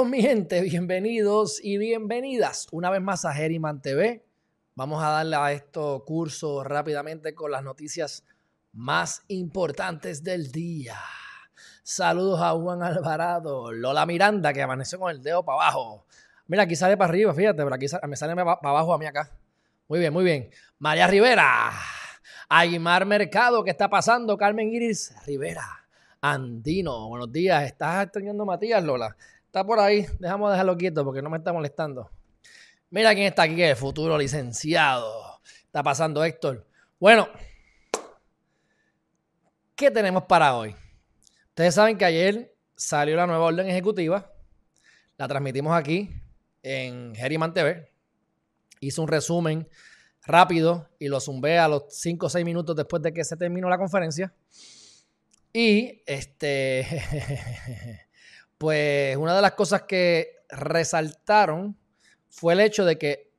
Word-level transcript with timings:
Saludos 0.00 0.16
mi 0.16 0.22
gente, 0.22 0.62
bienvenidos 0.62 1.62
y 1.62 1.76
bienvenidas 1.76 2.68
una 2.72 2.88
vez 2.88 3.02
más 3.02 3.26
a 3.26 3.34
Geriman 3.34 3.82
TV. 3.82 4.24
Vamos 4.74 5.04
a 5.04 5.10
darle 5.10 5.36
a 5.36 5.52
estos 5.52 6.04
cursos 6.04 6.64
rápidamente 6.64 7.34
con 7.34 7.50
las 7.50 7.62
noticias 7.62 8.24
más 8.72 9.24
importantes 9.28 10.24
del 10.24 10.52
día. 10.52 10.96
Saludos 11.82 12.40
a 12.40 12.52
Juan 12.52 12.82
Alvarado, 12.82 13.72
Lola 13.72 14.06
Miranda 14.06 14.54
que 14.54 14.62
amaneció 14.62 14.98
con 14.98 15.10
el 15.10 15.22
dedo 15.22 15.44
para 15.44 15.64
abajo. 15.64 16.06
Mira, 16.46 16.62
aquí 16.62 16.76
sale 16.76 16.96
para 16.96 17.10
arriba, 17.10 17.34
fíjate, 17.34 17.62
pero 17.62 17.74
aquí 17.74 17.84
me 18.08 18.16
sale 18.16 18.34
para 18.34 18.52
abajo 18.52 18.94
a 18.94 18.98
mí 18.98 19.04
acá. 19.04 19.30
Muy 19.86 19.98
bien, 19.98 20.14
muy 20.14 20.24
bien. 20.24 20.48
María 20.78 21.08
Rivera, 21.08 21.72
Aguimar 22.48 23.04
Mercado, 23.04 23.62
¿qué 23.62 23.70
está 23.70 23.90
pasando? 23.90 24.38
Carmen 24.38 24.72
Iris 24.72 25.12
Rivera. 25.26 25.80
Andino. 26.22 27.08
Buenos 27.08 27.32
días. 27.32 27.64
¿Estás 27.64 28.04
extrañando 28.04 28.44
Matías, 28.44 28.84
Lola? 28.84 29.16
Está 29.50 29.66
por 29.66 29.80
ahí. 29.80 30.06
Dejamos 30.20 30.52
dejarlo 30.52 30.76
quieto 30.76 31.04
porque 31.04 31.20
no 31.20 31.28
me 31.28 31.36
está 31.36 31.52
molestando. 31.52 32.08
Mira 32.88 33.12
quién 33.14 33.26
está 33.26 33.42
aquí, 33.42 33.60
el 33.60 33.74
futuro 33.74 34.16
licenciado. 34.16 35.40
Está 35.64 35.82
pasando 35.82 36.22
Héctor. 36.22 36.64
Bueno, 37.00 37.28
¿qué 39.74 39.90
tenemos 39.90 40.22
para 40.26 40.54
hoy? 40.54 40.76
Ustedes 41.48 41.74
saben 41.74 41.98
que 41.98 42.04
ayer 42.04 42.54
salió 42.76 43.16
la 43.16 43.26
nueva 43.26 43.46
orden 43.46 43.68
ejecutiva. 43.68 44.32
La 45.16 45.26
transmitimos 45.26 45.76
aquí 45.76 46.08
en 46.62 47.12
Geriman 47.16 47.52
TV. 47.52 47.90
Hice 48.78 49.00
un 49.00 49.08
resumen 49.08 49.68
rápido 50.24 50.88
y 51.00 51.08
lo 51.08 51.18
zumbé 51.18 51.58
a 51.58 51.66
los 51.66 51.86
5 51.88 52.26
o 52.26 52.30
6 52.30 52.44
minutos 52.44 52.76
después 52.76 53.02
de 53.02 53.12
que 53.12 53.24
se 53.24 53.36
terminó 53.36 53.68
la 53.68 53.78
conferencia. 53.78 54.32
Y 55.52 56.04
este, 56.06 56.86
pues 58.60 59.16
una 59.16 59.34
de 59.34 59.40
las 59.40 59.52
cosas 59.52 59.84
que 59.84 60.44
resaltaron 60.50 61.78
fue 62.28 62.52
el 62.52 62.60
hecho 62.60 62.84
de 62.84 62.98
que 62.98 63.32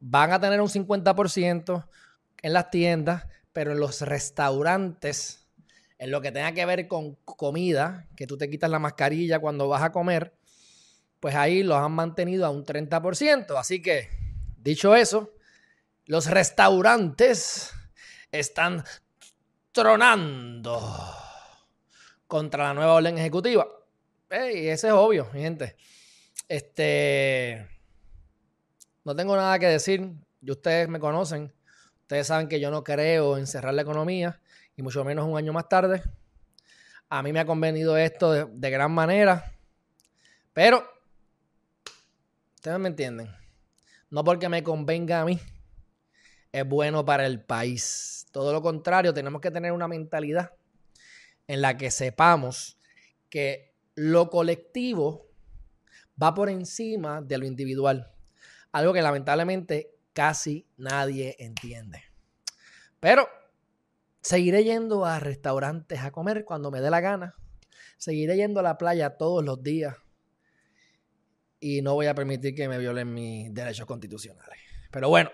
van 0.00 0.34
a 0.34 0.38
tener 0.38 0.60
un 0.60 0.68
50% 0.68 1.88
en 2.42 2.52
las 2.52 2.70
tiendas, 2.70 3.24
pero 3.54 3.72
en 3.72 3.80
los 3.80 4.02
restaurantes, 4.02 5.48
en 5.96 6.10
lo 6.10 6.20
que 6.20 6.30
tenga 6.30 6.52
que 6.52 6.66
ver 6.66 6.86
con 6.88 7.14
comida, 7.24 8.06
que 8.14 8.26
tú 8.26 8.36
te 8.36 8.50
quitas 8.50 8.68
la 8.68 8.78
mascarilla 8.78 9.38
cuando 9.38 9.66
vas 9.66 9.82
a 9.82 9.92
comer, 9.92 10.36
pues 11.20 11.34
ahí 11.36 11.62
los 11.62 11.78
han 11.78 11.92
mantenido 11.92 12.44
a 12.44 12.50
un 12.50 12.62
30%. 12.62 13.58
Así 13.58 13.80
que, 13.80 14.10
dicho 14.58 14.94
eso, 14.94 15.32
los 16.04 16.26
restaurantes 16.26 17.72
están 18.30 18.84
tronando 19.72 20.78
contra 22.26 22.64
la 22.64 22.74
nueva 22.74 22.92
orden 22.92 23.16
ejecutiva. 23.16 23.66
Y 24.30 24.68
ese 24.68 24.88
es 24.88 24.92
obvio, 24.92 25.28
mi 25.32 25.40
gente. 25.40 25.76
Este. 26.48 27.68
No 29.04 29.14
tengo 29.14 29.36
nada 29.36 29.58
que 29.58 29.66
decir. 29.66 30.12
Y 30.42 30.50
ustedes 30.50 30.88
me 30.88 30.98
conocen. 30.98 31.52
Ustedes 32.02 32.26
saben 32.26 32.48
que 32.48 32.60
yo 32.60 32.70
no 32.70 32.82
creo 32.82 33.38
en 33.38 33.46
cerrar 33.46 33.74
la 33.74 33.82
economía. 33.82 34.40
Y 34.76 34.82
mucho 34.82 35.04
menos 35.04 35.26
un 35.26 35.36
año 35.36 35.52
más 35.52 35.68
tarde. 35.68 36.02
A 37.08 37.22
mí 37.22 37.32
me 37.32 37.40
ha 37.40 37.46
convenido 37.46 37.96
esto 37.96 38.32
de, 38.32 38.46
de 38.50 38.70
gran 38.70 38.92
manera. 38.92 39.52
Pero. 40.52 40.84
Ustedes 42.56 42.78
me 42.78 42.88
entienden. 42.88 43.32
No 44.10 44.24
porque 44.24 44.48
me 44.48 44.62
convenga 44.62 45.20
a 45.20 45.24
mí. 45.24 45.38
Es 46.50 46.66
bueno 46.66 47.04
para 47.04 47.26
el 47.26 47.44
país. 47.44 48.26
Todo 48.32 48.52
lo 48.52 48.60
contrario, 48.60 49.14
tenemos 49.14 49.40
que 49.40 49.50
tener 49.50 49.72
una 49.72 49.88
mentalidad 49.88 50.52
en 51.46 51.60
la 51.60 51.76
que 51.76 51.90
sepamos 51.90 52.76
que 53.28 53.75
lo 53.96 54.30
colectivo 54.30 55.26
va 56.22 56.34
por 56.34 56.48
encima 56.48 57.20
de 57.22 57.38
lo 57.38 57.46
individual. 57.46 58.12
Algo 58.72 58.92
que 58.92 59.02
lamentablemente 59.02 59.96
casi 60.12 60.66
nadie 60.76 61.34
entiende. 61.38 62.04
Pero 63.00 63.28
seguiré 64.20 64.64
yendo 64.64 65.04
a 65.04 65.18
restaurantes 65.18 66.00
a 66.00 66.10
comer 66.10 66.44
cuando 66.44 66.70
me 66.70 66.80
dé 66.80 66.90
la 66.90 67.00
gana. 67.00 67.34
Seguiré 67.96 68.36
yendo 68.36 68.60
a 68.60 68.62
la 68.62 68.78
playa 68.78 69.16
todos 69.16 69.44
los 69.44 69.62
días. 69.62 69.96
Y 71.58 71.80
no 71.80 71.94
voy 71.94 72.06
a 72.06 72.14
permitir 72.14 72.54
que 72.54 72.68
me 72.68 72.78
violen 72.78 73.12
mis 73.12 73.52
derechos 73.52 73.86
constitucionales. 73.86 74.58
Pero 74.90 75.08
bueno, 75.08 75.30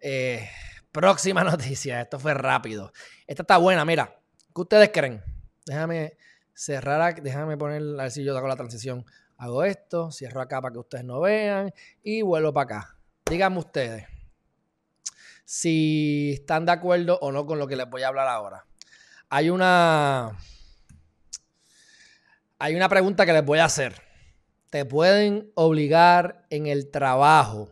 eh, 0.00 0.48
próxima 0.90 1.44
noticia. 1.44 2.00
Esto 2.00 2.18
fue 2.18 2.34
rápido. 2.34 2.92
Esta 3.26 3.42
está 3.42 3.56
buena, 3.58 3.84
mira. 3.84 4.18
¿Qué 4.54 4.60
ustedes 4.60 4.90
creen? 4.92 5.22
Déjame 5.64 6.16
cerrar, 6.54 7.22
déjame 7.22 7.56
poner, 7.56 7.82
a 8.00 8.04
ver 8.04 8.10
si 8.10 8.24
yo 8.24 8.36
hago 8.36 8.48
la 8.48 8.56
transición. 8.56 9.04
Hago 9.36 9.64
esto, 9.64 10.10
cierro 10.12 10.40
acá 10.40 10.60
para 10.60 10.72
que 10.72 10.78
ustedes 10.78 11.04
no 11.04 11.20
vean 11.20 11.72
y 12.02 12.22
vuelvo 12.22 12.52
para 12.52 12.64
acá. 12.64 12.96
Díganme 13.28 13.58
ustedes 13.58 14.06
si 15.44 16.32
están 16.32 16.64
de 16.64 16.72
acuerdo 16.72 17.18
o 17.20 17.30
no 17.30 17.44
con 17.44 17.58
lo 17.58 17.66
que 17.66 17.76
les 17.76 17.88
voy 17.90 18.02
a 18.02 18.08
hablar 18.08 18.26
ahora. 18.26 18.64
Hay 19.28 19.50
una 19.50 20.38
hay 22.58 22.74
una 22.74 22.88
pregunta 22.88 23.26
que 23.26 23.32
les 23.32 23.44
voy 23.44 23.58
a 23.58 23.66
hacer. 23.66 24.00
¿Te 24.70 24.86
pueden 24.86 25.50
obligar 25.54 26.46
en 26.48 26.66
el 26.66 26.90
trabajo 26.90 27.68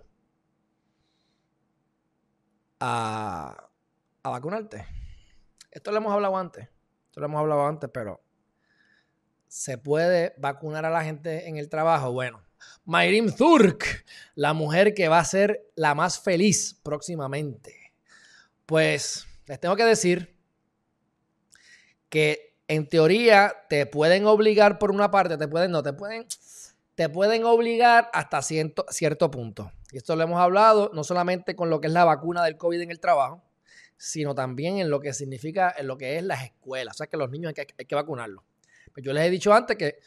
a, 2.81 3.71
a 4.23 4.29
vacunarte? 4.29 4.87
Esto 5.71 5.93
lo 5.93 5.99
hemos 5.99 6.13
hablado 6.13 6.37
antes. 6.37 6.69
Esto 7.07 7.21
lo 7.21 7.27
hemos 7.27 7.41
hablado 7.41 7.67
antes, 7.67 7.89
pero 7.91 8.21
¿se 9.51 9.79
puede 9.79 10.33
vacunar 10.39 10.87
a 10.87 10.91
la 10.91 11.03
gente 11.03 11.49
en 11.49 11.57
el 11.57 11.69
trabajo? 11.69 12.13
Bueno, 12.13 12.41
Mayrim 12.85 13.31
Zurk, 13.31 14.05
la 14.37 14.55
mujer 14.55 14.95
que 14.95 15.09
va 15.09 15.19
a 15.19 15.25
ser 15.25 15.69
la 15.75 15.97
más 15.97 16.21
feliz 16.21 16.79
próximamente. 16.85 17.93
Pues 18.65 19.27
les 19.47 19.59
tengo 19.59 19.75
que 19.75 19.85
decir 19.85 20.37
que 22.09 22.57
en 22.69 22.89
teoría 22.89 23.67
te 23.69 23.87
pueden 23.87 24.25
obligar 24.27 24.79
por 24.79 24.93
una 24.93 25.11
parte, 25.11 25.37
te 25.37 25.49
pueden, 25.49 25.73
no, 25.73 25.83
te 25.83 25.95
pueden, 25.95 26.27
te 26.95 27.09
pueden 27.09 27.45
obligar 27.45 28.09
hasta 28.13 28.43
cierto, 28.43 29.31
punto. 29.33 29.73
Y 29.91 29.97
esto 29.97 30.15
lo 30.15 30.23
hemos 30.23 30.41
hablado 30.41 30.93
no 30.95 31.03
solamente 31.03 31.57
con 31.57 31.71
lo 31.71 31.81
que 31.81 31.89
es 31.89 31.93
la 31.93 32.05
vacuna 32.05 32.45
del 32.45 32.57
COVID 32.57 32.83
en 32.83 32.93
el 32.93 33.01
trabajo, 33.01 33.43
sino 33.97 34.37
también 34.37 34.79
en 34.79 34.91
lo 34.91 35.01
que 35.01 35.13
significa, 35.13 35.75
en 35.77 35.89
lo 35.89 35.99
que 35.99 36.19
es 36.19 36.23
las 36.23 36.45
escuelas. 36.45 36.95
O 36.95 36.99
sea, 36.99 37.09
que 37.09 37.17
los 37.17 37.31
niños 37.31 37.49
hay 37.49 37.67
que, 37.67 37.75
hay 37.77 37.87
que 37.87 37.95
vacunarlos. 37.97 38.45
Yo 39.01 39.13
les 39.13 39.27
he 39.27 39.31
dicho 39.31 39.53
antes 39.53 39.77
que 39.77 39.99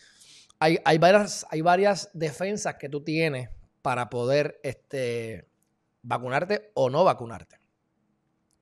hay, 0.60 0.80
hay, 0.86 0.98
varias, 0.98 1.46
hay 1.50 1.62
varias 1.62 2.10
defensas 2.14 2.76
que 2.76 2.90
tú 2.90 3.04
tienes 3.04 3.50
para 3.82 4.10
poder 4.10 4.60
este, 4.64 5.48
vacunarte 6.02 6.72
o 6.74 6.90
no 6.90 7.04
vacunarte. 7.04 7.58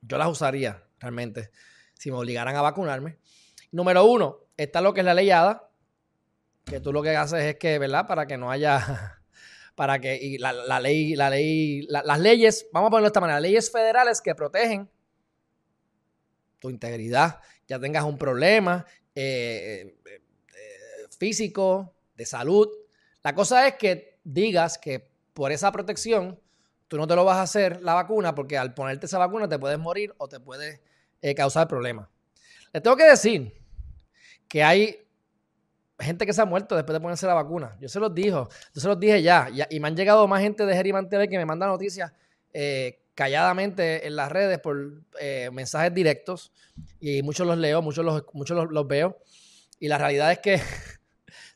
Yo 0.02 0.18
las 0.18 0.30
usaría 0.30 0.84
realmente 1.00 1.52
si 1.94 2.10
me 2.10 2.18
obligaran 2.18 2.56
a 2.56 2.62
vacunarme. 2.62 3.18
Número 3.72 4.06
uno, 4.06 4.40
está 4.58 4.82
lo 4.82 4.94
que 4.94 5.02
es 5.02 5.06
la 5.06 5.14
ley 5.14 5.30
ADA, 5.30 5.70
que 6.66 6.80
tú 6.80 6.92
lo 6.92 7.02
que 7.04 7.16
haces 7.16 7.44
es 7.44 7.56
que, 7.58 7.78
¿verdad? 7.78 8.08
Para 8.08 8.26
que 8.26 8.38
no 8.38 8.50
haya, 8.50 9.20
para 9.76 10.00
que 10.00 10.38
la, 10.40 10.52
la, 10.54 10.80
ley, 10.80 11.16
la 11.16 11.30
ley, 11.30 11.84
las 11.84 12.20
leyes, 12.20 12.68
vamos 12.74 12.88
a 12.88 12.92
ponerlo 12.92 13.06
de 13.06 13.10
esta 13.10 13.22
manera, 13.22 13.40
leyes 13.40 13.72
federales 13.72 14.22
que 14.22 14.34
protegen 14.34 14.90
tu 16.60 16.70
integridad, 16.70 17.40
ya 17.68 17.80
tengas 17.80 18.04
un 18.04 18.18
problema 18.18 18.86
eh, 19.16 19.96
eh, 20.06 20.21
físico, 21.22 21.94
de 22.16 22.26
salud. 22.26 22.68
La 23.22 23.36
cosa 23.36 23.68
es 23.68 23.76
que 23.76 24.18
digas 24.24 24.80
que 24.80 25.08
por 25.36 25.52
esa 25.52 25.72
protección 25.72 26.40
tú 26.88 26.98
no 26.98 27.06
te 27.06 27.16
lo 27.16 27.24
vas 27.24 27.38
a 27.38 27.44
hacer 27.44 27.80
la 27.84 27.94
vacuna 27.94 28.34
porque 28.34 28.58
al 28.58 28.74
ponerte 28.74 29.06
esa 29.06 29.20
vacuna 29.20 29.48
te 29.48 29.60
puedes 29.60 29.78
morir 29.78 30.16
o 30.18 30.28
te 30.28 30.40
puede 30.40 30.82
causar 31.36 31.68
problemas. 31.68 32.10
Les 32.74 32.82
tengo 32.82 32.98
que 32.98 33.04
decir 33.04 33.54
que 34.48 34.64
hay 34.64 34.98
gente 36.00 36.26
que 36.26 36.34
se 36.34 36.42
ha 36.42 36.46
muerto 36.46 36.76
después 36.76 36.96
de 36.96 37.00
ponerse 37.00 37.28
la 37.28 37.36
vacuna. 37.36 37.78
Yo 37.80 37.88
se 37.88 38.00
los 38.00 38.12
dijo, 38.16 38.50
yo 38.74 38.82
se 38.82 38.88
los 38.88 39.00
dije 39.00 39.22
ya, 39.22 39.48
y 39.70 39.80
me 39.80 39.90
han 39.90 39.96
llegado 39.96 40.28
más 40.28 40.42
gente 40.42 40.66
de 40.66 40.76
Geriman 40.76 41.08
TV 41.08 41.30
que 41.30 41.38
me 41.38 41.46
manda 41.46 41.68
noticias 41.68 42.12
calladamente 43.14 44.08
en 44.08 44.16
las 44.16 44.32
redes 44.32 44.58
por 44.58 45.04
eh, 45.20 45.50
mensajes 45.54 45.94
directos 45.94 46.52
y 47.00 47.22
muchos 47.22 47.46
los 47.46 47.56
leo, 47.56 47.84
muchos 47.84 48.04
los, 48.04 48.24
muchos 48.34 48.72
los, 48.72 48.88
veo. 48.88 49.20
Y 49.80 49.88
la 49.88 50.00
realidad 50.00 50.32
es 50.32 50.40
que 50.40 50.60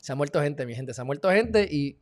se 0.06 0.12
ha 0.12 0.14
muerto 0.14 0.40
gente, 0.40 0.64
mi 0.64 0.72
gente, 0.72 0.94
se 0.94 1.00
ha 1.00 1.04
muerto 1.04 1.28
gente 1.30 1.66
y... 1.68 1.98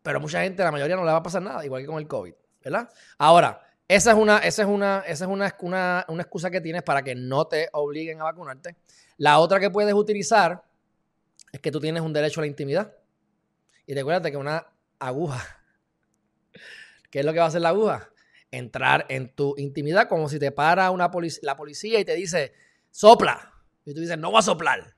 Pero 0.00 0.20
mucha 0.20 0.42
gente, 0.42 0.62
la 0.62 0.70
mayoría 0.70 0.94
no 0.94 1.04
le 1.04 1.10
va 1.10 1.16
a 1.16 1.22
pasar 1.24 1.42
nada, 1.42 1.64
igual 1.64 1.82
que 1.82 1.88
con 1.88 1.98
el 1.98 2.06
COVID, 2.06 2.32
¿verdad? 2.62 2.88
Ahora, 3.18 3.60
esa 3.88 4.12
es 4.12 4.16
una, 4.16 4.38
esa 4.38 4.62
es 4.62 4.68
una, 4.68 5.00
esa 5.00 5.24
es 5.24 5.28
una, 5.28 5.56
una, 5.58 6.04
una 6.06 6.22
excusa 6.22 6.52
que 6.52 6.60
tienes 6.60 6.84
para 6.84 7.02
que 7.02 7.16
no 7.16 7.48
te 7.48 7.68
obliguen 7.72 8.20
a 8.20 8.24
vacunarte. 8.24 8.76
La 9.16 9.40
otra 9.40 9.58
que 9.58 9.70
puedes 9.70 9.92
utilizar 9.92 10.62
es 11.50 11.58
que 11.58 11.72
tú 11.72 11.80
tienes 11.80 12.00
un 12.00 12.12
derecho 12.12 12.38
a 12.38 12.42
la 12.42 12.46
intimidad. 12.46 12.94
Y 13.84 13.94
recuérdate 13.94 14.30
que 14.30 14.36
una 14.36 14.64
aguja 15.00 15.44
¿Qué 17.10 17.18
es 17.18 17.24
lo 17.24 17.32
que 17.32 17.40
va 17.40 17.46
a 17.46 17.48
hacer 17.48 17.62
la 17.62 17.70
aguja? 17.70 18.08
Entrar 18.52 19.06
en 19.08 19.34
tu 19.34 19.56
intimidad 19.58 20.08
como 20.08 20.28
si 20.28 20.38
te 20.38 20.52
para 20.52 20.92
una 20.92 21.10
la 21.42 21.56
policía 21.56 21.98
y 21.98 22.04
te 22.04 22.14
dice, 22.14 22.52
sopla. 22.92 23.51
Y 23.84 23.94
tú 23.94 24.00
dices, 24.00 24.18
no 24.18 24.32
va 24.32 24.40
a 24.40 24.42
soplar. 24.42 24.96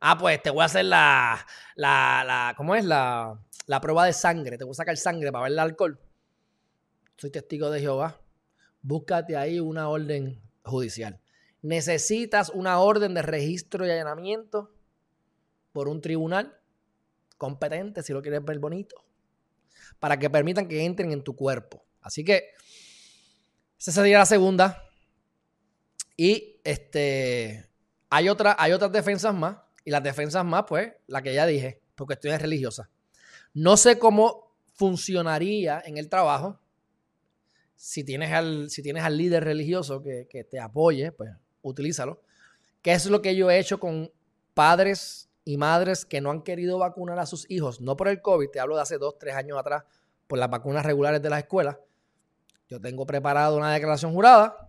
Ah, 0.00 0.18
pues 0.18 0.42
te 0.42 0.50
voy 0.50 0.62
a 0.62 0.66
hacer 0.66 0.84
la, 0.84 1.46
la, 1.76 2.24
la 2.26 2.54
¿cómo 2.56 2.74
es? 2.74 2.84
La, 2.84 3.38
la 3.66 3.80
prueba 3.80 4.04
de 4.04 4.12
sangre. 4.12 4.58
Te 4.58 4.64
voy 4.64 4.72
a 4.72 4.74
sacar 4.74 4.96
sangre 4.96 5.30
para 5.30 5.44
ver 5.44 5.52
el 5.52 5.58
alcohol. 5.58 6.00
Soy 7.16 7.30
testigo 7.30 7.70
de 7.70 7.80
Jehová. 7.80 8.20
Búscate 8.82 9.36
ahí 9.36 9.60
una 9.60 9.88
orden 9.88 10.42
judicial. 10.64 11.20
Necesitas 11.62 12.50
una 12.50 12.80
orden 12.80 13.14
de 13.14 13.22
registro 13.22 13.86
y 13.86 13.90
allanamiento 13.90 14.74
por 15.72 15.88
un 15.88 16.00
tribunal 16.00 16.58
competente, 17.38 18.02
si 18.02 18.12
lo 18.12 18.22
quieres 18.22 18.44
ver 18.44 18.58
bonito, 18.58 19.04
para 20.00 20.18
que 20.18 20.28
permitan 20.28 20.66
que 20.66 20.84
entren 20.84 21.12
en 21.12 21.22
tu 21.22 21.36
cuerpo. 21.36 21.84
Así 22.00 22.24
que 22.24 22.50
esa 23.78 23.92
sería 23.92 24.18
la 24.18 24.26
segunda. 24.26 24.82
Y 26.16 26.60
este 26.64 27.71
hay, 28.12 28.28
otra, 28.28 28.54
hay 28.58 28.72
otras 28.72 28.92
defensas 28.92 29.34
más. 29.34 29.56
Y 29.84 29.90
las 29.90 30.02
defensas 30.02 30.44
más, 30.44 30.64
pues, 30.68 30.92
la 31.06 31.22
que 31.22 31.32
ya 31.32 31.46
dije, 31.46 31.80
por 31.94 32.06
cuestiones 32.06 32.42
religiosas. 32.42 32.86
No 33.54 33.76
sé 33.78 33.98
cómo 33.98 34.54
funcionaría 34.74 35.82
en 35.84 35.96
el 35.96 36.10
trabajo 36.10 36.60
si 37.74 38.04
tienes 38.04 38.30
al, 38.32 38.68
si 38.70 38.82
tienes 38.82 39.02
al 39.02 39.16
líder 39.16 39.44
religioso 39.44 40.02
que, 40.02 40.28
que 40.28 40.44
te 40.44 40.60
apoye, 40.60 41.10
pues 41.10 41.30
utilízalo. 41.62 42.20
¿Qué 42.82 42.92
es 42.92 43.06
lo 43.06 43.22
que 43.22 43.34
yo 43.34 43.50
he 43.50 43.58
hecho 43.58 43.80
con 43.80 44.12
padres 44.52 45.30
y 45.44 45.56
madres 45.56 46.04
que 46.04 46.20
no 46.20 46.30
han 46.30 46.42
querido 46.42 46.78
vacunar 46.78 47.18
a 47.18 47.24
sus 47.24 47.50
hijos? 47.50 47.80
No 47.80 47.96
por 47.96 48.08
el 48.08 48.20
COVID, 48.20 48.50
te 48.50 48.60
hablo 48.60 48.76
de 48.76 48.82
hace 48.82 48.98
dos, 48.98 49.18
tres 49.18 49.34
años 49.34 49.58
atrás, 49.58 49.84
por 50.26 50.38
las 50.38 50.50
vacunas 50.50 50.84
regulares 50.84 51.22
de 51.22 51.30
las 51.30 51.40
escuelas. 51.40 51.78
Yo 52.68 52.78
tengo 52.78 53.06
preparado 53.06 53.56
una 53.56 53.72
declaración 53.72 54.12
jurada 54.12 54.68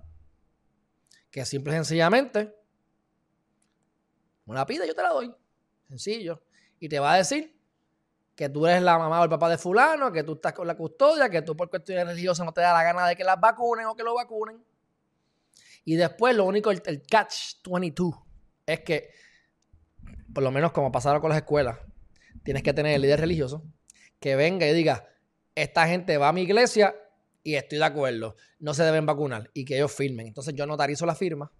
que 1.30 1.46
simple 1.46 1.74
y 1.74 1.76
sencillamente 1.76 2.63
una 4.46 4.66
pide, 4.66 4.88
yo 4.88 4.96
te 4.96 5.02
la 5.02 5.10
doy. 5.10 5.34
Sencillo. 5.90 6.42
Y 6.80 6.90
te 6.90 7.00
va 7.00 7.14
a 7.14 7.18
decir 7.18 7.56
que 8.36 8.50
tú 8.50 8.66
eres 8.66 8.82
la 8.82 8.98
mamá 8.98 9.22
o 9.22 9.24
el 9.24 9.30
papá 9.30 9.50
de 9.50 9.58
fulano, 9.58 10.12
que 10.12 10.24
tú 10.24 10.34
estás 10.34 10.54
con 10.54 10.68
la 10.68 10.76
custodia, 10.76 11.30
que 11.30 11.42
tú 11.42 11.56
por 11.56 11.70
cuestiones 11.70 12.08
religiosas 12.08 12.46
no 12.46 12.52
te 12.52 12.62
da 12.62 12.74
la 12.74 12.84
gana 12.84 13.08
de 13.08 13.16
que 13.16 13.24
las 13.24 13.40
vacunen 13.40 13.86
o 13.86 13.96
que 13.96 14.04
lo 14.04 14.16
vacunen. 14.16 14.64
Y 15.86 15.96
después 15.96 16.36
lo 16.36 16.46
único, 16.46 16.72
el, 16.72 16.82
catch 17.04 17.62
22, 17.66 18.16
es 18.66 18.80
que, 18.82 19.12
por 20.34 20.44
lo 20.44 20.52
menos 20.52 20.72
como 20.72 20.92
pasaron 20.92 21.22
con 21.22 21.30
las 21.30 21.38
escuelas, 21.38 21.78
tienes 22.44 22.64
que 22.64 22.74
tener 22.74 22.96
el 22.96 23.02
líder 23.02 23.20
religioso 23.20 23.64
que 24.20 24.36
venga 24.36 24.66
y 24.68 24.74
diga, 24.74 25.08
esta 25.54 25.88
gente 25.88 26.18
va 26.18 26.30
a 26.30 26.34
mi 26.34 26.42
iglesia 26.42 26.96
y 27.44 27.56
estoy 27.56 27.78
de 27.78 27.84
acuerdo, 27.84 28.38
no 28.60 28.74
se 28.74 28.84
deben 28.84 29.06
vacunar 29.06 29.52
y 29.54 29.66
que 29.66 29.76
ellos 29.76 29.92
firmen. 29.92 30.28
Entonces 30.28 30.56
yo 30.56 30.66
notarizo 30.66 31.06
la 31.06 31.14
firma 31.14 31.52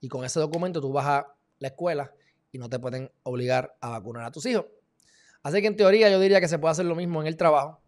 y 0.00 0.08
con 0.08 0.24
ese 0.24 0.40
documento 0.40 0.80
tú 0.80 0.92
vas 0.92 1.06
a 1.06 1.34
la 1.60 1.68
escuela 1.68 2.12
y 2.52 2.58
no 2.58 2.68
te 2.68 2.78
pueden 2.78 3.10
obligar 3.22 3.76
a 3.80 3.90
vacunar 3.90 4.24
a 4.24 4.30
tus 4.30 4.46
hijos. 4.46 4.66
Así 5.42 5.60
que 5.60 5.66
en 5.66 5.76
teoría 5.76 6.10
yo 6.10 6.20
diría 6.20 6.40
que 6.40 6.48
se 6.48 6.58
puede 6.58 6.72
hacer 6.72 6.86
lo 6.86 6.94
mismo 6.94 7.20
en 7.20 7.26
el 7.26 7.36
trabajo. 7.36 7.80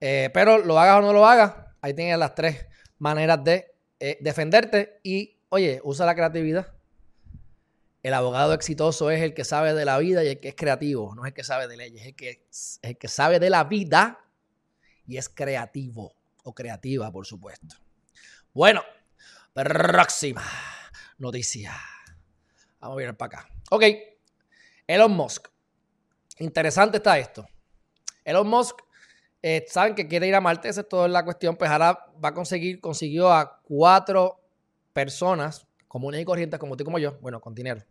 Eh, 0.00 0.30
pero 0.32 0.58
lo 0.58 0.78
hagas 0.78 0.98
o 0.98 1.02
no 1.02 1.12
lo 1.12 1.26
hagas, 1.26 1.54
ahí 1.80 1.92
tienes 1.94 2.18
las 2.18 2.34
tres 2.34 2.66
maneras 2.98 3.42
de 3.42 3.72
eh, 3.98 4.18
defenderte 4.20 5.00
y, 5.02 5.38
oye, 5.48 5.80
usa 5.82 6.06
la 6.06 6.14
creatividad. 6.14 6.72
El 8.02 8.14
abogado 8.14 8.54
exitoso 8.54 9.10
es 9.10 9.20
el 9.22 9.34
que 9.34 9.44
sabe 9.44 9.74
de 9.74 9.84
la 9.84 9.98
vida 9.98 10.22
y 10.22 10.28
el 10.28 10.40
que 10.40 10.48
es 10.48 10.54
creativo, 10.54 11.14
no 11.16 11.24
es 11.24 11.30
el 11.30 11.34
que 11.34 11.42
sabe 11.42 11.66
de 11.66 11.76
leyes, 11.76 12.02
es 12.02 12.08
el 12.08 12.14
que, 12.14 12.46
es 12.48 12.78
el 12.82 12.96
que 12.96 13.08
sabe 13.08 13.40
de 13.40 13.50
la 13.50 13.64
vida 13.64 14.20
y 15.04 15.16
es 15.16 15.28
creativo 15.28 16.14
o 16.44 16.54
creativa, 16.54 17.10
por 17.10 17.26
supuesto. 17.26 17.76
Bueno, 18.54 18.82
próxima 19.52 20.44
noticia. 21.18 21.74
Vamos 22.80 22.94
a 22.94 22.98
ver 22.98 23.16
para 23.16 23.38
acá. 23.38 23.57
Ok, 23.70 23.84
Elon 24.86 25.12
Musk. 25.12 25.48
Interesante 26.38 26.96
está 26.96 27.18
esto. 27.18 27.46
Elon 28.24 28.48
Musk, 28.48 28.78
eh, 29.42 29.66
saben 29.68 29.94
que 29.94 30.08
quiere 30.08 30.26
ir 30.26 30.34
a 30.34 30.40
Marte, 30.40 30.68
esa 30.68 30.80
es 30.80 30.88
toda 30.88 31.06
la 31.08 31.24
cuestión, 31.24 31.56
pues 31.56 31.70
ahora 31.70 32.06
va 32.22 32.30
a 32.30 32.34
conseguir, 32.34 32.80
consiguió 32.80 33.30
a 33.30 33.60
cuatro 33.62 34.40
personas 34.92 35.66
comunes 35.86 36.20
y 36.20 36.24
corrientes 36.24 36.58
como 36.58 36.76
tú 36.76 36.82
y 36.82 36.84
como 36.84 36.98
yo, 36.98 37.18
bueno, 37.20 37.40
con 37.40 37.54
dinero, 37.54 37.82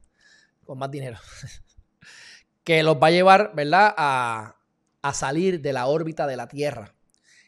con 0.66 0.78
más 0.78 0.90
dinero, 0.90 1.18
que 2.64 2.84
los 2.84 2.98
va 2.98 3.08
a 3.08 3.12
llevar, 3.12 3.52
¿verdad?, 3.56 3.94
a, 3.98 4.54
salir 5.14 5.62
de 5.62 5.72
la 5.72 5.88
órbita 5.88 6.28
de 6.28 6.36
la 6.36 6.50
Tierra. 6.50 6.94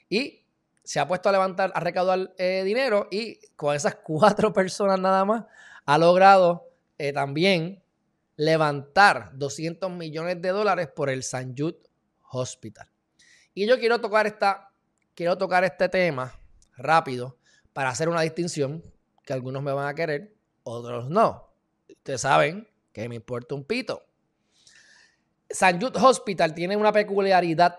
Y 0.08 0.46
se 0.82 1.02
ha 1.02 1.08
puesto 1.10 1.28
a 1.28 1.34
levantar, 1.34 1.74
a 1.76 1.82
recaudar 1.82 2.34
eh, 2.38 2.64
dinero 2.64 3.10
y 3.12 3.38
con 3.58 3.76
esas 3.76 3.96
cuatro 4.04 4.54
personas 4.54 4.98
nada 4.98 5.26
más 5.26 5.44
ha 5.86 5.98
logrado 5.98 6.70
eh, 6.98 7.12
también 7.12 7.84
levantar 8.40 9.32
200 9.34 9.92
millones 9.92 10.42
de 10.42 10.48
dólares 10.48 10.88
por 10.96 11.10
el 11.10 11.24
San 11.24 11.54
Jude 11.58 11.78
Hospital. 12.32 12.90
Y 13.54 13.68
yo 13.68 13.78
quiero 13.78 14.00
tocar, 14.00 14.28
esta, 14.28 14.72
quiero 15.14 15.38
tocar 15.38 15.66
este 15.66 15.90
tema 15.90 16.40
rápido 16.78 17.38
para 17.74 17.90
hacer 17.90 18.08
una 18.08 18.22
distinción 18.22 18.82
que 19.26 19.34
algunos 19.34 19.62
me 19.62 19.74
van 19.74 19.90
a 19.90 19.94
querer, 19.94 20.38
otros 20.64 21.10
no. 21.10 21.54
Ustedes 21.90 22.22
saben 22.22 22.66
que 22.94 23.10
me 23.10 23.16
importa 23.16 23.56
un 23.56 23.66
pito. 23.66 24.06
San 25.50 25.82
Jude 25.82 26.00
Hospital 26.00 26.54
tiene 26.54 26.78
una 26.78 26.94
peculiaridad 26.94 27.78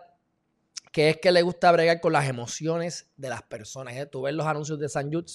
que 0.93 1.09
es 1.09 1.17
que 1.17 1.33
le 1.33 1.41
gusta 1.41 1.73
bregar 1.73 2.03
con 2.03 2.13
las 2.13 2.29
emociones 2.29 3.09
de 3.17 3.31
las 3.31 3.43
personas. 3.45 3.97
¿eh? 3.97 4.05
Tú 4.05 4.21
ves 4.21 4.35
los 4.35 4.47
anuncios 4.47 4.79
de 4.79 4.91
San 4.91 5.11
Jude 5.11 5.33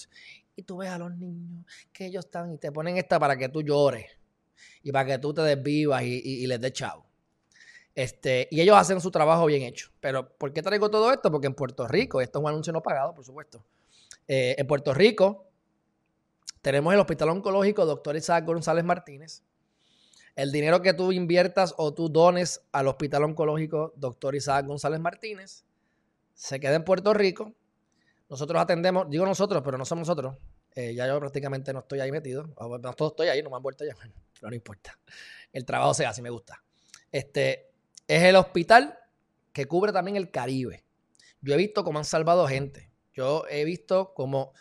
y 0.55 0.61
tú 0.61 0.77
ves 0.77 0.91
a 0.91 0.99
los 0.99 1.15
niños 1.17 1.65
que 1.91 2.05
ellos 2.05 2.25
están 2.25 2.53
y 2.53 2.59
te 2.59 2.71
ponen 2.71 2.97
esta 2.97 3.19
para 3.19 3.35
que 3.35 3.49
tú 3.49 3.63
llores 3.63 4.05
y 4.83 4.91
para 4.91 5.05
que 5.05 5.17
tú 5.17 5.33
te 5.33 5.41
desvivas 5.41 6.03
y, 6.03 6.45
les 6.45 6.61
des 6.61 6.73
chavo. 6.73 7.05
Este, 7.93 8.47
y 8.51 8.61
ellos 8.61 8.75
hacen 8.77 8.99
su 8.99 9.09
trabajo 9.09 9.45
bien 9.45 9.63
hecho. 9.63 9.89
Pero, 9.99 10.29
¿por 10.37 10.53
qué 10.53 10.61
traigo 10.61 10.89
todo 10.89 11.11
esto? 11.11 11.31
Porque 11.31 11.47
en 11.47 11.55
Puerto 11.55 11.87
Rico, 11.87 12.21
esto 12.21 12.39
es 12.39 12.43
un 12.43 12.49
anuncio 12.49 12.73
no 12.73 12.83
pagado, 12.83 13.13
por 13.13 13.23
supuesto. 13.23 13.65
Eh, 14.27 14.55
en 14.57 14.67
Puerto 14.67 14.93
Rico 14.93 15.47
tenemos 16.61 16.93
el 16.93 16.99
Hospital 16.99 17.29
Oncológico 17.29 17.85
Doctor 17.85 18.15
Isaac 18.15 18.45
González 18.45 18.83
Martínez. 18.83 19.43
El 20.35 20.51
dinero 20.51 20.81
que 20.81 20.93
tú 20.93 21.11
inviertas 21.11 21.73
o 21.77 21.93
tú 21.93 22.09
dones 22.09 22.61
al 22.71 22.87
Hospital 22.87 23.23
Oncológico 23.23 23.93
Doctor 23.95 24.35
Isaac 24.35 24.65
González 24.65 24.99
Martínez 24.99 25.63
se 26.33 26.59
queda 26.59 26.75
en 26.75 26.83
Puerto 26.83 27.13
Rico. 27.13 27.53
Nosotros 28.29 28.61
atendemos, 28.61 29.09
digo 29.09 29.25
nosotros, 29.25 29.61
pero 29.63 29.77
no 29.77 29.85
somos 29.85 30.07
nosotros. 30.07 30.35
Eh, 30.75 30.93
ya 30.93 31.07
yo 31.07 31.19
prácticamente 31.19 31.71
no 31.71 31.79
estoy 31.79 32.01
ahí 32.01 32.11
metido. 32.11 32.49
No 32.59 32.93
todo 32.93 33.09
estoy 33.09 33.29
ahí, 33.29 33.41
no 33.41 33.49
me 33.49 33.55
han 33.55 33.63
vuelto 33.63 33.83
a 33.83 33.87
llamar. 33.87 34.11
Pero 34.39 34.49
no 34.49 34.55
importa. 34.55 34.97
El 35.51 35.65
trabajo 35.65 35.93
se 35.93 36.05
hace, 36.05 36.21
me 36.21 36.29
gusta. 36.29 36.63
Este 37.11 37.71
es 38.07 38.23
el 38.23 38.35
hospital 38.35 38.97
que 39.51 39.67
cubre 39.67 39.91
también 39.91 40.17
el 40.17 40.31
Caribe. 40.31 40.83
Yo 41.41 41.53
he 41.53 41.57
visto 41.57 41.83
cómo 41.83 41.99
han 41.99 42.05
salvado 42.05 42.47
gente. 42.47 42.91
Yo 43.13 43.45
he 43.49 43.63
visto 43.63 44.13
cómo 44.13 44.53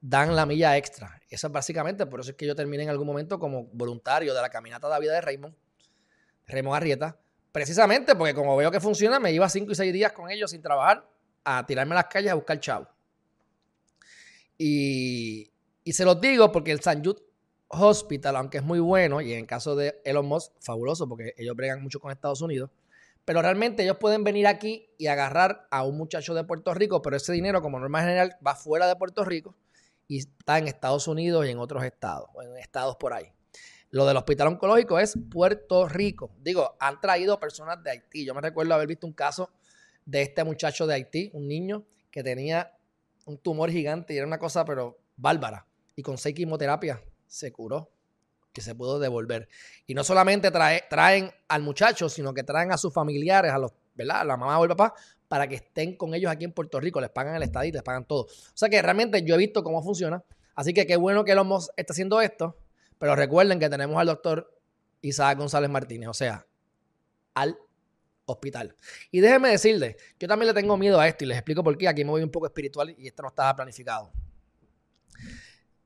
dan 0.00 0.36
la 0.36 0.46
milla 0.46 0.76
extra. 0.76 1.20
Eso 1.28 1.48
es 1.48 1.52
básicamente, 1.52 2.06
por 2.06 2.20
eso 2.20 2.30
es 2.30 2.36
que 2.36 2.46
yo 2.46 2.54
terminé 2.54 2.84
en 2.84 2.90
algún 2.90 3.06
momento 3.06 3.38
como 3.38 3.64
voluntario 3.72 4.32
de 4.32 4.40
la 4.40 4.48
caminata 4.48 4.88
de 4.88 5.00
vida 5.00 5.14
de 5.14 5.20
Raymond, 5.20 5.56
Raymond 6.46 6.76
Arrieta, 6.76 7.18
precisamente 7.50 8.14
porque 8.14 8.34
como 8.34 8.56
veo 8.56 8.70
que 8.70 8.80
funciona, 8.80 9.18
me 9.18 9.32
iba 9.32 9.48
cinco 9.48 9.72
y 9.72 9.74
seis 9.74 9.92
días 9.92 10.12
con 10.12 10.30
ellos 10.30 10.52
sin 10.52 10.62
trabajar 10.62 11.08
a 11.42 11.66
tirarme 11.66 11.94
a 11.94 11.96
las 11.96 12.06
calles 12.06 12.30
a 12.30 12.34
buscar 12.34 12.60
chavo. 12.60 12.88
Y, 14.58 15.50
y 15.82 15.92
se 15.92 16.04
los 16.04 16.20
digo 16.20 16.52
porque 16.52 16.70
el 16.70 16.80
San 16.80 17.04
Jude 17.04 17.20
Hospital, 17.68 18.36
aunque 18.36 18.58
es 18.58 18.64
muy 18.64 18.78
bueno, 18.78 19.20
y 19.20 19.32
en 19.32 19.46
caso 19.46 19.74
de 19.74 20.00
Elon 20.04 20.26
Musk, 20.26 20.52
fabuloso, 20.60 21.08
porque 21.08 21.34
ellos 21.36 21.56
bregan 21.56 21.82
mucho 21.82 22.00
con 22.00 22.12
Estados 22.12 22.40
Unidos, 22.40 22.70
pero 23.24 23.42
realmente 23.42 23.82
ellos 23.82 23.96
pueden 23.98 24.22
venir 24.22 24.46
aquí 24.46 24.88
y 24.98 25.08
agarrar 25.08 25.66
a 25.70 25.82
un 25.82 25.96
muchacho 25.96 26.32
de 26.34 26.44
Puerto 26.44 26.72
Rico, 26.74 27.02
pero 27.02 27.16
ese 27.16 27.32
dinero, 27.32 27.60
como 27.60 27.80
norma 27.80 28.00
general, 28.00 28.36
va 28.46 28.54
fuera 28.54 28.86
de 28.86 28.94
Puerto 28.94 29.24
Rico 29.24 29.56
y 30.06 30.18
está 30.18 30.58
en 30.58 30.68
Estados 30.68 31.08
Unidos 31.08 31.44
y 31.46 31.50
en 31.50 31.58
otros 31.58 31.82
estados, 31.82 32.28
o 32.34 32.42
en 32.42 32.56
estados 32.56 32.96
por 32.96 33.12
ahí. 33.12 33.26
Lo 33.90 34.06
del 34.06 34.16
hospital 34.16 34.48
oncológico 34.48 34.98
es 35.00 35.18
Puerto 35.30 35.88
Rico. 35.88 36.30
Digo, 36.40 36.76
han 36.78 37.00
traído 37.00 37.40
personas 37.40 37.82
de 37.82 37.90
Haití. 37.90 38.24
Yo 38.24 38.34
me 38.34 38.40
recuerdo 38.40 38.74
haber 38.74 38.88
visto 38.88 39.06
un 39.06 39.12
caso 39.12 39.50
de 40.04 40.22
este 40.22 40.44
muchacho 40.44 40.86
de 40.86 40.94
Haití, 40.94 41.30
un 41.32 41.48
niño 41.48 41.84
que 42.10 42.22
tenía 42.22 42.76
un 43.24 43.38
tumor 43.38 43.70
gigante 43.70 44.14
y 44.14 44.18
era 44.18 44.26
una 44.26 44.38
cosa, 44.38 44.64
pero 44.64 44.98
bárbara 45.16 45.66
y 45.96 46.02
con 46.02 46.18
seis 46.18 46.34
quimioterapias 46.34 47.00
se 47.26 47.52
curó 47.52 47.90
y 48.54 48.60
se 48.60 48.74
pudo 48.74 48.98
devolver. 48.98 49.48
Y 49.86 49.94
no 49.94 50.04
solamente 50.04 50.50
traen 50.50 51.30
al 51.48 51.62
muchacho, 51.62 52.08
sino 52.08 52.32
que 52.32 52.42
traen 52.42 52.72
a 52.72 52.78
sus 52.78 52.92
familiares, 52.92 53.52
a 53.52 53.58
los, 53.58 53.72
¿verdad? 53.94 54.26
la 54.26 54.36
mamá 54.36 54.58
o 54.58 54.64
el 54.64 54.70
papá, 54.70 54.94
para 55.28 55.48
que 55.48 55.56
estén 55.56 55.96
con 55.96 56.14
ellos 56.14 56.30
aquí 56.30 56.44
en 56.44 56.52
Puerto 56.52 56.80
Rico. 56.80 57.00
Les 57.00 57.10
pagan 57.10 57.36
el 57.36 57.42
estadio, 57.42 57.72
les 57.72 57.82
pagan 57.82 58.06
todo. 58.06 58.22
O 58.22 58.28
sea 58.54 58.68
que 58.68 58.80
realmente 58.80 59.22
yo 59.22 59.34
he 59.34 59.38
visto 59.38 59.62
cómo 59.62 59.82
funciona. 59.82 60.22
Así 60.54 60.72
que 60.72 60.86
qué 60.86 60.96
bueno 60.96 61.24
que 61.24 61.34
Lomos 61.34 61.70
está 61.76 61.92
haciendo 61.92 62.20
esto. 62.20 62.56
Pero 62.98 63.14
recuerden 63.14 63.58
que 63.58 63.68
tenemos 63.68 63.98
al 63.98 64.06
doctor 64.06 64.58
Isaac 65.02 65.38
González 65.38 65.68
Martínez, 65.68 66.08
o 66.08 66.14
sea, 66.14 66.46
al 67.34 67.58
hospital. 68.24 68.74
Y 69.10 69.20
déjenme 69.20 69.50
decirles, 69.50 69.96
yo 70.18 70.26
también 70.26 70.48
le 70.48 70.54
tengo 70.54 70.76
miedo 70.78 70.98
a 70.98 71.06
esto 71.06 71.24
y 71.24 71.26
les 71.28 71.36
explico 71.36 71.62
por 71.62 71.76
qué. 71.76 71.88
Aquí 71.88 72.04
me 72.04 72.10
voy 72.10 72.22
un 72.22 72.30
poco 72.30 72.46
espiritual 72.46 72.94
y 72.96 73.06
esto 73.06 73.22
no 73.22 73.28
estaba 73.28 73.54
planificado. 73.54 74.10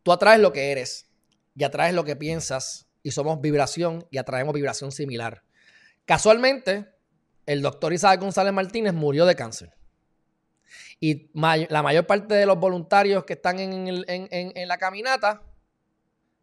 Tú 0.02 0.12
atraes 0.12 0.40
lo 0.40 0.52
que 0.52 0.70
eres 0.70 1.09
y 1.54 1.64
atraes 1.64 1.94
lo 1.94 2.04
que 2.04 2.16
piensas 2.16 2.86
y 3.02 3.10
somos 3.10 3.40
vibración 3.40 4.06
y 4.10 4.18
atraemos 4.18 4.54
vibración 4.54 4.92
similar. 4.92 5.42
Casualmente, 6.04 6.88
el 7.46 7.62
doctor 7.62 7.92
Isaac 7.92 8.20
González 8.20 8.52
Martínez 8.52 8.94
murió 8.94 9.26
de 9.26 9.36
cáncer. 9.36 9.74
Y 11.00 11.30
la 11.34 11.82
mayor 11.82 12.06
parte 12.06 12.34
de 12.34 12.46
los 12.46 12.58
voluntarios 12.58 13.24
que 13.24 13.32
están 13.32 13.58
en, 13.58 14.68
la 14.68 14.78
caminata, 14.78 15.42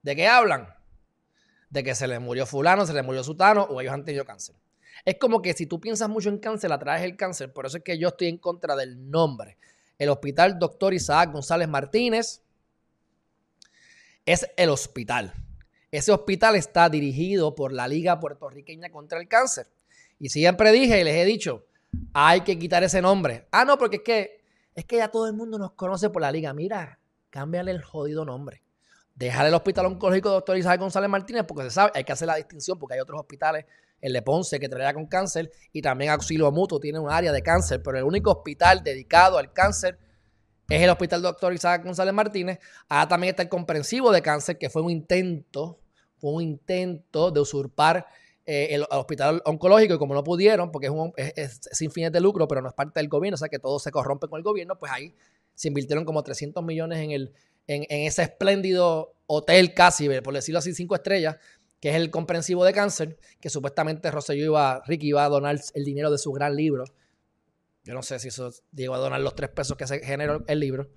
¿de 0.01 0.15
qué 0.15 0.27
hablan? 0.27 0.67
De 1.69 1.83
que 1.83 1.93
se 1.93 2.07
les 2.07 2.19
murió 2.19 2.45
fulano, 2.45 2.85
se 2.85 2.93
les 2.93 3.05
murió 3.05 3.23
sutano 3.23 3.63
o 3.63 3.79
ellos 3.81 3.93
han 3.93 4.03
tenido 4.03 4.25
cáncer. 4.25 4.55
Es 5.05 5.17
como 5.19 5.41
que 5.41 5.53
si 5.53 5.67
tú 5.67 5.79
piensas 5.79 6.09
mucho 6.09 6.29
en 6.29 6.39
cáncer, 6.39 6.71
atraes 6.71 7.03
el 7.03 7.15
cáncer. 7.15 7.53
Por 7.53 7.67
eso 7.67 7.77
es 7.77 7.83
que 7.83 7.99
yo 7.99 8.07
estoy 8.09 8.29
en 8.29 8.39
contra 8.39 8.75
del 8.75 9.09
nombre. 9.11 9.57
El 9.99 10.09
Hospital 10.09 10.57
Doctor 10.57 10.93
Isaac 10.93 11.31
González 11.31 11.67
Martínez 11.67 12.41
es 14.27 14.45
el 14.57 14.69
hospital. 14.69 15.33
Ese 15.89 16.11
hospital 16.11 16.55
está 16.57 16.89
dirigido 16.89 17.55
por 17.55 17.71
la 17.71 17.87
Liga 17.87 18.19
Puertorriqueña 18.19 18.91
contra 18.91 19.19
el 19.19 19.27
Cáncer. 19.27 19.67
Y 20.19 20.29
siempre 20.29 20.71
dije 20.73 20.99
y 20.99 21.03
les 21.05 21.15
he 21.15 21.25
dicho, 21.25 21.65
hay 22.13 22.41
que 22.41 22.59
quitar 22.59 22.83
ese 22.83 23.01
nombre. 23.01 23.47
Ah, 23.51 23.63
no, 23.63 23.77
porque 23.77 23.97
es 23.97 24.01
que, 24.03 24.43
es 24.75 24.83
que 24.83 24.97
ya 24.97 25.07
todo 25.07 25.27
el 25.27 25.33
mundo 25.33 25.57
nos 25.57 25.71
conoce 25.71 26.09
por 26.09 26.21
la 26.21 26.31
liga. 26.31 26.53
Mira, 26.53 26.99
cámbiale 27.29 27.71
el 27.71 27.81
jodido 27.81 28.25
nombre. 28.25 28.61
Déjale 29.15 29.47
el 29.47 29.55
Hospital 29.55 29.85
Oncológico 29.85 30.29
Doctor 30.29 30.57
Isabel 30.57 30.79
González 30.79 31.09
Martínez 31.09 31.45
porque 31.47 31.63
se 31.63 31.71
sabe, 31.71 31.91
hay 31.95 32.03
que 32.03 32.11
hacer 32.11 32.27
la 32.27 32.35
distinción 32.35 32.77
porque 32.77 32.95
hay 32.95 32.99
otros 32.99 33.19
hospitales, 33.19 33.65
el 34.01 34.13
de 34.13 34.21
Ponce 34.21 34.59
que 34.59 34.69
trabaja 34.69 34.93
con 34.93 35.07
cáncer 35.07 35.51
y 35.71 35.81
también 35.81 36.11
Auxilio 36.11 36.51
Mutuo 36.51 36.79
tiene 36.79 36.99
un 36.99 37.09
área 37.09 37.31
de 37.31 37.41
cáncer, 37.41 37.81
pero 37.81 37.97
el 37.97 38.03
único 38.03 38.29
hospital 38.31 38.83
dedicado 38.83 39.39
al 39.39 39.53
cáncer 39.53 39.97
es 40.69 40.81
el 40.81 40.89
Hospital 40.89 41.21
Doctor 41.21 41.53
Isaac 41.53 41.83
González 41.83 42.13
Martínez. 42.13 42.59
Ah, 42.89 43.07
también 43.07 43.31
está 43.31 43.43
el 43.43 43.49
comprensivo 43.49 44.11
de 44.11 44.21
cáncer, 44.21 44.57
que 44.57 44.69
fue 44.69 44.81
un 44.81 44.91
intento, 44.91 45.79
fue 46.17 46.31
un 46.33 46.41
intento 46.41 47.31
de 47.31 47.39
usurpar 47.39 48.05
eh, 48.45 48.75
el, 48.75 48.85
hospital 48.89 49.41
oncológico 49.45 49.95
y 49.95 49.97
como 49.97 50.13
no 50.13 50.23
pudieron, 50.23 50.71
porque 50.71 50.87
es, 50.87 50.93
un, 50.93 51.13
sin 51.71 51.91
fines 51.91 52.11
de 52.11 52.21
lucro, 52.21 52.47
pero 52.47 52.61
no 52.61 52.69
es 52.69 52.73
parte 52.73 52.99
del 52.99 53.09
gobierno, 53.09 53.35
o 53.35 53.37
sea 53.37 53.49
que 53.49 53.59
todo 53.59 53.77
se 53.77 53.91
corrompe 53.91 54.27
con 54.27 54.37
el 54.37 54.43
gobierno, 54.43 54.79
pues 54.79 54.91
ahí 54.91 55.13
se 55.53 55.67
invirtieron 55.67 56.05
como 56.05 56.23
300 56.23 56.63
millones 56.63 56.99
en, 56.99 57.11
el, 57.11 57.33
en, 57.67 57.85
ese 57.89 58.23
espléndido 58.23 59.15
hotel 59.25 59.73
casi, 59.73 60.07
por 60.21 60.33
decirlo 60.33 60.59
así, 60.59 60.73
cinco 60.73 60.95
estrellas, 60.95 61.35
que 61.81 61.89
es 61.89 61.95
el 61.95 62.09
comprensivo 62.09 62.63
de 62.63 62.71
cáncer, 62.73 63.17
que 63.41 63.49
supuestamente 63.49 64.09
Rosselló 64.11 64.45
iba, 64.45 64.81
Ricky 64.85 65.09
iba 65.09 65.25
a 65.25 65.29
donar 65.29 65.59
el 65.73 65.83
dinero 65.83 66.09
de 66.09 66.17
su 66.17 66.31
gran 66.31 66.55
libro. 66.55 66.85
Yo 67.87 67.93
no 67.93 68.03
sé 68.03 68.19
si 68.19 68.27
eso 68.27 68.51
llegó 68.73 68.95
a 68.95 68.97
donar 68.97 69.21
los 69.21 69.33
tres 69.33 69.49
pesos 69.49 69.77
que 69.77 69.87
se 69.87 70.03
generó 70.03 70.43
el 70.47 70.59
libro. 70.59 70.89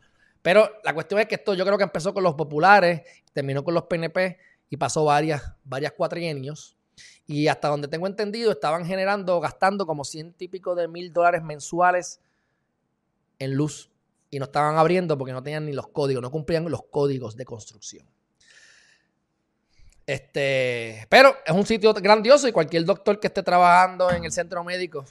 Pero 0.43 0.69
la 0.83 0.93
cuestión 0.93 1.21
es 1.21 1.29
que 1.29 1.37
esto 1.37 1.55
yo 1.55 1.65
creo 1.65 1.79
que 1.79 1.85
empezó 1.85 2.13
con 2.13 2.25
los 2.25 2.35
populares, 2.35 3.03
terminó 3.33 3.63
con 3.63 3.75
los 3.75 3.85
PNP 3.85 4.39
y 4.71 4.77
pasó 4.77 5.05
varias, 5.05 5.41
varias 5.63 5.93
cuatrienios. 5.93 6.77
Y 7.29 7.47
hasta 7.47 7.69
donde 7.69 7.87
tengo 7.87 8.09
entendido, 8.09 8.51
estaban 8.51 8.85
generando, 8.85 9.39
gastando 9.39 9.87
como 9.87 10.03
100 10.03 10.33
típicos 10.33 10.77
de 10.77 10.89
mil 10.89 11.13
dólares 11.13 11.45
mensuales 11.45 12.21
en 13.39 13.55
luz. 13.55 13.93
Y 14.29 14.41
no 14.41 14.47
estaban 14.47 14.77
abriendo 14.77 15.17
porque 15.17 15.33
no 15.33 15.45
tenían 15.45 15.67
ni 15.67 15.73
los 15.73 15.87
códigos, 15.87 16.21
no 16.21 16.33
cumplían 16.33 16.69
los 16.69 16.83
códigos 16.91 17.37
de 17.37 17.45
construcción. 17.45 18.05
Este, 20.07 21.07
pero 21.09 21.37
es 21.47 21.55
un 21.55 21.65
sitio 21.65 21.95
grandioso 21.95 22.49
y 22.49 22.53
cualquier 22.53 22.85
doctor 22.85 23.21
que 23.21 23.29
esté 23.29 23.45
trabajando 23.45 24.11
en 24.11 24.25
el 24.25 24.33
centro 24.33 24.65
médico, 24.65 25.05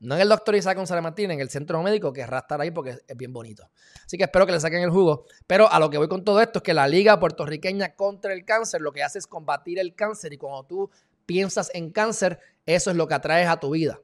no 0.00 0.14
en 0.14 0.22
el 0.22 0.28
doctor 0.30 0.54
Isaac 0.54 0.78
González 0.78 1.02
Martínez, 1.02 1.34
en 1.34 1.40
el 1.40 1.50
centro 1.50 1.82
médico, 1.82 2.10
querrá 2.10 2.38
estar 2.38 2.58
ahí 2.58 2.70
porque 2.70 2.98
es 3.06 3.16
bien 3.16 3.34
bonito. 3.34 3.68
Así 4.04 4.16
que 4.16 4.24
espero 4.24 4.46
que 4.46 4.52
le 4.52 4.60
saquen 4.60 4.82
el 4.82 4.90
jugo. 4.90 5.26
Pero 5.46 5.70
a 5.70 5.78
lo 5.78 5.90
que 5.90 5.98
voy 5.98 6.08
con 6.08 6.24
todo 6.24 6.40
esto 6.40 6.60
es 6.60 6.62
que 6.62 6.72
la 6.72 6.88
Liga 6.88 7.20
Puertorriqueña 7.20 7.94
contra 7.94 8.32
el 8.32 8.46
Cáncer 8.46 8.80
lo 8.80 8.92
que 8.92 9.02
hace 9.02 9.18
es 9.18 9.26
combatir 9.26 9.78
el 9.78 9.94
cáncer 9.94 10.32
y 10.32 10.38
cuando 10.38 10.64
tú 10.64 10.90
piensas 11.26 11.70
en 11.74 11.90
cáncer, 11.90 12.40
eso 12.64 12.90
es 12.90 12.96
lo 12.96 13.06
que 13.06 13.14
atraes 13.14 13.46
a 13.46 13.60
tu 13.60 13.70
vida. 13.70 14.00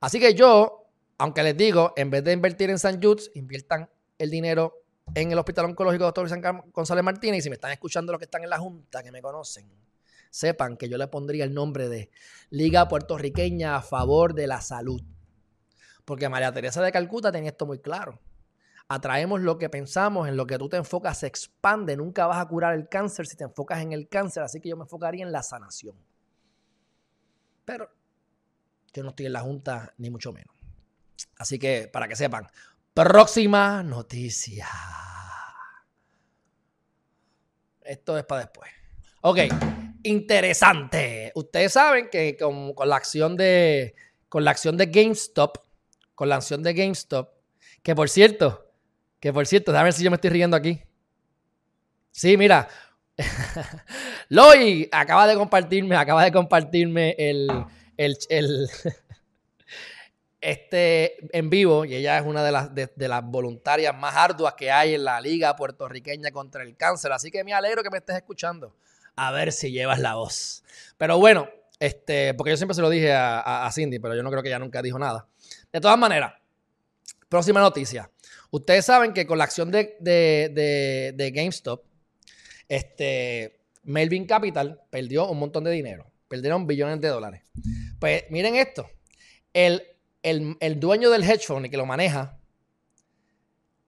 Así 0.00 0.20
que 0.20 0.34
yo, 0.34 0.86
aunque 1.18 1.42
les 1.42 1.56
digo, 1.56 1.92
en 1.96 2.10
vez 2.10 2.22
de 2.22 2.32
invertir 2.32 2.70
en 2.70 2.78
San 2.78 3.02
Judes, 3.02 3.32
inviertan 3.34 3.90
el 4.18 4.30
dinero 4.30 4.84
en 5.14 5.32
el 5.32 5.38
Hospital 5.38 5.64
Oncológico 5.66 6.04
Dr. 6.04 6.28
San 6.28 6.42
González 6.72 7.04
Martínez. 7.04 7.40
Y 7.40 7.42
si 7.42 7.50
me 7.50 7.56
están 7.56 7.72
escuchando 7.72 8.12
los 8.12 8.20
que 8.20 8.26
están 8.26 8.44
en 8.44 8.50
la 8.50 8.58
Junta, 8.58 9.02
que 9.02 9.10
me 9.10 9.20
conocen, 9.20 9.68
sepan 10.30 10.76
que 10.76 10.88
yo 10.88 10.96
le 10.96 11.08
pondría 11.08 11.44
el 11.44 11.52
nombre 11.52 11.88
de 11.88 12.10
Liga 12.50 12.86
Puertorriqueña 12.86 13.76
a 13.76 13.82
favor 13.82 14.34
de 14.34 14.46
la 14.46 14.60
salud. 14.60 15.02
Porque 16.10 16.28
María 16.28 16.52
Teresa 16.52 16.82
de 16.82 16.90
Calcuta 16.90 17.30
tenía 17.30 17.50
esto 17.50 17.66
muy 17.66 17.78
claro. 17.78 18.18
Atraemos 18.88 19.42
lo 19.42 19.58
que 19.58 19.68
pensamos, 19.68 20.26
en 20.26 20.36
lo 20.36 20.44
que 20.44 20.58
tú 20.58 20.68
te 20.68 20.76
enfocas 20.76 21.18
se 21.18 21.28
expande. 21.28 21.96
Nunca 21.96 22.26
vas 22.26 22.38
a 22.38 22.48
curar 22.48 22.74
el 22.74 22.88
cáncer 22.88 23.28
si 23.28 23.36
te 23.36 23.44
enfocas 23.44 23.80
en 23.80 23.92
el 23.92 24.08
cáncer. 24.08 24.42
Así 24.42 24.60
que 24.60 24.70
yo 24.70 24.76
me 24.76 24.82
enfocaría 24.82 25.24
en 25.24 25.30
la 25.30 25.44
sanación. 25.44 25.94
Pero 27.64 27.88
yo 28.92 29.04
no 29.04 29.10
estoy 29.10 29.26
en 29.26 29.34
la 29.34 29.40
Junta, 29.42 29.94
ni 29.98 30.10
mucho 30.10 30.32
menos. 30.32 30.52
Así 31.38 31.60
que, 31.60 31.88
para 31.92 32.08
que 32.08 32.16
sepan, 32.16 32.48
próxima 32.92 33.84
noticia. 33.84 34.66
Esto 37.82 38.18
es 38.18 38.24
para 38.24 38.40
después. 38.40 38.68
Ok, 39.20 39.38
interesante. 40.02 41.30
Ustedes 41.36 41.72
saben 41.72 42.08
que 42.10 42.36
con, 42.36 42.74
la 42.84 42.96
acción 42.96 43.36
de 43.36 43.94
con 44.28 44.44
la 44.44 44.50
acción 44.50 44.76
de 44.76 44.86
GameStop, 44.86 45.69
con 46.20 46.28
la 46.28 46.36
acción 46.36 46.62
de 46.62 46.74
GameStop, 46.74 47.30
que 47.82 47.94
por 47.94 48.10
cierto, 48.10 48.70
que 49.20 49.32
por 49.32 49.46
cierto, 49.46 49.72
déjame 49.72 49.86
ver 49.86 49.94
si 49.94 50.04
yo 50.04 50.10
me 50.10 50.16
estoy 50.16 50.28
riendo 50.28 50.54
aquí. 50.54 50.82
Sí, 52.10 52.36
mira, 52.36 52.68
Loy 54.28 54.86
acaba 54.92 55.26
de 55.26 55.34
compartirme, 55.34 55.96
acaba 55.96 56.22
de 56.22 56.30
compartirme 56.30 57.16
el, 57.18 57.48
este 60.42 61.38
en 61.38 61.48
vivo 61.48 61.86
y 61.86 61.94
ella 61.94 62.18
es 62.18 62.26
una 62.26 62.44
de 62.44 62.52
las, 62.52 62.74
de, 62.74 63.08
las 63.08 63.24
voluntarias 63.24 63.96
más 63.96 64.14
arduas 64.14 64.52
que 64.52 64.70
hay 64.70 64.96
en 64.96 65.04
la 65.04 65.22
liga 65.22 65.56
puertorriqueña 65.56 66.32
contra 66.32 66.64
el 66.64 66.76
cáncer. 66.76 67.12
Así 67.12 67.30
que 67.30 67.42
me 67.44 67.54
alegro 67.54 67.82
que 67.82 67.88
me 67.88 67.96
estés 67.96 68.16
escuchando. 68.16 68.76
A 69.16 69.32
ver 69.32 69.52
si 69.52 69.72
llevas 69.72 70.00
la 70.00 70.16
voz. 70.16 70.64
Pero 70.98 71.18
bueno, 71.18 71.48
este, 71.78 72.34
porque 72.34 72.50
yo 72.50 72.58
siempre 72.58 72.74
se 72.74 72.82
lo 72.82 72.90
dije 72.90 73.10
a, 73.14 73.66
Cindy, 73.72 73.98
pero 74.00 74.14
yo 74.14 74.22
no 74.22 74.30
creo 74.30 74.42
que 74.42 74.50
ella 74.50 74.58
nunca 74.58 74.82
dijo 74.82 74.98
nada. 74.98 75.26
De 75.72 75.80
todas 75.80 75.98
maneras, 75.98 76.34
próxima 77.28 77.60
noticia. 77.60 78.10
Ustedes 78.50 78.84
saben 78.84 79.12
que 79.12 79.26
con 79.26 79.38
la 79.38 79.44
acción 79.44 79.70
de, 79.70 79.96
de, 80.00 81.12
de 81.14 81.30
GameStop, 81.30 81.84
este, 82.68 83.60
Melvin 83.84 84.26
Capital 84.26 84.80
perdió 84.90 85.28
un 85.28 85.38
montón 85.38 85.64
de 85.64 85.70
dinero. 85.70 86.10
Perdieron 86.28 86.66
billones 86.66 87.00
de 87.00 87.08
dólares. 87.08 87.42
Pues 87.98 88.24
miren 88.30 88.56
esto. 88.56 88.88
El, 89.52 89.82
dueño 90.76 91.10
del 91.10 91.24
hedge 91.24 91.46
fund 91.46 91.66
y 91.66 91.70
que 91.70 91.76
lo 91.76 91.86
maneja 91.86 92.38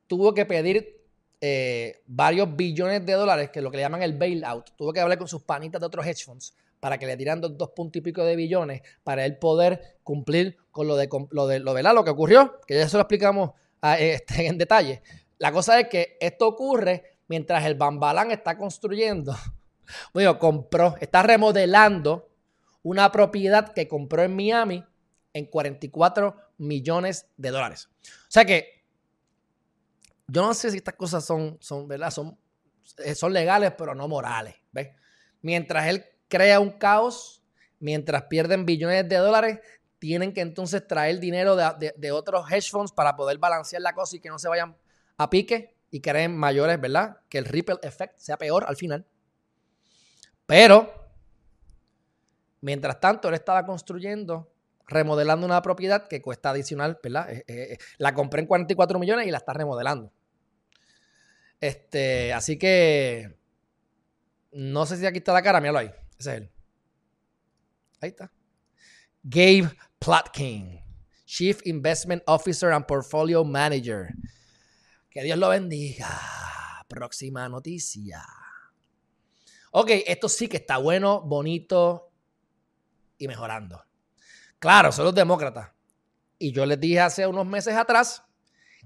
tuvo 0.06 0.34
que 0.34 0.44
pedir 0.44 1.00
eh, 1.40 2.02
varios 2.06 2.54
billones 2.56 3.06
de 3.06 3.12
dólares, 3.12 3.50
que 3.50 3.60
es 3.60 3.62
lo 3.62 3.70
que 3.70 3.78
le 3.78 3.82
llaman 3.84 4.02
el 4.02 4.18
bailout. 4.18 4.76
Tuvo 4.76 4.92
que 4.92 5.00
hablar 5.00 5.18
con 5.18 5.28
sus 5.28 5.42
panitas 5.42 5.80
de 5.80 5.86
otros 5.86 6.06
hedge 6.06 6.24
funds 6.24 6.54
para 6.82 6.98
que 6.98 7.06
le 7.06 7.16
tiran 7.16 7.40
dos, 7.40 7.70
puntos 7.76 7.98
y 7.98 8.00
pico 8.00 8.24
de 8.24 8.34
billones 8.34 8.82
para 9.04 9.24
él 9.24 9.38
poder 9.38 10.00
cumplir 10.02 10.56
con 10.72 10.88
lo 10.88 10.96
de 10.96 11.08
lo 11.30 11.46
de 11.46 11.60
lo, 11.60 11.74
de, 11.74 11.82
lo 11.84 12.02
que 12.02 12.10
ocurrió, 12.10 12.58
que 12.66 12.74
ya 12.74 12.88
se 12.88 12.96
lo 12.96 13.02
explicamos 13.02 13.52
ah, 13.82 13.96
este, 14.00 14.48
en 14.48 14.58
detalle. 14.58 15.00
La 15.38 15.52
cosa 15.52 15.78
es 15.78 15.86
que 15.86 16.16
esto 16.20 16.48
ocurre 16.48 17.18
mientras 17.28 17.64
el 17.66 17.76
Bambalán 17.76 18.32
está 18.32 18.58
construyendo, 18.58 19.32
bueno, 20.12 20.40
compró, 20.40 20.96
está 21.00 21.22
remodelando 21.22 22.28
una 22.82 23.12
propiedad 23.12 23.72
que 23.72 23.86
compró 23.86 24.24
en 24.24 24.34
Miami 24.34 24.84
en 25.34 25.46
44 25.46 26.34
millones 26.58 27.28
de 27.36 27.50
dólares. 27.50 27.90
O 28.02 28.26
sea 28.30 28.44
que 28.44 28.82
yo 30.26 30.42
no 30.42 30.52
sé 30.52 30.72
si 30.72 30.78
estas 30.78 30.96
cosas 30.96 31.24
son, 31.24 31.58
son 31.60 31.86
¿verdad? 31.86 32.10
Son, 32.10 32.36
eh, 33.04 33.14
son 33.14 33.32
legales, 33.32 33.72
pero 33.78 33.94
no 33.94 34.08
morales. 34.08 34.56
Mientras 35.42 35.86
él 35.86 36.04
crea 36.32 36.60
un 36.60 36.70
caos, 36.70 37.42
mientras 37.78 38.22
pierden 38.22 38.64
billones 38.64 39.06
de 39.06 39.16
dólares, 39.16 39.58
tienen 39.98 40.32
que 40.32 40.40
entonces 40.40 40.86
traer 40.86 41.20
dinero 41.20 41.56
de, 41.56 41.92
de 41.94 42.10
otros 42.10 42.50
hedge 42.50 42.70
funds 42.70 42.90
para 42.90 43.14
poder 43.16 43.36
balancear 43.36 43.82
la 43.82 43.92
cosa 43.92 44.16
y 44.16 44.20
que 44.20 44.30
no 44.30 44.38
se 44.38 44.48
vayan 44.48 44.74
a 45.18 45.28
pique 45.28 45.76
y 45.90 46.00
creen 46.00 46.34
mayores, 46.34 46.80
¿verdad? 46.80 47.18
Que 47.28 47.36
el 47.36 47.44
ripple 47.44 47.76
effect 47.82 48.18
sea 48.18 48.38
peor 48.38 48.64
al 48.66 48.76
final. 48.76 49.04
Pero, 50.46 50.90
mientras 52.62 52.98
tanto, 52.98 53.28
él 53.28 53.34
estaba 53.34 53.66
construyendo, 53.66 54.50
remodelando 54.86 55.44
una 55.44 55.60
propiedad 55.60 56.08
que 56.08 56.22
cuesta 56.22 56.48
adicional, 56.48 56.98
¿verdad? 57.02 57.30
Eh, 57.30 57.44
eh, 57.46 57.72
eh, 57.72 57.78
la 57.98 58.14
compré 58.14 58.40
en 58.40 58.46
44 58.46 58.98
millones 58.98 59.26
y 59.26 59.30
la 59.30 59.36
está 59.36 59.52
remodelando. 59.52 60.10
Este, 61.60 62.32
así 62.32 62.58
que, 62.58 63.36
no 64.52 64.86
sé 64.86 64.96
si 64.96 65.04
aquí 65.04 65.18
está 65.18 65.34
la 65.34 65.42
cara, 65.42 65.60
míralo 65.60 65.78
ahí. 65.78 65.90
Ese 66.22 66.30
es 66.30 66.36
él. 66.36 66.50
Ahí 68.00 68.10
está. 68.10 68.32
Gabe 69.24 69.76
Plotkin, 69.98 70.80
Chief 71.24 71.60
Investment 71.66 72.22
Officer 72.26 72.70
and 72.70 72.86
Portfolio 72.86 73.44
Manager. 73.44 74.08
Que 75.10 75.24
Dios 75.24 75.36
lo 75.36 75.48
bendiga. 75.48 76.08
Próxima 76.86 77.48
noticia. 77.48 78.22
ok, 79.72 79.90
esto 80.06 80.28
sí 80.28 80.46
que 80.46 80.58
está 80.58 80.76
bueno, 80.76 81.22
bonito 81.22 82.12
y 83.18 83.26
mejorando. 83.26 83.82
Claro, 84.60 84.92
son 84.92 85.06
los 85.06 85.14
demócratas. 85.14 85.70
Y 86.38 86.52
yo 86.52 86.66
les 86.66 86.78
dije 86.78 87.00
hace 87.00 87.26
unos 87.26 87.46
meses 87.46 87.74
atrás 87.74 88.22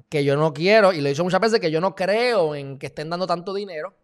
que 0.09 0.25
yo 0.25 0.37
no 0.37 0.55
quiero, 0.55 0.95
y 0.95 1.03
lo 1.03 1.07
he 1.07 1.11
dicho 1.11 1.25
muchas 1.25 1.41
veces, 1.41 1.61
que 1.61 1.71
yo 1.71 1.83
no 1.83 1.95
creo 1.95 2.55
en 2.55 2.79
que 2.79 2.87
estén 2.87 3.11
dando 3.11 3.27
tanto 3.27 3.53
dinero 3.53 3.95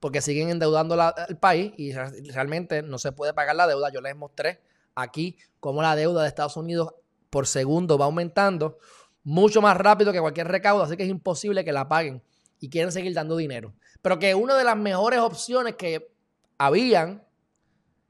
porque 0.00 0.20
siguen 0.20 0.50
endeudando 0.50 0.96
el 1.28 1.36
país 1.36 1.72
y 1.76 1.92
realmente 1.92 2.82
no 2.82 2.98
se 2.98 3.12
puede 3.12 3.34
pagar 3.34 3.56
la 3.56 3.66
deuda. 3.66 3.90
Yo 3.92 4.00
les 4.00 4.16
mostré 4.16 4.60
aquí 4.94 5.36
cómo 5.60 5.82
la 5.82 5.96
deuda 5.96 6.22
de 6.22 6.28
Estados 6.28 6.56
Unidos 6.56 6.94
por 7.30 7.46
segundo 7.46 7.98
va 7.98 8.06
aumentando 8.06 8.78
mucho 9.24 9.60
más 9.60 9.76
rápido 9.76 10.12
que 10.12 10.20
cualquier 10.20 10.48
recaudo, 10.48 10.82
así 10.82 10.96
que 10.96 11.02
es 11.02 11.08
imposible 11.08 11.64
que 11.64 11.72
la 11.72 11.88
paguen 11.88 12.22
y 12.60 12.70
quieren 12.70 12.92
seguir 12.92 13.12
dando 13.14 13.36
dinero. 13.36 13.74
Pero 14.00 14.18
que 14.18 14.34
una 14.34 14.56
de 14.56 14.64
las 14.64 14.76
mejores 14.76 15.20
opciones 15.20 15.74
que 15.76 16.10
habían 16.56 17.24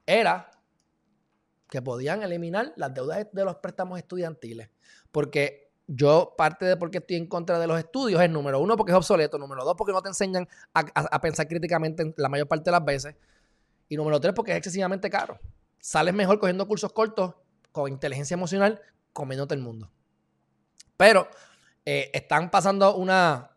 era 0.06 0.50
que 1.68 1.82
podían 1.82 2.22
eliminar 2.22 2.72
las 2.76 2.94
deudas 2.94 3.26
de 3.30 3.44
los 3.44 3.56
préstamos 3.56 3.98
estudiantiles. 3.98 4.70
Porque 5.10 5.67
yo, 5.90 6.34
parte 6.36 6.66
de 6.66 6.76
por 6.76 6.90
qué 6.90 6.98
estoy 6.98 7.16
en 7.16 7.26
contra 7.26 7.58
de 7.58 7.66
los 7.66 7.78
estudios 7.78 8.20
es, 8.20 8.30
número 8.30 8.60
uno, 8.60 8.76
porque 8.76 8.92
es 8.92 8.96
obsoleto, 8.96 9.38
número 9.38 9.64
dos, 9.64 9.74
porque 9.76 9.92
no 9.92 10.02
te 10.02 10.08
enseñan 10.08 10.46
a, 10.74 11.20
pensar 11.20 11.48
críticamente 11.48 12.12
la 12.18 12.28
mayor 12.28 12.46
parte 12.46 12.64
de 12.64 12.72
las 12.72 12.84
veces, 12.84 13.16
y 13.88 13.96
número 13.96 14.20
tres, 14.20 14.34
porque 14.34 14.52
es 14.52 14.58
excesivamente 14.58 15.08
caro. 15.08 15.40
Sales 15.80 16.12
mejor 16.12 16.38
cogiendo 16.38 16.68
cursos 16.68 16.92
cortos 16.92 17.34
con 17.72 17.90
inteligencia 17.90 18.34
emocional, 18.34 18.82
comiéndote 19.14 19.54
el 19.54 19.62
mundo. 19.62 19.90
Pero 20.98 21.26
eh, 21.86 22.10
están 22.12 22.50
pasando 22.50 22.94
una, 22.96 23.56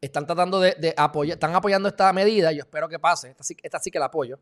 están 0.00 0.24
tratando 0.24 0.60
de, 0.60 0.94
apoyar, 0.96 1.34
están 1.34 1.54
apoyando 1.54 1.90
esta 1.90 2.10
medida, 2.14 2.52
yo 2.52 2.60
espero 2.60 2.88
que 2.88 2.98
pase, 2.98 3.30
esta 3.30 3.44
sí, 3.44 3.54
esta 3.62 3.78
sí 3.78 3.90
que 3.90 3.98
la 3.98 4.06
apoyo, 4.06 4.40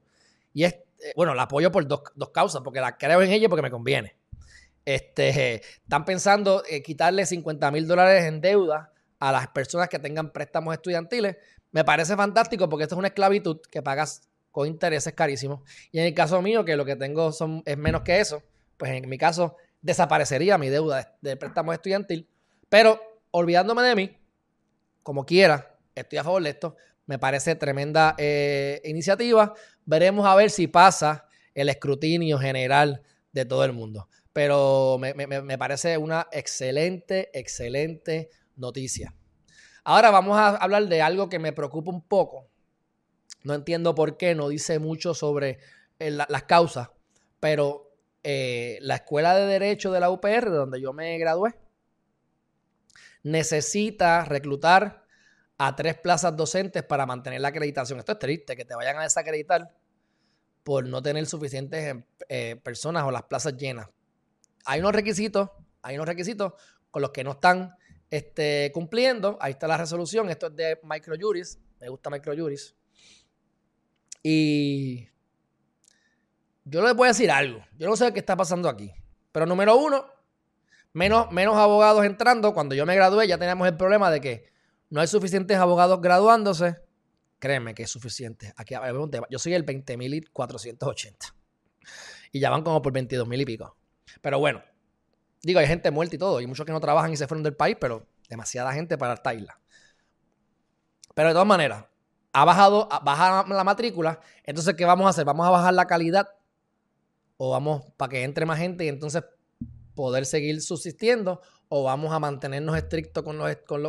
y 0.55 0.62
es, 0.62 0.75
eh, 0.75 1.12
bueno, 1.16 1.35
la 1.35 1.43
apoyo 1.43 1.73
por 1.73 1.85
dos, 1.88 2.02
dos 2.14 2.31
causas, 2.31 2.62
porque 2.62 2.81
la 2.81 2.97
creo 2.97 3.21
en 3.23 3.33
ella 3.33 3.49
porque 3.49 3.62
me 3.62 3.73
conviene. 3.73 4.14
Este, 4.87 5.57
están 5.57 6.05
pensando 6.05 6.62
quitarle 6.85 7.26
50 7.26 7.71
mil 7.73 7.87
dólares 7.87 8.25
en 8.25 8.40
deuda 8.40 8.93
a 9.19 9.33
las 9.33 9.49
personas 9.49 9.88
que 9.88 9.99
tengan 9.99 10.33
préstamos 10.33 10.73
estudiantiles. 10.75 11.37
Me 11.73 11.85
parece 11.85 12.16
fantástico 12.16 12.69
porque 12.69 12.85
esto 12.85 12.95
es 12.95 12.99
una 13.00 13.09
esclavitud 13.09 13.61
que 13.71 13.83
pagas 13.83 14.23
con 14.50 14.69
intereses 14.69 15.12
carísimos. 15.12 15.61
Y 15.93 15.99
en 15.99 16.07
el 16.07 16.14
caso 16.14 16.40
mío, 16.40 16.64
que 16.64 16.76
lo 16.76 16.85
que 16.85 16.97
tengo 16.97 17.33
son, 17.33 17.62
es 17.66 17.76
menos 17.76 18.02
que 18.02 18.21
eso, 18.21 18.43
pues 18.76 18.93
en 18.93 19.09
mi 19.09 19.19
caso 19.19 19.57
desaparecería 19.83 20.57
mi 20.57 20.69
deuda 20.69 21.16
de, 21.21 21.37
préstamo 21.37 21.73
estudiantil. 21.73 22.28
Pero 22.69 23.00
olvidándome 23.33 23.83
de 23.83 23.95
mí, 23.95 24.16
como 25.02 25.26
quiera, 25.26 25.76
estoy 25.95 26.19
a 26.19 26.25
favor 26.25 26.43
de 26.43 26.50
esto. 26.50 26.76
Me 27.07 27.19
parece 27.19 27.55
tremenda 27.55 28.14
eh, 28.19 28.81
iniciativa. 28.85 29.52
Veremos 29.85 30.26
a 30.26 30.35
ver 30.35 30.50
si 30.50 30.66
pasa 30.66 31.26
el 31.55 31.69
escrutinio 31.69 32.38
general 32.38 33.02
de 33.33 33.45
todo 33.45 33.64
el 33.64 33.73
mundo 33.73 34.09
pero 34.37 34.99
me, 34.99 35.57
parece 35.57 35.97
una 35.97 36.28
excelente, 36.31 37.31
excelente 37.33 38.28
noticia. 38.57 39.14
Ahora 39.83 40.11
vamos 40.11 40.37
a 40.37 40.49
hablar 40.57 40.88
de 40.88 41.01
algo 41.01 41.31
que 41.31 41.38
me 41.38 41.55
preocupa 41.55 41.90
un 41.90 42.03
poco. 42.03 42.46
No 43.44 43.55
entiendo 43.55 43.94
por 43.94 44.18
qué, 44.18 44.35
no 44.35 44.51
dice 44.51 44.79
mucho 44.79 45.14
sobre 45.14 45.59
eh, 45.99 46.11
las 46.11 46.42
causas, 46.42 46.90
pero 47.40 47.96
eh, 48.22 48.77
la 48.83 48.96
Escuela 48.96 49.35
de 49.35 49.46
Derecho 49.46 49.90
de 49.90 50.01
la 50.01 50.11
UPR, 50.11 50.51
donde 50.51 50.83
yo 50.83 50.92
me 50.92 51.16
gradué, 51.16 51.55
necesita 53.22 54.27
reclutar 54.27 55.07
a 55.57 55.75
tres 55.75 55.96
plazas 55.96 56.37
docentes 56.37 56.83
para 56.83 57.07
mantener 57.07 57.40
la 57.40 57.49
acreditación. 57.49 58.01
Esto 58.01 58.12
es 58.12 58.18
triste, 58.18 58.55
que 58.55 58.66
te 58.66 58.75
vayan 58.75 58.99
a 58.99 59.05
desacreditar 59.05 59.72
por 60.62 60.87
no 60.87 61.01
tener 61.01 61.25
suficientes 61.25 62.05
eh, 62.29 62.61
personas 62.62 63.05
o 63.05 63.11
las 63.11 63.22
plazas 63.22 63.57
llenas 63.57 63.88
hay 64.66 64.81
unos 64.81 64.92
requisitos, 64.92 65.50
hay 65.83 65.96
unos 65.96 66.07
requisitos 66.07 66.52
con 66.90 67.02
los 67.02 67.12
que 67.12 67.24
no 67.24 67.33
están 67.33 67.74
este, 68.11 68.70
cumpliendo. 68.74 69.38
Ahí 69.40 69.52
está 69.52 69.66
la 69.66 69.76
resolución. 69.76 70.29
Esto 70.29 70.48
es 70.48 70.57
de 70.57 70.81
Microjuris. 70.83 71.59
Me 71.81 71.88
gusta 71.88 72.11
Microjuris. 72.11 72.74
Y 74.22 75.09
yo 76.64 76.83
les 76.83 76.94
voy 76.94 77.07
a 77.07 77.12
decir 77.12 77.31
algo. 77.31 77.64
Yo 77.79 77.88
no 77.88 77.96
sé 77.96 78.12
qué 78.12 78.18
está 78.18 78.37
pasando 78.37 78.68
aquí. 78.68 78.92
Pero 79.31 79.46
número 79.46 79.76
uno, 79.76 80.07
menos, 80.92 81.31
menos 81.31 81.57
abogados 81.57 82.05
entrando. 82.05 82.52
Cuando 82.52 82.74
yo 82.74 82.85
me 82.87 82.96
gradué 82.96 83.29
ya 83.29 83.38
teníamos 83.38 83.68
el 83.68 83.76
problema 83.76 84.11
de 84.11 84.20
que 84.20 84.52
no 84.90 85.00
hay 85.00 85.07
suficientes 85.07 85.57
abogados 85.59 86.00
graduándose. 86.00 86.76
Créeme 87.38 87.74
que 87.74 87.85
es 87.85 87.90
suficiente. 87.90 88.52
Aquí 88.57 88.74
Yo 89.31 89.38
soy 89.38 89.55
el 89.55 89.64
20.480. 89.64 91.35
Y 92.33 92.40
ya 92.40 92.50
van 92.50 92.62
como 92.62 92.83
por 92.83 92.92
22.000 92.92 93.40
y 93.40 93.44
pico. 93.44 93.76
Pero 94.22 94.38
bueno, 94.38 94.62
digo, 95.42 95.61
hay 95.61 95.66
gente 95.66 95.90
muerta 95.90 96.16
y 96.16 96.18
todo, 96.18 96.40
y 96.40 96.46
muchos 96.46 96.66
que 96.66 96.72
no 96.72 96.81
trabajan 96.81 97.12
y 97.12 97.16
se 97.16 97.26
fueron 97.26 97.42
del 97.42 97.55
país, 97.55 97.76
pero 97.81 98.07
demasiada 98.29 98.72
gente 98.72 98.98
para 98.98 99.14
esta 99.14 99.35
isla. 99.35 99.59
Pero 101.14 101.29
de 101.29 101.35
todas 101.35 101.46
maneras, 101.46 101.85
ha 102.33 102.44
bajado, 102.44 102.88
baja 103.02 103.46
la 103.48 103.64
matrícula, 103.64 104.20
entonces, 104.44 104.74
¿qué 104.74 104.85
vamos 104.85 105.07
a 105.07 105.11
hacer? 105.11 105.24
¿Vamos 105.24 105.46
a 105.46 105.50
bajar 105.50 105.72
la 105.72 105.87
calidad? 105.87 106.29
¿O 107.38 107.50
vamos 107.50 107.85
para 107.96 108.11
que 108.11 108.22
entre 108.22 108.44
más 108.44 108.59
gente 108.59 108.85
y 108.85 108.88
entonces 108.88 109.24
poder 109.94 110.26
seguir 110.26 110.61
subsistiendo? 110.61 111.40
¿O 111.68 111.85
vamos 111.85 112.12
a 112.12 112.18
mantenernos 112.18 112.76
estrictos 112.76 113.24
con, 113.24 113.38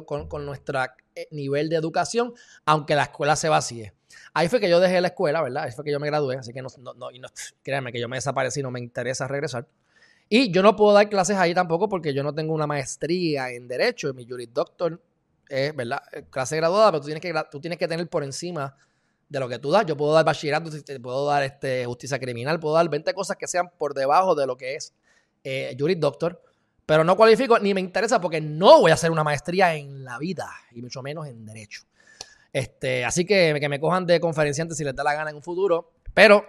con, 0.06 0.28
con, 0.28 0.46
nuestro 0.46 0.82
eh, 1.16 1.28
nivel 1.32 1.70
de 1.70 1.76
educación, 1.76 2.34
aunque 2.66 2.96
la 2.96 3.04
escuela 3.04 3.36
se 3.36 3.50
vacíe? 3.50 3.94
Ahí 4.34 4.48
fue 4.48 4.60
que 4.60 4.70
yo 4.70 4.80
dejé 4.80 5.02
la 5.02 5.10
escuela, 5.10 5.42
¿verdad? 5.42 5.64
Ahí 5.64 5.72
fue 5.72 5.84
que 5.84 5.92
yo 5.92 6.00
me 6.00 6.08
gradué, 6.08 6.38
así 6.38 6.54
que 6.54 6.62
no, 6.62 6.70
no, 6.80 6.94
no, 6.94 7.10
créanme 7.62 7.92
que 7.92 8.00
yo 8.00 8.08
me 8.08 8.18
desaparecí, 8.18 8.64
no 8.64 8.72
me 8.72 8.80
interesa 8.80 9.28
regresar. 9.28 9.68
Y 10.30 10.52
yo 10.52 10.62
no 10.62 10.76
puedo 10.76 10.94
dar 10.94 11.08
clases 11.10 11.38
ahí 11.38 11.54
tampoco 11.54 11.88
porque 11.88 12.14
yo 12.14 12.22
no 12.24 12.34
tengo 12.34 12.54
una 12.54 12.68
maestría 12.68 13.50
en 13.52 13.68
Derecho. 13.68 14.14
Mi 14.14 14.28
Juris 14.28 14.54
Doctor 14.54 15.02
es, 15.48 15.76
¿verdad? 15.76 16.02
Clase 16.30 16.58
graduada, 16.58 16.92
pero 16.92 17.02
tú 17.02 17.06
tienes, 17.06 17.22
que, 17.22 17.34
tú 17.50 17.62
tienes 17.62 17.80
que 17.80 17.88
tener 17.88 18.08
por 18.10 18.24
encima 18.24 18.76
de 19.30 19.40
lo 19.40 19.48
que 19.48 19.60
tú 19.60 19.72
das. 19.72 19.86
Yo 19.86 19.96
puedo 19.96 20.14
dar 20.14 20.26
bachillerato, 20.26 20.70
puedo 21.02 21.28
dar 21.28 21.44
este, 21.44 21.86
justicia 21.86 22.20
criminal, 22.20 22.60
puedo 22.60 22.76
dar 22.76 22.90
20 22.90 23.14
cosas 23.14 23.38
que 23.38 23.48
sean 23.48 23.70
por 23.78 23.94
debajo 23.94 24.36
de 24.36 24.48
lo 24.48 24.58
que 24.58 24.76
es 24.76 24.94
eh, 25.44 25.76
Juris 25.80 26.00
Doctor. 26.00 26.42
Pero 26.86 27.04
no 27.04 27.18
cualifico 27.18 27.60
ni 27.60 27.74
me 27.74 27.82
interesa 27.82 28.22
porque 28.22 28.40
no 28.40 28.80
voy 28.80 28.92
a 28.92 28.94
hacer 28.94 29.12
una 29.12 29.24
maestría 29.24 29.76
en 29.76 30.06
la 30.06 30.18
vida 30.18 30.50
y 30.72 30.82
mucho 30.82 31.02
menos 31.02 31.28
en 31.28 31.46
Derecho. 31.46 31.84
Este, 32.52 33.04
así 33.04 33.26
que 33.26 33.58
que 33.60 33.70
me 33.70 33.80
cojan 33.80 34.06
de 34.06 34.20
conferenciante 34.20 34.74
si 34.74 34.84
les 34.84 34.96
da 34.96 35.04
la 35.04 35.14
gana 35.14 35.30
en 35.30 35.36
un 35.36 35.44
futuro. 35.44 35.92
Pero 36.14 36.46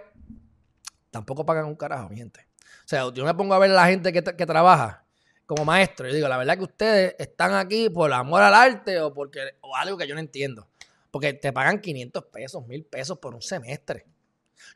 tampoco 1.11 1.45
pagan 1.45 1.65
un 1.65 1.75
carajo, 1.75 2.09
mi 2.09 2.17
gente. 2.17 2.48
O 2.89 2.91
sea, 2.91 3.13
yo 3.13 3.23
me 3.23 3.35
pongo 3.35 3.53
a 3.53 3.59
ver 3.59 3.69
a 3.69 3.75
la 3.75 3.85
gente 3.85 4.11
que, 4.11 4.23
trabaja 4.23 5.05
como 5.45 5.63
maestro 5.63 6.09
y 6.09 6.15
digo, 6.15 6.27
la 6.27 6.37
verdad 6.37 6.57
que 6.57 6.63
ustedes 6.63 7.15
están 7.19 7.53
aquí 7.53 7.87
por 7.87 8.11
amor 8.11 8.41
al 8.41 8.55
arte 8.55 8.99
o 8.99 9.13
porque 9.13 9.41
o 9.61 9.75
algo 9.75 9.95
que 9.95 10.07
yo 10.07 10.15
no 10.15 10.19
entiendo. 10.19 10.67
Porque 11.11 11.33
te 11.33 11.53
pagan 11.53 11.81
500 11.81 12.25
pesos, 12.25 12.65
1000 12.65 12.85
pesos 12.85 13.19
por 13.19 13.35
un 13.35 13.43
semestre. 13.43 14.07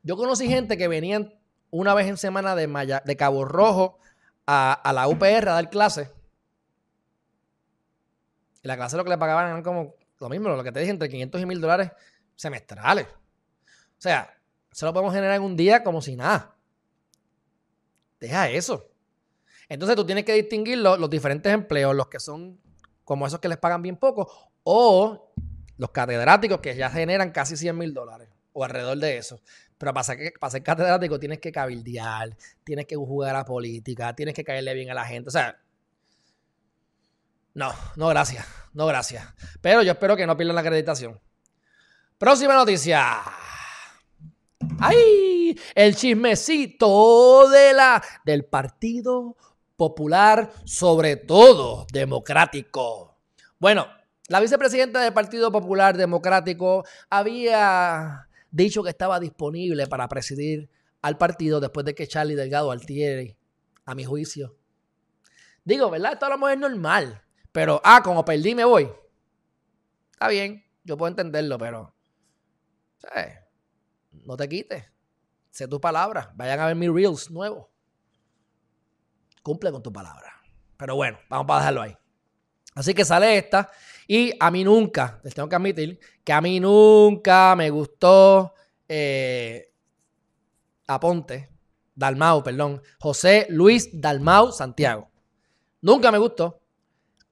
Yo 0.03 0.15
conocí 0.15 0.47
gente 0.47 0.77
que 0.77 0.87
venían 0.87 1.33
una 1.71 1.95
vez 1.95 2.05
en 2.05 2.17
semana 2.17 2.55
de, 2.55 3.01
de 3.03 3.15
Cabo 3.17 3.45
Rojo 3.45 3.97
a, 4.45 4.91
la 4.93 5.07
UPR 5.07 5.49
a 5.49 5.53
dar 5.53 5.71
clases. 5.71 6.11
Y 8.61 8.67
la 8.67 8.75
clase 8.75 8.95
lo 8.95 9.03
que 9.03 9.09
le 9.09 9.17
pagaban 9.17 9.47
eran 9.47 9.63
como 9.63 9.95
lo 10.19 10.29
mismo, 10.29 10.49
lo 10.49 10.63
que 10.63 10.71
te 10.71 10.81
dije, 10.81 10.91
entre 10.91 11.09
500 11.09 11.41
y 11.41 11.45
1000 11.47 11.61
dólares 11.61 11.91
semestrales. 12.35 13.07
O 13.07 14.01
sea, 14.03 14.37
se 14.71 14.85
lo 14.85 14.93
podemos 14.93 15.15
generar 15.15 15.37
en 15.37 15.41
un 15.41 15.57
día 15.57 15.83
como 15.83 15.99
si 15.99 16.15
nada. 16.15 16.52
Deja 18.23 18.49
eso. 18.49 18.89
Entonces 19.67 19.97
tú 19.97 20.05
tienes 20.05 20.23
que 20.23 20.31
distinguir 20.31 20.77
los, 20.77 21.09
diferentes 21.09 21.53
empleos, 21.53 21.93
los 21.93 22.07
que 22.07 22.21
son 22.21 22.57
como 23.03 23.27
esos 23.27 23.41
que 23.41 23.49
les 23.49 23.57
pagan 23.57 23.81
bien 23.81 23.97
poco, 23.97 24.31
o 24.63 25.33
los 25.75 25.89
catedráticos 25.89 26.61
que 26.61 26.73
ya 26.73 26.89
generan 26.89 27.31
casi 27.31 27.57
100 27.57 27.77
mil 27.77 27.93
dólares 27.93 28.29
o 28.53 28.63
alrededor 28.63 28.97
de 28.97 29.17
eso. 29.17 29.41
Pero 29.77 29.93
para 29.93 30.05
ser, 30.05 30.33
para 30.39 30.51
ser 30.51 30.63
catedrático 30.63 31.19
tienes 31.19 31.39
que 31.39 31.51
cabildear, 31.51 32.37
tienes 32.63 32.85
que 32.85 32.95
jugar 32.95 33.35
a 33.35 33.43
política, 33.43 34.15
tienes 34.15 34.33
que 34.33 34.45
caerle 34.45 34.73
bien 34.73 34.89
a 34.89 34.93
la 34.93 35.03
gente. 35.03 35.27
O 35.27 35.31
sea, 35.31 35.59
no, 37.55 37.73
no 37.97 38.07
gracias, 38.07 38.47
no 38.71 38.85
gracias. 38.85 39.27
Pero 39.59 39.83
yo 39.83 39.91
espero 39.91 40.15
que 40.15 40.25
no 40.25 40.37
pierdan 40.37 40.55
la 40.55 40.61
acreditación. 40.61 41.19
Próxima 42.17 42.53
noticia. 42.53 43.21
¡Ay! 44.79 45.32
El 45.75 45.95
chismecito 45.95 47.49
de 47.49 47.73
la, 47.73 48.03
del 48.25 48.45
Partido 48.45 49.35
Popular, 49.75 50.51
sobre 50.65 51.17
todo 51.17 51.87
democrático. 51.91 53.17
Bueno, 53.59 53.87
la 54.27 54.39
vicepresidenta 54.39 55.01
del 55.01 55.13
Partido 55.13 55.51
Popular 55.51 55.97
Democrático 55.97 56.85
había 57.09 58.27
dicho 58.51 58.83
que 58.83 58.89
estaba 58.89 59.19
disponible 59.19 59.87
para 59.87 60.07
presidir 60.07 60.69
al 61.01 61.17
partido 61.17 61.59
después 61.59 61.85
de 61.85 61.95
que 61.95 62.07
Charlie 62.07 62.35
Delgado 62.35 62.71
Altieri, 62.71 63.35
a 63.85 63.95
mi 63.95 64.05
juicio. 64.05 64.55
Digo, 65.65 65.89
¿verdad? 65.89 66.13
Esto 66.13 66.25
a 66.25 66.29
lo 66.29 66.37
mejor 66.37 66.51
es 66.51 66.59
normal. 66.59 67.21
Pero, 67.51 67.81
ah, 67.83 68.01
como 68.03 68.23
perdí, 68.25 68.55
me 68.55 68.65
voy. 68.65 68.89
Está 70.11 70.27
bien, 70.29 70.63
yo 70.83 70.97
puedo 70.97 71.09
entenderlo, 71.09 71.57
pero. 71.57 71.93
¿sabes? 72.97 73.43
no 74.25 74.37
te 74.37 74.47
quites. 74.47 74.85
Sé 75.53 75.67
tu 75.67 75.79
palabra. 75.79 76.31
Vayan 76.33 76.59
a 76.59 76.65
ver 76.65 76.75
mis 76.75 76.91
reels 76.91 77.29
nuevos. 77.29 77.67
Cumple 79.43 79.71
con 79.71 79.83
tu 79.83 79.93
palabra. 79.93 80.33
Pero 80.77 80.95
bueno, 80.95 81.19
vamos 81.29 81.45
a 81.55 81.59
dejarlo 81.59 81.83
ahí. 81.83 81.95
Así 82.73 82.95
que 82.95 83.05
sale 83.05 83.37
esta. 83.37 83.69
Y 84.07 84.33
a 84.39 84.49
mí 84.49 84.63
nunca, 84.63 85.21
les 85.23 85.35
tengo 85.35 85.47
que 85.47 85.55
admitir, 85.55 85.99
que 86.23 86.33
a 86.33 86.41
mí 86.41 86.59
nunca 86.59 87.55
me 87.55 87.69
gustó 87.69 88.55
eh, 88.89 89.71
Aponte, 90.87 91.51
Dalmau, 91.93 92.43
perdón, 92.43 92.81
José 92.99 93.45
Luis 93.49 93.89
Dalmau 93.93 94.51
Santiago. 94.51 95.11
Nunca 95.81 96.11
me 96.11 96.17
gustó. 96.17 96.63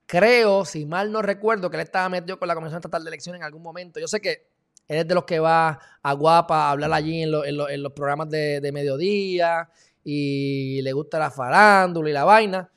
Creo, 0.06 0.64
si 0.64 0.86
mal 0.86 1.12
no 1.12 1.24
recuerdo, 1.24 1.72
que 1.72 1.78
él 1.78 1.84
estaba 1.84 2.08
metido 2.08 2.38
con 2.38 2.48
la 2.48 2.54
Comisión 2.54 2.78
Estatal 2.78 3.04
de 3.04 3.10
Elecciones 3.10 3.40
en 3.40 3.46
algún 3.46 3.64
momento. 3.64 4.00
Yo 4.00 4.08
sé 4.08 4.22
que 4.22 4.51
él 4.92 4.98
es 4.98 5.08
de 5.08 5.16
los 5.16 5.24
que 5.24 5.40
va 5.40 5.80
a 6.04 6.14
Guapa 6.14 6.66
a 6.66 6.72
hablar 6.72 6.92
allí 6.92 7.24
en, 7.24 7.32
los 7.32 7.94
programas 7.94 8.30
de, 8.30 8.60
de, 8.60 8.72
mediodía 8.74 9.70
y 10.04 10.82
le 10.82 10.92
gusta 10.92 11.18
la 11.18 11.32
farándula 11.32 12.10
y 12.10 12.14
la 12.14 12.26
vaina. 12.26 12.70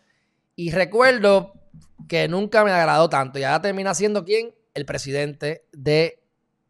Y 0.54 0.70
recuerdo 0.70 1.54
que 2.08 2.28
nunca 2.28 2.62
me 2.62 2.70
agradó 2.70 3.08
tanto. 3.08 3.40
Y 3.40 3.42
ahora 3.42 3.62
termina 3.62 3.94
siendo 3.94 4.24
quién? 4.24 4.54
El 4.74 4.86
presidente 4.86 5.66
del 5.72 6.12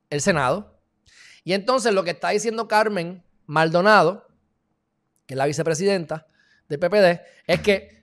el 0.09 0.22
Senado. 0.22 0.80
Y 1.44 1.52
entonces 1.52 1.92
lo 1.92 2.04
que 2.04 2.12
está 2.12 2.30
diciendo 2.30 2.66
Carmen 2.66 3.22
Maldonado, 3.44 4.26
que 5.26 5.35
es 5.35 5.38
la 5.38 5.44
vicepresidenta 5.44 6.26
del 6.70 6.78
PPD, 6.78 7.20
es 7.46 7.61
que 7.61 7.93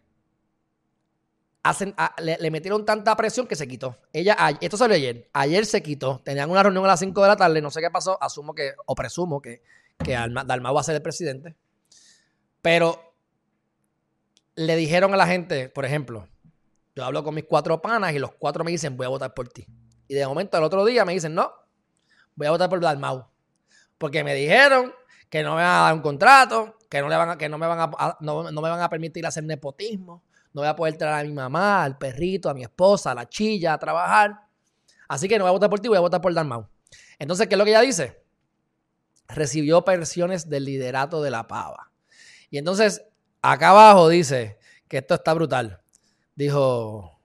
hacen, 1.63 1.95
le, 2.19 2.51
metieron 2.51 2.85
tanta 2.85 3.15
presión 3.15 3.47
que 3.47 3.55
se 3.55 3.67
quitó. 3.67 3.97
Ella, 4.13 4.35
esto 4.61 4.77
salió 4.77 4.95
ayer, 4.95 5.29
ayer 5.33 5.65
se 5.65 5.81
quitó. 5.83 6.21
Tenían 6.23 6.49
una 6.49 6.63
reunión 6.63 6.83
a 6.85 6.89
las 6.89 6.99
5 6.99 7.21
de 7.21 7.27
la 7.27 7.35
tarde, 7.35 7.61
no 7.61 7.71
sé 7.71 7.81
qué 7.81 7.91
pasó, 7.91 8.21
asumo 8.21 8.53
que, 8.53 8.73
o 8.85 8.95
presumo 8.95 9.41
que, 9.41 9.61
que 10.03 10.13
Dalmau 10.13 10.73
va 10.73 10.81
a 10.81 10.83
ser 10.83 10.95
el 10.95 11.01
presidente. 11.01 11.55
Pero 12.61 13.13
le 14.55 14.75
dijeron 14.75 15.13
a 15.13 15.17
la 15.17 15.27
gente, 15.27 15.69
por 15.69 15.85
ejemplo, 15.85 16.27
yo 16.95 17.05
hablo 17.05 17.23
con 17.23 17.33
mis 17.35 17.45
cuatro 17.45 17.81
panas 17.81 18.13
y 18.13 18.19
los 18.19 18.33
cuatro 18.33 18.63
me 18.63 18.71
dicen, 18.71 18.97
voy 18.97 19.05
a 19.05 19.09
votar 19.09 19.33
por 19.33 19.47
ti. 19.47 19.65
Y 20.07 20.15
de 20.15 20.27
momento 20.27 20.57
al 20.57 20.63
otro 20.63 20.83
día 20.85 21.05
me 21.05 21.13
dicen, 21.13 21.33
no, 21.33 21.51
voy 22.35 22.47
a 22.47 22.51
votar 22.51 22.69
por 22.69 22.79
Dalmau. 22.79 23.27
Porque 23.97 24.23
me 24.23 24.33
dijeron 24.33 24.93
que 25.29 25.43
no 25.43 25.51
me 25.51 25.61
van 25.61 25.65
a 25.65 25.83
dar 25.83 25.93
un 25.93 26.01
contrato, 26.01 26.77
que 26.89 27.01
no, 27.01 27.07
le 27.07 27.15
van 27.15 27.29
a, 27.29 27.37
que 27.37 27.47
no, 27.47 27.57
me, 27.57 27.65
van 27.65 27.79
a, 27.79 28.17
no, 28.19 28.43
me 28.43 28.69
van 28.69 28.81
a 28.81 28.89
permitir 28.89 29.25
hacer 29.25 29.45
nepotismo, 29.45 30.23
no 30.53 30.61
voy 30.61 30.67
a 30.67 30.75
poder 30.75 30.97
traer 30.97 31.25
a 31.25 31.27
mi 31.27 31.33
mamá, 31.33 31.83
al 31.83 31.97
perrito, 31.97 32.49
a 32.49 32.53
mi 32.53 32.63
esposa, 32.63 33.11
a 33.11 33.15
la 33.15 33.27
chilla 33.27 33.73
a 33.73 33.79
trabajar. 33.79 34.47
Así 35.07 35.27
que 35.27 35.37
no 35.37 35.45
voy 35.45 35.49
a 35.49 35.53
votar 35.53 35.69
por 35.69 35.79
ti, 35.79 35.87
voy 35.87 35.97
a 35.97 36.01
votar 36.01 36.21
por 36.21 36.33
Dalmau. 36.33 36.67
Entonces, 37.19 37.47
¿qué 37.47 37.55
es 37.55 37.59
lo 37.59 37.65
que 37.65 37.71
ella 37.71 37.81
dice? 37.81 38.21
Recibió 39.27 39.83
presiones 39.83 40.49
del 40.49 40.65
liderato 40.65 41.21
de 41.21 41.31
la 41.31 41.47
pava. 41.47 41.91
Y 42.49 42.57
entonces, 42.57 43.03
acá 43.41 43.69
abajo 43.69 44.09
dice 44.09 44.57
que 44.87 44.97
esto 44.97 45.15
está 45.15 45.33
brutal 45.33 45.81
dijo, 46.35 47.21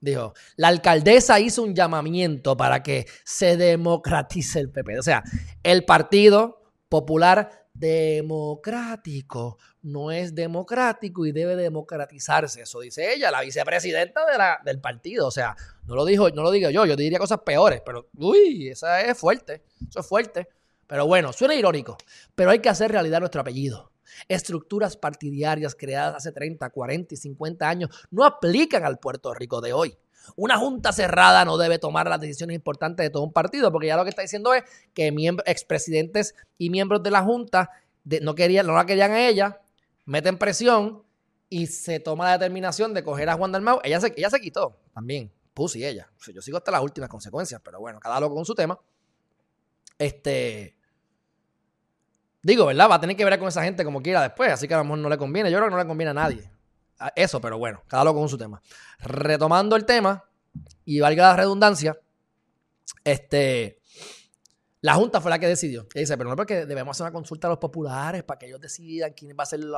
dijo, 0.00 0.34
la 0.56 0.68
alcaldesa 0.68 1.40
hizo 1.40 1.62
un 1.62 1.74
llamamiento 1.74 2.56
para 2.56 2.82
que 2.82 3.06
se 3.24 3.56
democratice 3.56 4.60
el 4.60 4.70
PP. 4.70 4.98
O 4.98 5.02
sea, 5.02 5.22
el 5.62 5.84
Partido 5.84 6.62
Popular 6.88 7.66
Democrático 7.74 9.58
no 9.88 10.10
es 10.10 10.34
democrático 10.34 11.26
y 11.26 11.32
debe 11.32 11.56
democratizarse. 11.56 12.62
Eso 12.62 12.80
dice 12.80 13.12
ella, 13.14 13.30
la 13.30 13.40
vicepresidenta 13.40 14.20
del 14.64 14.80
partido. 14.80 15.26
O 15.26 15.30
sea, 15.30 15.56
no 15.86 15.94
lo, 15.94 16.04
dijo, 16.04 16.30
no 16.30 16.42
lo 16.42 16.50
digo 16.50 16.70
yo, 16.70 16.84
yo 16.84 16.96
diría 16.96 17.18
cosas 17.18 17.40
peores, 17.40 17.82
pero 17.84 18.08
uy, 18.16 18.68
esa 18.68 19.00
es 19.00 19.16
fuerte, 19.18 19.64
eso 19.88 20.00
es 20.00 20.06
fuerte. 20.06 20.48
Pero 20.86 21.06
bueno, 21.06 21.32
suena 21.32 21.54
irónico, 21.54 21.96
pero 22.34 22.50
hay 22.50 22.60
que 22.60 22.68
hacer 22.68 22.92
realidad 22.92 23.20
nuestro 23.20 23.40
apellido. 23.40 23.92
Estructuras 24.26 24.96
partidarias 24.96 25.74
creadas 25.74 26.16
hace 26.16 26.32
30, 26.32 26.68
40 26.70 27.14
y 27.14 27.16
50 27.16 27.68
años 27.68 27.90
no 28.10 28.24
aplican 28.24 28.84
al 28.84 28.98
Puerto 28.98 29.32
Rico 29.34 29.60
de 29.60 29.72
hoy. 29.72 29.98
Una 30.36 30.58
junta 30.58 30.92
cerrada 30.92 31.44
no 31.44 31.56
debe 31.56 31.78
tomar 31.78 32.08
las 32.08 32.20
decisiones 32.20 32.54
importantes 32.54 33.04
de 33.04 33.10
todo 33.10 33.22
un 33.22 33.32
partido, 33.32 33.72
porque 33.72 33.86
ya 33.86 33.96
lo 33.96 34.04
que 34.04 34.10
está 34.10 34.22
diciendo 34.22 34.52
es 34.52 34.64
que 34.92 35.12
expresidentes 35.46 36.34
y 36.58 36.70
miembros 36.70 37.02
de 37.02 37.10
la 37.10 37.22
junta 37.22 37.70
no, 38.22 38.34
querían, 38.34 38.66
no 38.66 38.74
la 38.74 38.86
querían 38.86 39.12
a 39.12 39.26
ella, 39.26 39.60
meten 40.08 40.38
presión 40.38 41.04
y 41.48 41.66
se 41.66 42.00
toma 42.00 42.24
la 42.24 42.32
determinación 42.32 42.94
de 42.94 43.02
coger 43.04 43.28
a 43.28 43.34
Juan 43.34 43.52
Dalmau. 43.52 43.80
Ella 43.84 44.00
se, 44.00 44.12
ella 44.16 44.30
se 44.30 44.40
quitó 44.40 44.80
también, 44.92 45.32
Pussy 45.54 45.84
ella. 45.84 46.10
yo 46.34 46.42
sigo 46.42 46.58
hasta 46.58 46.70
las 46.70 46.82
últimas 46.82 47.08
consecuencias, 47.08 47.60
pero 47.64 47.80
bueno, 47.80 48.00
cada 48.00 48.18
loco 48.20 48.34
con 48.34 48.44
su 48.44 48.54
tema. 48.54 48.78
Este, 49.98 50.76
Digo, 52.42 52.66
¿verdad? 52.66 52.88
Va 52.88 52.94
a 52.94 53.00
tener 53.00 53.16
que 53.16 53.24
ver 53.24 53.38
con 53.38 53.48
esa 53.48 53.64
gente 53.64 53.84
como 53.84 54.00
quiera 54.00 54.22
después, 54.22 54.50
así 54.50 54.66
que 54.68 54.74
a 54.74 54.78
lo 54.78 54.84
mejor 54.84 54.98
no 54.98 55.08
le 55.08 55.18
conviene. 55.18 55.50
Yo 55.50 55.58
creo 55.58 55.68
que 55.68 55.74
no 55.74 55.82
le 55.82 55.86
conviene 55.86 56.10
a 56.10 56.14
nadie. 56.14 56.50
Eso, 57.14 57.40
pero 57.40 57.58
bueno, 57.58 57.82
cada 57.86 58.04
loco 58.04 58.20
con 58.20 58.28
su 58.28 58.38
tema. 58.38 58.62
Retomando 59.00 59.76
el 59.76 59.84
tema, 59.84 60.24
y 60.84 61.00
valga 61.00 61.28
la 61.28 61.36
redundancia, 61.36 61.98
este, 63.04 63.77
la 64.80 64.94
Junta 64.94 65.20
fue 65.20 65.30
la 65.30 65.38
que 65.38 65.46
decidió. 65.48 65.86
Y 65.94 66.00
dice, 66.00 66.16
pero 66.16 66.30
no 66.30 66.36
porque 66.36 66.66
debemos 66.66 66.96
hacer 66.96 67.04
una 67.04 67.12
consulta 67.12 67.48
a 67.48 67.50
los 67.50 67.58
populares 67.58 68.22
para 68.22 68.38
que 68.38 68.46
ellos 68.46 68.60
decidan 68.60 69.12
quién 69.12 69.36
va 69.38 69.42
a 69.42 69.46
ser 69.46 69.60
el, 69.60 69.74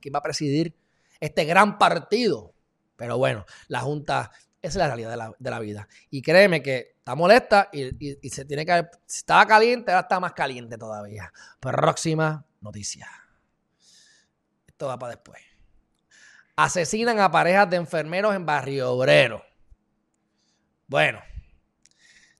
quién 0.00 0.14
va 0.14 0.18
a 0.18 0.22
presidir 0.22 0.74
este 1.20 1.44
gran 1.44 1.78
partido. 1.78 2.54
Pero 2.96 3.18
bueno, 3.18 3.44
la 3.68 3.80
Junta 3.80 4.30
esa 4.64 4.70
es 4.70 4.76
la 4.76 4.86
realidad 4.86 5.34
de 5.38 5.50
la, 5.50 5.60
vida. 5.60 5.86
Y 6.08 6.22
créeme 6.22 6.62
que 6.62 6.94
está 6.96 7.14
molesta 7.14 7.68
y, 7.70 8.30
se 8.30 8.46
tiene 8.46 8.64
que. 8.64 8.88
Si 9.04 9.18
estaba 9.18 9.46
caliente, 9.46 9.92
ahora 9.92 10.00
está 10.00 10.18
más 10.20 10.32
caliente 10.32 10.78
todavía. 10.78 11.30
Próxima 11.60 12.46
noticia. 12.62 13.06
Esto 14.66 14.86
va 14.86 14.98
para 14.98 15.16
después. 15.16 15.42
Asesinan 16.56 17.20
a 17.20 17.30
parejas 17.30 17.68
de 17.68 17.76
enfermeros 17.76 18.34
en 18.34 18.46
Barrio 18.46 18.90
Obrero. 18.92 19.44
Bueno, 20.86 21.20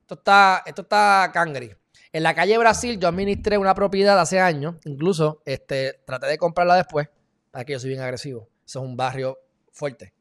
esto 0.00 0.14
está, 0.14 0.62
esto 0.64 0.80
está 0.80 1.30
cangri. 1.30 1.76
En 2.14 2.22
la 2.22 2.32
calle 2.32 2.56
Brasil 2.58 3.00
yo 3.00 3.08
administré 3.08 3.58
una 3.58 3.74
propiedad 3.74 4.16
hace 4.20 4.38
años. 4.38 4.76
Incluso 4.84 5.42
este, 5.44 6.00
traté 6.06 6.28
de 6.28 6.38
comprarla 6.38 6.76
después. 6.76 7.08
Para 7.50 7.64
que 7.64 7.72
yo 7.72 7.80
soy 7.80 7.90
bien 7.90 8.02
agresivo. 8.02 8.48
Eso 8.64 8.78
es 8.78 8.84
un 8.84 8.96
barrio 8.96 9.36
fuerte. 9.72 10.14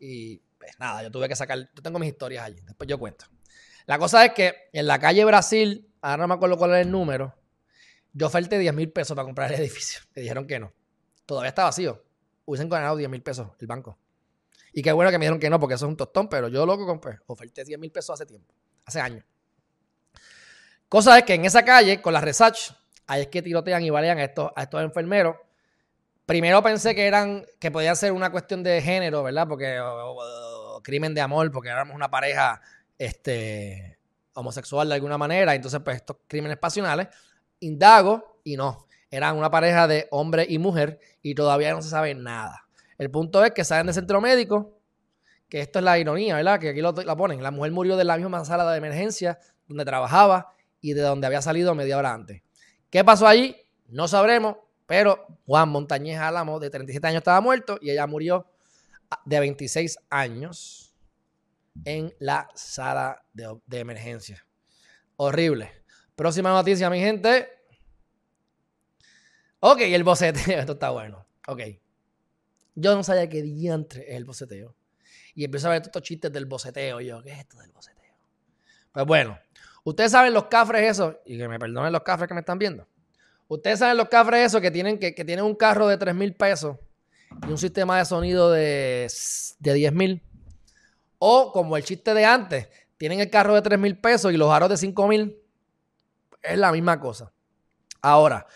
Y 0.00 0.38
pues 0.58 0.72
nada, 0.80 1.04
yo 1.04 1.10
tuve 1.12 1.28
que 1.28 1.36
sacar, 1.36 1.56
yo 1.72 1.82
tengo 1.84 2.00
mis 2.00 2.08
historias 2.08 2.44
allí, 2.44 2.60
después 2.62 2.88
yo 2.88 2.98
cuento. 2.98 3.26
La 3.86 3.96
cosa 3.96 4.24
es 4.24 4.32
que 4.32 4.54
en 4.72 4.88
la 4.88 4.98
calle 4.98 5.24
Brasil, 5.24 5.88
ahora 6.00 6.22
no 6.22 6.28
me 6.28 6.34
acuerdo 6.34 6.58
cuál 6.58 6.74
es 6.74 6.84
el 6.84 6.90
número, 6.90 7.32
yo 8.12 8.26
oferté 8.26 8.58
10 8.58 8.74
mil 8.74 8.90
pesos 8.90 9.14
para 9.14 9.24
comprar 9.24 9.52
el 9.52 9.60
edificio. 9.60 10.00
Me 10.16 10.22
dijeron 10.22 10.48
que 10.48 10.58
no. 10.58 10.72
Todavía 11.26 11.50
está 11.50 11.62
vacío. 11.62 12.02
Hubiesen 12.44 12.68
ganado 12.68 12.96
10 12.96 13.08
mil 13.08 13.22
pesos 13.22 13.50
el 13.60 13.68
banco. 13.68 13.96
Y 14.72 14.82
qué 14.82 14.90
bueno 14.90 15.12
que 15.12 15.18
me 15.18 15.26
dijeron 15.26 15.38
que 15.38 15.48
no, 15.48 15.60
porque 15.60 15.76
eso 15.76 15.86
es 15.86 15.90
un 15.90 15.96
tostón, 15.96 16.28
pero 16.28 16.48
yo 16.48 16.66
loco 16.66 16.84
compré. 16.86 17.20
Oferté 17.26 17.62
10 17.62 17.78
mil 17.78 17.92
pesos 17.92 18.14
hace 18.14 18.26
tiempo, 18.26 18.52
hace 18.84 19.00
años. 19.00 19.24
Cosa 20.88 21.18
es 21.18 21.24
que 21.24 21.34
en 21.34 21.44
esa 21.44 21.64
calle, 21.64 22.00
con 22.00 22.12
la 22.12 22.20
research, 22.20 22.74
ahí 23.06 23.22
es 23.22 23.28
que 23.28 23.42
tirotean 23.42 23.82
y 23.82 23.90
balean 23.90 24.18
a 24.18 24.24
estos, 24.24 24.50
a 24.54 24.62
estos 24.62 24.82
enfermeros 24.82 25.36
Primero 26.26 26.60
pensé 26.60 26.92
que 26.96 27.06
eran, 27.06 27.46
que 27.60 27.70
podía 27.70 27.94
ser 27.94 28.10
una 28.10 28.32
cuestión 28.32 28.64
de 28.64 28.82
género, 28.82 29.22
¿verdad? 29.22 29.46
Porque, 29.46 29.78
o, 29.80 30.80
crimen 30.82 31.14
de 31.14 31.20
amor, 31.20 31.52
porque 31.52 31.68
éramos 31.68 31.94
una 31.94 32.10
pareja, 32.10 32.60
este, 32.98 34.00
homosexual 34.34 34.88
de 34.88 34.96
alguna 34.96 35.18
manera, 35.18 35.54
entonces, 35.54 35.80
pues, 35.84 35.96
estos 35.98 36.16
crímenes 36.26 36.58
pasionales, 36.58 37.06
indago 37.60 38.40
y 38.42 38.56
no, 38.56 38.86
eran 39.08 39.36
una 39.36 39.50
pareja 39.52 39.86
de 39.86 40.08
hombre 40.10 40.44
y 40.48 40.58
mujer 40.58 40.98
y 41.22 41.36
todavía 41.36 41.72
no 41.72 41.80
se 41.80 41.90
sabe 41.90 42.12
nada. 42.16 42.66
El 42.98 43.08
punto 43.08 43.44
es 43.44 43.52
que 43.52 43.62
salen 43.62 43.86
del 43.86 43.94
centro 43.94 44.20
médico, 44.20 44.80
que 45.48 45.60
esto 45.60 45.78
es 45.78 45.84
la 45.84 45.96
ironía, 45.96 46.34
¿verdad? 46.34 46.58
Que 46.58 46.70
aquí 46.70 46.80
lo, 46.80 46.90
la 46.90 47.16
ponen. 47.16 47.40
La 47.40 47.52
mujer 47.52 47.70
murió 47.70 47.96
de 47.96 48.02
la 48.02 48.16
misma 48.16 48.44
sala 48.44 48.68
de 48.72 48.78
emergencia 48.78 49.38
donde 49.68 49.84
trabajaba 49.84 50.52
y 50.80 50.92
de 50.92 51.02
donde 51.02 51.26
había 51.26 51.42
salido 51.42 51.74
media 51.74 51.98
hora 51.98 52.12
antes. 52.12 52.42
¿Qué 52.90 53.04
pasó 53.04 53.26
allí? 53.26 53.56
No 53.88 54.08
sabremos. 54.08 54.56
Pero 54.86 55.26
Juan 55.46 55.68
Montañez 55.68 56.18
Álamo, 56.18 56.60
de 56.60 56.70
37 56.70 57.06
años, 57.08 57.18
estaba 57.18 57.40
muerto 57.40 57.78
y 57.80 57.90
ella 57.90 58.06
murió 58.06 58.46
de 59.24 59.40
26 59.40 59.98
años 60.10 60.94
en 61.84 62.14
la 62.18 62.48
sala 62.54 63.24
de, 63.32 63.78
emergencia. 63.78 64.46
Horrible. 65.16 65.84
Próxima 66.14 66.50
noticia, 66.50 66.88
mi 66.88 67.00
gente. 67.00 67.48
Ok, 69.60 69.80
el 69.80 70.04
boceteo. 70.04 70.58
Esto 70.60 70.72
está 70.72 70.90
bueno. 70.90 71.26
Ok. 71.48 71.60
Yo 72.74 72.94
no 72.94 73.02
sabía 73.02 73.28
qué 73.28 73.42
diantre 73.42 74.04
es 74.08 74.16
el 74.16 74.24
boceteo. 74.24 74.76
Y 75.34 75.44
empiezo 75.44 75.68
a 75.68 75.70
ver 75.72 75.80
todos 75.80 75.88
estos 75.88 76.02
chistes 76.02 76.32
del 76.32 76.46
boceteo. 76.46 77.00
Yo, 77.00 77.22
¿qué 77.22 77.32
es 77.32 77.38
esto 77.40 77.58
del 77.58 77.72
boceteo? 77.72 78.14
Pues 78.92 79.06
bueno, 79.06 79.38
ustedes 79.90 80.10
saben 80.10 80.34
los 80.34 80.46
cafres 80.46 80.90
esos, 80.90 81.16
y 81.24 81.38
que 81.38 81.48
me 81.48 81.58
perdonen 81.58 81.92
los 81.92 82.02
cafres 82.02 82.28
que 82.28 82.34
me 82.34 82.40
están 82.40 82.58
viendo. 82.58 82.86
Ustedes 83.48 83.78
saben 83.78 83.96
los 83.96 84.08
cafres 84.08 84.46
esos 84.46 84.60
que 84.60 84.70
tienen, 84.70 84.98
que, 84.98 85.12
tienen 85.12 85.44
un 85.44 85.54
carro 85.54 85.86
de 85.86 85.96
3 85.96 86.14
mil 86.14 86.34
pesos 86.34 86.76
y 87.46 87.50
un 87.50 87.58
sistema 87.58 87.98
de 87.98 88.04
sonido 88.04 88.50
de, 88.50 89.08
de 89.60 89.74
10 89.74 89.92
mil. 89.92 90.22
O 91.18 91.52
como 91.52 91.76
el 91.76 91.84
chiste 91.84 92.12
de 92.14 92.24
antes, 92.24 92.68
tienen 92.98 93.20
el 93.20 93.30
carro 93.30 93.54
de 93.54 93.62
3 93.62 93.78
mil 93.78 93.96
pesos 93.96 94.32
y 94.32 94.36
los 94.36 94.50
aros 94.50 94.68
de 94.68 94.76
5 94.76 95.06
mil. 95.06 95.38
Es 96.42 96.58
la 96.58 96.72
misma 96.72 96.98
cosa. 96.98 97.32
Ahora, 98.02 98.46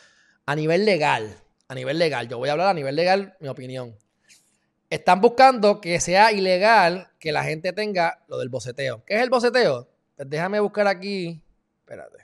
a 0.46 0.56
nivel 0.56 0.84
legal, 0.84 1.36
a 1.68 1.74
nivel 1.74 1.98
legal, 1.98 2.28
yo 2.28 2.38
voy 2.38 2.48
a 2.48 2.52
hablar 2.52 2.68
a 2.68 2.74
nivel 2.74 2.96
legal, 2.96 3.36
mi 3.38 3.46
opinión. 3.46 3.96
Están 4.88 5.20
buscando 5.20 5.80
que 5.80 6.00
sea 6.00 6.32
ilegal 6.32 7.12
que 7.20 7.30
la 7.30 7.44
gente 7.44 7.72
tenga 7.72 8.24
lo 8.26 8.38
del 8.38 8.48
boceteo. 8.48 9.04
¿Qué 9.04 9.14
es 9.14 9.22
el 9.22 9.30
boceteo? 9.30 9.89
Déjame 10.26 10.60
buscar 10.60 10.86
aquí. 10.86 11.42
Espérate. 11.80 12.18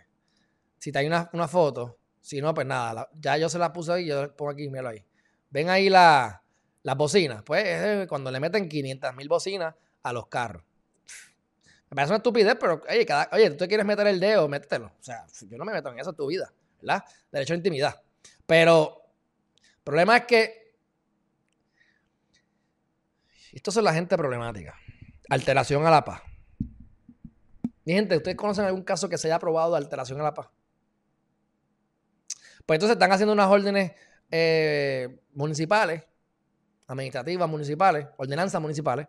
Si 0.78 0.92
te 0.92 0.98
hay 0.98 1.06
una, 1.06 1.48
foto. 1.48 1.98
Si 2.20 2.40
no, 2.40 2.52
pues 2.54 2.66
nada. 2.66 3.08
ya 3.14 3.36
yo 3.38 3.48
se 3.48 3.58
la 3.58 3.72
puse 3.72 3.92
ahí. 3.92 4.06
Yo 4.06 4.34
pongo 4.36 4.50
aquí, 4.50 4.68
míralo 4.68 4.90
ahí. 4.90 5.04
Ven 5.50 5.70
ahí 5.70 5.88
la, 5.88 6.42
las 6.82 6.96
bocinas. 6.96 7.42
Pues 7.42 7.64
es 7.64 8.08
cuando 8.08 8.30
le 8.30 8.40
meten 8.40 8.68
500 8.68 9.14
mil 9.16 9.28
bocinas 9.28 9.74
a 10.02 10.12
los 10.12 10.26
carros. 10.28 10.62
Me 11.88 11.94
parece 11.94 12.10
una 12.10 12.16
estupidez, 12.18 12.56
pero 12.58 12.82
oye, 12.88 13.06
cada, 13.06 13.28
oye, 13.32 13.50
tú 13.50 13.66
quieres 13.66 13.86
meter 13.86 14.06
el 14.08 14.18
dedo, 14.18 14.48
métetelo. 14.48 14.86
O 14.86 15.02
sea, 15.02 15.24
yo 15.48 15.56
no 15.56 15.64
me 15.64 15.72
meto 15.72 15.90
en 15.90 16.00
eso 16.00 16.10
en 16.10 16.16
tu 16.16 16.26
vida, 16.26 16.52
¿verdad? 16.80 17.04
Derecho 17.30 17.54
a 17.54 17.56
intimidad. 17.56 18.02
Pero 18.44 19.02
el 19.62 19.82
problema 19.84 20.16
es 20.16 20.24
que 20.26 20.74
esto 23.52 23.70
es 23.70 23.76
la 23.76 23.94
gente 23.94 24.16
problemática. 24.16 24.74
Alteración 25.30 25.86
a 25.86 25.90
la 25.90 26.04
paz. 26.04 26.20
Mi 27.86 27.92
gente, 27.92 28.16
¿ustedes 28.16 28.36
conocen 28.36 28.64
algún 28.64 28.82
caso 28.82 29.08
que 29.08 29.16
se 29.16 29.28
haya 29.28 29.36
aprobado 29.36 29.70
de 29.70 29.78
alteración 29.78 30.20
a 30.20 30.24
la 30.24 30.34
paz? 30.34 30.48
Pues 32.66 32.78
entonces 32.78 32.96
están 32.96 33.12
haciendo 33.12 33.32
unas 33.32 33.48
órdenes 33.48 33.92
eh, 34.28 35.20
municipales, 35.32 36.02
administrativas 36.88 37.48
municipales, 37.48 38.08
ordenanzas 38.16 38.60
municipales, 38.60 39.06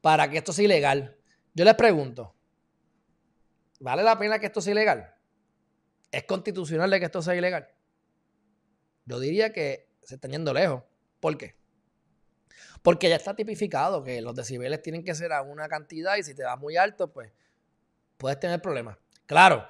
para 0.00 0.30
que 0.30 0.38
esto 0.38 0.52
sea 0.52 0.66
ilegal. 0.66 1.18
Yo 1.52 1.64
les 1.64 1.74
pregunto, 1.74 2.32
¿vale 3.80 4.04
la 4.04 4.16
pena 4.16 4.38
que 4.38 4.46
esto 4.46 4.60
sea 4.60 4.70
ilegal? 4.70 5.12
¿Es 6.12 6.22
constitucional 6.22 6.90
de 6.90 7.00
que 7.00 7.06
esto 7.06 7.22
sea 7.22 7.34
ilegal? 7.34 7.68
Yo 9.04 9.18
diría 9.18 9.52
que 9.52 9.90
se 10.04 10.14
está 10.14 10.28
yendo 10.28 10.54
lejos. 10.54 10.84
¿Por 11.18 11.36
qué? 11.36 11.56
Porque 12.82 13.08
ya 13.08 13.16
está 13.16 13.34
tipificado 13.34 14.04
que 14.04 14.20
los 14.22 14.36
decibeles 14.36 14.80
tienen 14.80 15.02
que 15.02 15.16
ser 15.16 15.32
a 15.32 15.42
una 15.42 15.68
cantidad 15.68 16.16
y 16.18 16.22
si 16.22 16.36
te 16.36 16.44
vas 16.44 16.58
muy 16.58 16.76
alto, 16.76 17.12
pues 17.12 17.32
puedes 18.20 18.38
tener 18.38 18.62
problemas. 18.62 18.96
Claro, 19.26 19.66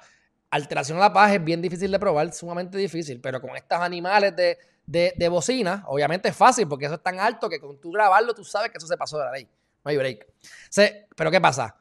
alteración 0.51 0.97
a 0.97 1.01
la 1.01 1.13
paz 1.13 1.31
es 1.31 1.43
bien 1.43 1.61
difícil 1.61 1.89
de 1.91 1.97
probar, 1.97 2.31
sumamente 2.33 2.77
difícil, 2.77 3.19
pero 3.19 3.41
con 3.41 3.55
estos 3.55 3.79
animales 3.79 4.35
de, 4.35 4.57
de, 4.85 5.29
bocina, 5.29 5.83
obviamente 5.87 6.29
es 6.29 6.35
fácil 6.35 6.67
porque 6.67 6.85
eso 6.85 6.95
es 6.95 7.03
tan 7.03 7.19
alto 7.19 7.49
que 7.49 7.59
con 7.59 7.79
tú 7.79 7.91
grabarlo 7.91 8.33
tú 8.33 8.43
sabes 8.43 8.69
que 8.69 8.77
eso 8.77 8.85
se 8.85 8.97
pasó 8.97 9.17
de 9.17 9.25
la 9.25 9.31
ley. 9.31 9.47
No 9.83 9.89
hay 9.89 9.97
break. 9.97 10.27
pero 11.15 11.31
¿qué 11.31 11.41
pasa? 11.41 11.75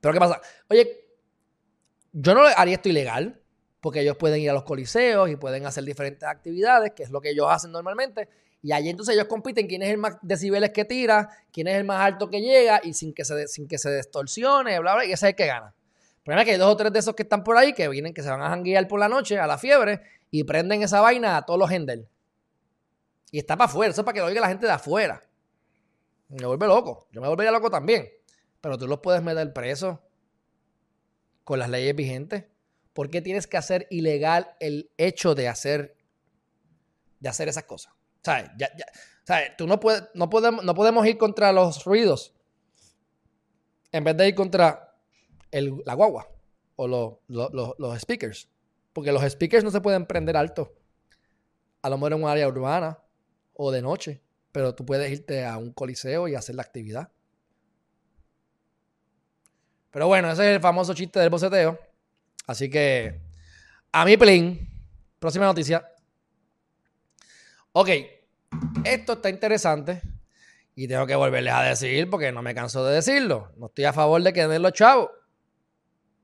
Pero 0.00 0.14
¿qué 0.14 0.18
pasa? 0.18 0.40
Oye, 0.68 1.06
yo 2.12 2.34
no 2.34 2.42
haría 2.56 2.74
esto 2.74 2.88
ilegal 2.88 3.40
porque 3.80 4.00
ellos 4.00 4.16
pueden 4.16 4.40
ir 4.40 4.48
a 4.48 4.54
los 4.54 4.64
coliseos 4.64 5.28
y 5.28 5.36
pueden 5.36 5.66
hacer 5.66 5.84
diferentes 5.84 6.26
actividades, 6.26 6.92
que 6.92 7.02
es 7.02 7.10
lo 7.10 7.20
que 7.20 7.30
ellos 7.30 7.46
hacen 7.50 7.70
normalmente. 7.70 8.28
Y 8.64 8.72
allí 8.72 8.88
entonces 8.88 9.14
ellos 9.14 9.26
compiten 9.28 9.66
quién 9.66 9.82
es 9.82 9.90
el 9.90 9.98
más 9.98 10.16
decibeles 10.22 10.70
que 10.70 10.86
tira, 10.86 11.28
quién 11.52 11.66
es 11.66 11.74
el 11.74 11.84
más 11.84 12.00
alto 12.00 12.30
que 12.30 12.40
llega 12.40 12.80
y 12.82 12.94
sin 12.94 13.12
que 13.12 13.22
se, 13.22 13.46
sin 13.46 13.68
que 13.68 13.76
se 13.76 13.94
distorsione, 13.94 14.80
bla, 14.80 14.94
bla, 14.94 15.04
y 15.04 15.12
ese 15.12 15.26
es 15.26 15.30
el 15.32 15.36
que 15.36 15.44
gana. 15.44 15.74
El 16.16 16.22
problema 16.22 16.40
es 16.40 16.46
que 16.46 16.52
hay 16.52 16.58
dos 16.58 16.72
o 16.72 16.76
tres 16.78 16.90
de 16.90 16.98
esos 16.98 17.14
que 17.14 17.24
están 17.24 17.44
por 17.44 17.58
ahí 17.58 17.74
que 17.74 17.86
vienen, 17.90 18.14
que 18.14 18.22
se 18.22 18.30
van 18.30 18.40
a 18.40 18.48
janguear 18.48 18.88
por 18.88 18.98
la 18.98 19.10
noche 19.10 19.38
a 19.38 19.46
la 19.46 19.58
fiebre 19.58 20.00
y 20.30 20.44
prenden 20.44 20.82
esa 20.82 21.02
vaina 21.02 21.36
a 21.36 21.44
todos 21.44 21.60
los 21.60 21.68
genders. 21.68 22.04
Y 23.30 23.38
está 23.38 23.54
para 23.54 23.70
afuera, 23.70 23.90
eso 23.90 24.00
es 24.00 24.04
para 24.06 24.14
que 24.14 24.20
lo 24.20 24.26
oiga 24.28 24.40
la 24.40 24.48
gente 24.48 24.64
de 24.64 24.72
afuera. 24.72 25.22
Me 26.28 26.46
vuelve 26.46 26.66
loco. 26.66 27.06
Yo 27.12 27.20
me 27.20 27.28
volvería 27.28 27.52
loco 27.52 27.68
también. 27.68 28.08
Pero 28.62 28.78
tú 28.78 28.86
los 28.86 29.00
puedes 29.00 29.22
meter 29.22 29.52
preso 29.52 30.00
con 31.44 31.58
las 31.58 31.68
leyes 31.68 31.94
vigentes. 31.94 32.44
¿Por 32.94 33.10
qué 33.10 33.20
tienes 33.20 33.46
que 33.46 33.58
hacer 33.58 33.86
ilegal 33.90 34.56
el 34.58 34.90
hecho 34.96 35.34
de 35.34 35.48
hacer, 35.48 35.98
de 37.20 37.28
hacer 37.28 37.48
esas 37.48 37.64
cosas? 37.64 37.93
¿Sabes? 38.24 39.56
Tú 39.56 39.66
no, 39.66 39.78
puedes, 39.80 40.04
no, 40.14 40.30
podemos, 40.30 40.64
no 40.64 40.74
podemos 40.74 41.06
ir 41.06 41.18
contra 41.18 41.52
los 41.52 41.84
ruidos 41.84 42.34
en 43.92 44.02
vez 44.02 44.16
de 44.16 44.28
ir 44.28 44.34
contra 44.34 44.96
el, 45.50 45.82
la 45.86 45.94
guagua 45.94 46.28
o 46.76 46.88
los 46.88 48.00
speakers. 48.00 48.48
Porque 48.92 49.12
los 49.12 49.22
speakers 49.22 49.62
no 49.62 49.70
se 49.70 49.80
pueden 49.80 50.06
prender 50.06 50.36
alto. 50.36 50.74
A 51.82 51.88
lo 51.90 51.96
mejor 51.96 52.14
en 52.14 52.22
un 52.24 52.28
área 52.28 52.48
urbana 52.48 52.98
o 53.54 53.70
de 53.70 53.82
noche. 53.82 54.20
Pero 54.50 54.74
tú 54.74 54.84
puedes 54.84 55.10
irte 55.10 55.44
a 55.44 55.58
un 55.58 55.72
coliseo 55.72 56.28
y 56.28 56.34
hacer 56.34 56.54
la 56.54 56.62
actividad. 56.62 57.10
Pero 59.90 60.08
bueno, 60.08 60.30
ese 60.30 60.50
es 60.50 60.56
el 60.56 60.60
famoso 60.60 60.92
chiste 60.92 61.20
del 61.20 61.30
boceteo. 61.30 61.78
Así 62.46 62.68
que, 62.68 63.20
a 63.92 64.04
mi 64.04 64.16
plin. 64.16 64.68
Próxima 65.20 65.44
noticia. 65.44 65.93
Ok, 67.76 67.88
esto 68.84 69.14
está 69.14 69.28
interesante. 69.28 70.00
Y 70.76 70.86
tengo 70.86 71.06
que 71.08 71.16
volverles 71.16 71.52
a 71.52 71.62
decir 71.62 72.08
porque 72.08 72.30
no 72.30 72.40
me 72.40 72.54
canso 72.54 72.84
de 72.84 72.94
decirlo. 72.94 73.50
No 73.56 73.66
estoy 73.66 73.84
a 73.84 73.92
favor 73.92 74.22
de 74.22 74.32
que 74.32 74.46
den 74.46 74.62
los 74.62 74.72
chavos. 74.72 75.10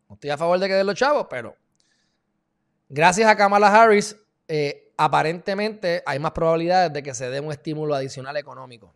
No 0.09 0.15
estoy 0.15 0.31
a 0.31 0.39
favor 0.39 0.61
de 0.61 0.69
que 0.69 0.75
den 0.75 0.87
los 0.87 0.95
chavos, 0.95 1.27
pero 1.29 1.57
gracias 2.89 3.29
a 3.29 3.37
Kamala 3.37 3.67
Harris, 3.67 4.17
eh, 4.47 4.93
aparentemente 4.97 6.05
hay 6.07 6.21
más 6.21 6.31
probabilidades 6.31 6.93
de 6.93 7.03
que 7.03 7.15
se 7.15 7.29
dé 7.29 7.41
un 7.41 7.51
estímulo 7.51 7.97
adicional 7.97 8.37
económico. 8.37 8.95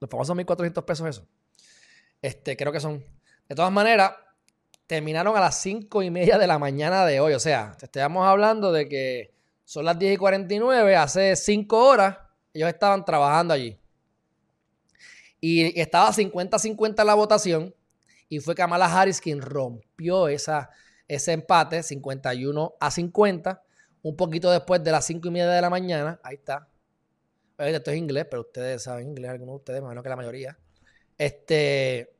Los 0.00 0.10
famosos 0.10 0.36
1.400 0.36 0.84
pesos, 0.84 1.06
eso. 1.06 1.28
Este, 2.20 2.56
creo 2.56 2.72
que 2.72 2.80
son. 2.80 3.04
De 3.48 3.54
todas 3.54 3.70
maneras, 3.70 4.12
terminaron 4.88 5.36
a 5.36 5.40
las 5.40 5.60
5 5.62 6.02
y 6.02 6.10
media 6.10 6.36
de 6.36 6.48
la 6.48 6.58
mañana 6.58 7.06
de 7.06 7.20
hoy. 7.20 7.34
O 7.34 7.40
sea, 7.40 7.76
estamos 7.80 8.26
hablando 8.26 8.72
de 8.72 8.88
que 8.88 9.37
son 9.68 9.84
las 9.84 9.98
10 9.98 10.14
y 10.14 10.16
49, 10.16 10.96
hace 10.96 11.36
5 11.36 11.76
horas 11.76 12.16
ellos 12.54 12.70
estaban 12.70 13.04
trabajando 13.04 13.52
allí. 13.52 13.78
Y 15.42 15.78
estaba 15.78 16.10
50-50 16.10 17.04
la 17.04 17.12
votación 17.12 17.74
y 18.30 18.38
fue 18.38 18.54
Kamala 18.54 18.86
Harris 18.86 19.20
quien 19.20 19.42
rompió 19.42 20.26
esa, 20.28 20.70
ese 21.06 21.32
empate, 21.32 21.82
51 21.82 22.76
a 22.80 22.90
50, 22.90 23.62
un 24.00 24.16
poquito 24.16 24.50
después 24.50 24.82
de 24.82 24.90
las 24.90 25.04
5 25.04 25.28
y 25.28 25.30
media 25.32 25.50
de 25.50 25.60
la 25.60 25.68
mañana. 25.68 26.18
Ahí 26.22 26.36
está. 26.36 26.66
esto 27.58 27.90
es 27.90 27.96
inglés, 27.98 28.26
pero 28.30 28.40
ustedes 28.40 28.84
saben 28.84 29.08
inglés, 29.08 29.32
algunos 29.32 29.52
de 29.52 29.56
ustedes, 29.56 29.82
menos 29.82 30.02
que 30.02 30.08
la 30.08 30.16
mayoría. 30.16 30.58
Este, 31.18 32.16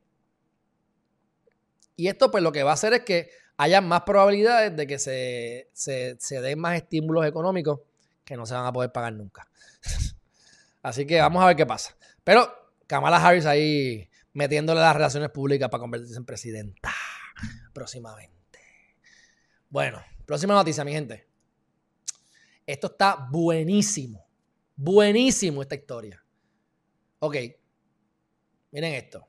y 1.95 2.09
esto 2.09 2.29
pues 2.29 2.43
lo 2.43 2.51
que 2.51 2.61
va 2.61 2.69
a 2.69 2.75
hacer 2.75 2.93
es 2.93 3.01
que 3.01 3.31
haya 3.59 3.81
más 3.81 4.03
probabilidades 4.03 4.73
de 4.73 4.87
que 4.87 4.97
se, 4.97 5.69
se, 5.73 6.41
den 6.41 6.59
más 6.59 6.77
estímulos 6.77 7.25
económicos 7.25 7.81
que 8.23 8.37
no 8.37 8.45
se 8.45 8.53
van 8.53 8.65
a 8.65 8.71
poder 8.71 8.89
pagar 8.93 9.11
nunca. 9.11 9.49
Así 10.81 11.05
que 11.05 11.19
vamos 11.19 11.43
a 11.43 11.47
ver 11.47 11.57
qué 11.57 11.65
pasa. 11.65 11.93
Pero 12.23 12.49
Kamala 12.87 13.17
Harris 13.17 13.45
ahí 13.45 14.09
metiéndole 14.31 14.79
las 14.79 14.95
relaciones 14.95 15.29
públicas 15.31 15.67
para 15.67 15.81
convertirse 15.81 16.15
en 16.15 16.23
presidenta 16.23 16.89
próximamente. 17.73 18.59
Bueno, 19.69 20.01
próxima 20.25 20.53
noticia, 20.53 20.85
mi 20.85 20.93
gente. 20.93 21.27
Esto 22.65 22.87
está 22.87 23.27
buenísimo. 23.29 24.25
Buenísimo 24.77 25.61
esta 25.61 25.75
historia. 25.75 26.23
Ok. 27.19 27.35
Miren 28.71 28.93
esto. 28.93 29.27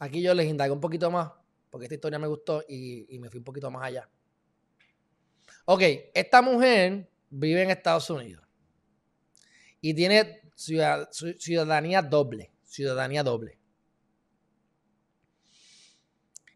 Aquí 0.00 0.20
yo 0.20 0.34
les 0.34 0.48
indago 0.48 0.74
un 0.74 0.80
poquito 0.80 1.12
más 1.12 1.30
porque 1.70 1.86
esta 1.86 1.94
historia 1.94 2.18
me 2.18 2.26
gustó 2.26 2.64
y, 2.68 3.18
me 3.18 3.30
fui 3.30 3.38
un 3.38 3.44
poquito 3.44 3.70
más 3.70 3.84
allá. 3.84 4.08
Ok, 5.64 5.82
esta 6.14 6.42
mujer 6.42 7.08
vive 7.30 7.62
en 7.62 7.70
Estados 7.70 8.10
Unidos 8.10 8.44
y 9.80 9.94
tiene 9.94 10.42
ciudadanía 10.56 12.02
doble, 12.02 12.50
ciudadanía 12.64 13.22
doble. 13.22 13.58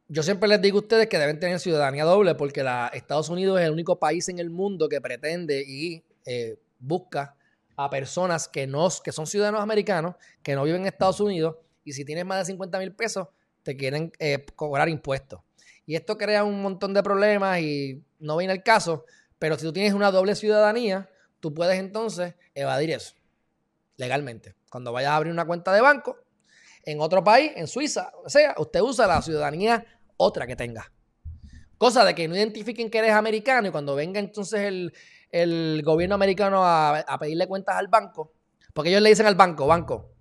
Yo 0.09 0.23
siempre 0.23 0.49
les 0.49 0.61
digo 0.61 0.79
a 0.79 0.83
ustedes 0.83 1.09
que 1.09 1.19
deben 1.19 1.41
tener 1.41 1.59
ciudadanía 1.59 2.05
doble 2.05 2.35
porque 2.35 2.65
Estados 2.93 3.31
Unidos 3.31 3.59
es 3.61 3.67
el 3.67 3.73
único 3.73 3.99
país 3.99 4.29
en 4.29 4.39
el 4.39 4.51
mundo 4.51 4.89
que 4.89 5.01
pretende 5.01 5.65
y 5.67 6.05
eh, 6.27 6.59
busca 6.79 7.37
a 7.77 7.89
personas 7.89 8.47
que, 8.49 8.67
no, 8.67 8.89
que 9.03 9.13
son 9.13 9.27
ciudadanos 9.27 9.63
americanos, 9.63 10.17
que 10.43 10.55
no 10.55 10.65
viven 10.65 10.83
en 10.83 10.89
Estados 10.89 11.21
Unidos 11.21 11.57
y 11.85 11.93
si 11.93 12.05
tienes 12.05 12.25
más 12.25 12.41
de 12.41 12.53
50 12.53 12.79
mil 12.79 12.93
pesos, 12.93 13.29
te 13.65 13.77
quieren 13.77 14.13
eh, 14.21 14.45
cobrar 14.55 14.89
impuestos. 14.89 15.41
Y 15.87 15.97
esto 15.97 16.17
crea 16.17 16.45
un 16.45 16.63
montón 16.63 16.95
de 16.95 17.03
problemas 17.03 17.61
y 17.61 18.05
no 18.21 18.37
viene 18.37 18.53
el 18.53 18.63
caso, 18.63 19.05
pero 19.39 19.59
si 19.59 19.65
tú 19.65 19.73
tienes 19.73 19.93
una 19.93 20.11
doble 20.11 20.35
ciudadanía, 20.35 21.11
tú 21.41 21.53
puedes 21.53 21.79
entonces 21.79 22.35
evadir 22.55 22.91
eso 22.91 23.15
legalmente. 23.97 24.55
Cuando 24.71 24.93
vayas 24.93 25.11
a 25.11 25.17
abrir 25.17 25.33
una 25.33 25.45
cuenta 25.45 25.73
de 25.73 25.81
banco 25.81 26.17
en 26.85 27.01
otro 27.01 27.23
país, 27.25 27.53
en 27.57 27.67
Suiza, 27.67 28.13
o 28.25 28.29
sea, 28.29 28.55
usted 28.59 28.81
usa 28.81 29.07
la 29.07 29.21
ciudadanía 29.23 29.85
otra 30.17 30.47
que 30.47 30.57
tenga. 30.57 30.91
Cosa 31.79 32.05
de 32.05 32.15
que 32.15 32.29
no 32.29 32.37
identifiquen 32.37 32.91
que 32.91 32.99
eres 32.99 33.13
americano 33.13 33.69
y 33.69 33.71
cuando 33.71 33.95
venga 33.95 34.21
entonces 34.21 34.93
el, 35.31 35.83
gobierno 35.83 36.15
americano 36.15 36.65
a, 36.65 36.99
a 36.99 37.19
pedirle 37.19 37.47
cuentas 37.47 37.77
al 37.77 37.89
banco, 37.89 38.33
porque 38.73 38.91
ellos 38.91 39.03
le 39.03 39.11
dicen 39.11 39.27
al 39.27 39.35
banco, 39.35 39.67
banco, 39.67 40.14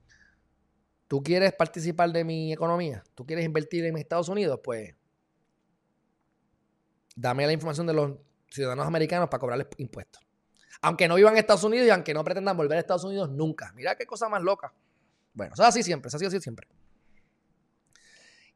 ¿Tú 1.13 1.21
quieres 1.21 1.53
participar 1.53 2.11
de 2.11 2.23
mi 2.23 2.51
economía? 2.51 3.03
¿Tú 3.13 3.23
quieres 3.23 3.45
invertir 3.45 3.85
en 3.85 3.95
Estados 3.99 4.29
Unidos? 4.29 4.59
Pues 4.63 4.95
dame 7.15 7.45
la 7.45 7.53
información 7.53 7.85
de 7.85 7.93
los 7.93 8.13
ciudadanos 8.49 8.87
americanos 8.87 9.29
para 9.29 9.39
cobrarles 9.39 9.67
impuestos. 9.77 10.23
Aunque 10.81 11.07
no 11.07 11.13
vivan 11.13 11.33
en 11.33 11.37
Estados 11.41 11.63
Unidos 11.65 11.85
y 11.85 11.91
aunque 11.91 12.15
no 12.15 12.23
pretendan 12.23 12.57
volver 12.57 12.77
a 12.77 12.81
Estados 12.81 13.03
Unidos 13.03 13.29
nunca. 13.29 13.71
Mira 13.75 13.95
qué 13.95 14.07
cosa 14.07 14.27
más 14.27 14.41
loca. 14.41 14.73
Bueno, 15.35 15.53
eso 15.53 15.61
es 15.61 15.69
así 15.69 15.83
siempre, 15.83 16.07
eso 16.07 16.17
ha 16.17 16.19
sido 16.19 16.29
así 16.29 16.41
siempre. 16.41 16.67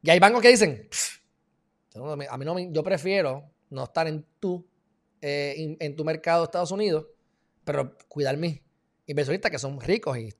Y 0.02 0.10
hay 0.10 0.18
bancos 0.18 0.42
que 0.42 0.48
dicen, 0.48 0.88
a 2.28 2.38
mí 2.38 2.44
no 2.44 2.58
yo 2.58 2.82
prefiero 2.82 3.52
no 3.70 3.84
estar 3.84 4.08
en 4.08 4.26
tu, 4.40 4.66
eh, 5.20 5.76
en 5.78 5.94
tu 5.94 6.04
mercado 6.04 6.40
de 6.40 6.46
Estados 6.46 6.72
Unidos, 6.72 7.06
pero 7.62 7.96
cuidar 8.08 8.36
mis 8.36 8.60
inversionistas 9.06 9.48
que 9.48 9.60
son 9.60 9.80
ricos 9.80 10.18
y 10.18 10.34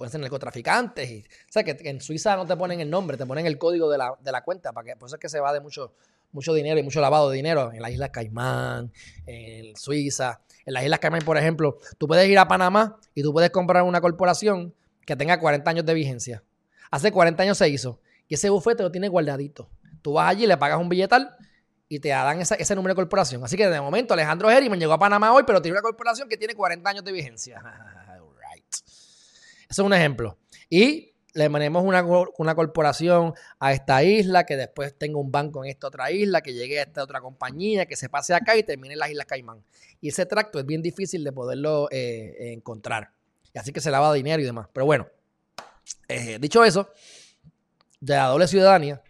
pueden 0.00 0.10
ser 0.10 0.20
narcotraficantes. 0.22 1.10
Y, 1.10 1.18
o 1.20 1.52
sea, 1.52 1.62
que, 1.62 1.76
en 1.78 2.00
Suiza 2.00 2.34
no 2.34 2.46
te 2.46 2.56
ponen 2.56 2.80
el 2.80 2.88
nombre, 2.88 3.18
te 3.18 3.26
ponen 3.26 3.44
el 3.44 3.58
código 3.58 3.90
de 3.90 3.98
la, 3.98 4.42
cuenta, 4.42 4.72
para 4.72 4.86
que, 4.86 4.96
por 4.96 5.08
eso 5.08 5.16
es 5.16 5.20
que 5.20 5.28
se 5.28 5.40
va 5.40 5.52
de 5.52 5.60
mucho, 5.60 5.92
mucho 6.32 6.54
dinero 6.54 6.80
y 6.80 6.82
mucho 6.82 7.02
lavado 7.02 7.28
de 7.28 7.36
dinero 7.36 7.70
en 7.70 7.82
las 7.82 7.90
Islas 7.90 8.08
Caimán, 8.08 8.90
en 9.26 9.76
Suiza. 9.76 10.40
En 10.64 10.72
las 10.72 10.84
Islas 10.84 11.00
Caimán, 11.00 11.20
por 11.20 11.36
ejemplo, 11.36 11.76
tú 11.98 12.08
puedes 12.08 12.26
ir 12.30 12.38
a 12.38 12.48
Panamá 12.48 12.98
y 13.14 13.22
tú 13.22 13.30
puedes 13.30 13.50
comprar 13.50 13.82
una 13.82 14.00
corporación 14.00 14.74
que 15.04 15.16
tenga 15.16 15.38
40 15.38 15.70
años 15.70 15.84
de 15.84 15.92
vigencia. 15.92 16.42
Hace 16.90 17.12
40 17.12 17.42
años 17.42 17.58
se 17.58 17.68
hizo. 17.68 18.00
Y 18.26 18.34
ese 18.34 18.48
bufete 18.48 18.82
lo 18.82 18.90
tiene 18.90 19.08
guardadito. 19.08 19.68
Tú 20.00 20.14
vas 20.14 20.30
allí, 20.30 20.46
le 20.46 20.56
pagas 20.56 20.80
un 20.80 20.88
billetal 20.88 21.36
y 21.90 22.00
te 22.00 22.08
dan 22.08 22.40
ese 22.40 22.74
número 22.74 22.94
de 22.94 22.96
corporación. 22.96 23.44
Así 23.44 23.58
que 23.58 23.68
de 23.68 23.80
momento 23.82 24.14
Alejandro 24.14 24.48
me 24.48 24.78
llegó 24.78 24.94
a 24.94 24.98
Panamá 24.98 25.34
hoy, 25.34 25.42
pero 25.46 25.60
tiene 25.60 25.74
una 25.74 25.82
corporación 25.82 26.26
que 26.26 26.38
tiene 26.38 26.54
40 26.54 26.88
años 26.88 27.04
de 27.04 27.12
vigencia. 27.12 27.60
Ese 29.70 29.82
es 29.82 29.86
un 29.86 29.94
ejemplo. 29.94 30.36
Y 30.68 31.14
le 31.32 31.48
ponemos 31.48 31.84
una, 31.84 32.04
una, 32.38 32.54
corporación 32.56 33.34
a 33.60 33.72
esta 33.72 34.02
isla, 34.02 34.44
que 34.44 34.56
después 34.56 34.98
tenga 34.98 35.18
un 35.18 35.30
banco 35.30 35.64
en 35.64 35.70
esta 35.70 35.86
otra 35.86 36.10
isla, 36.10 36.40
que 36.40 36.52
llegue 36.52 36.80
a 36.80 36.82
esta 36.82 37.04
otra 37.04 37.20
compañía, 37.20 37.86
que 37.86 37.94
se 37.94 38.08
pase 38.08 38.34
acá 38.34 38.56
y 38.56 38.64
termine 38.64 38.94
en 38.94 38.98
las 38.98 39.10
Islas 39.10 39.26
Caimán. 39.26 39.62
Y 40.00 40.08
ese 40.08 40.26
tracto 40.26 40.58
es 40.58 40.66
bien 40.66 40.82
difícil 40.82 41.22
de 41.22 41.30
poderlo 41.30 41.88
eh, 41.92 42.52
encontrar. 42.52 43.12
Y 43.54 43.58
así 43.58 43.72
que 43.72 43.80
se 43.80 43.92
lava 43.92 44.12
dinero 44.12 44.42
y 44.42 44.44
demás. 44.44 44.66
Pero 44.72 44.86
bueno, 44.86 45.06
eh, 46.08 46.38
dicho 46.40 46.64
eso, 46.64 46.90
de 48.00 48.14
la 48.14 48.26
doble 48.26 48.48
ciudadanía, 48.48 49.00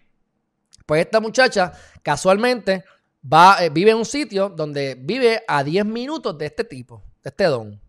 pues 0.85 1.01
esta 1.01 1.21
muchacha 1.21 1.73
casualmente 2.03 2.85
va, 3.25 3.65
eh, 3.65 3.71
vive 3.71 3.93
en 3.93 3.97
un 3.97 4.05
sitio 4.05 4.51
donde 4.51 4.95
vive 4.95 5.43
a 5.49 5.65
10 5.65 5.87
minutos 5.87 6.37
de 6.37 6.47
este 6.47 6.65
tipo, 6.65 7.03
de 7.23 7.31
este 7.31 7.45
don. 7.45 7.81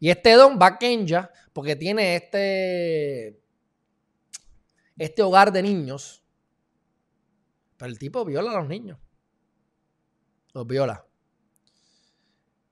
Y 0.00 0.10
este 0.10 0.32
don 0.32 0.58
va 0.60 0.66
a 0.66 0.78
Kenya 0.78 1.30
porque 1.52 1.76
tiene 1.76 2.16
este, 2.16 3.42
este 4.96 5.22
hogar 5.22 5.52
de 5.52 5.62
niños. 5.62 6.22
Pero 7.76 7.90
el 7.90 7.98
tipo 7.98 8.24
viola 8.24 8.50
a 8.52 8.60
los 8.60 8.68
niños. 8.68 8.98
Los 10.52 10.66
viola. 10.66 11.06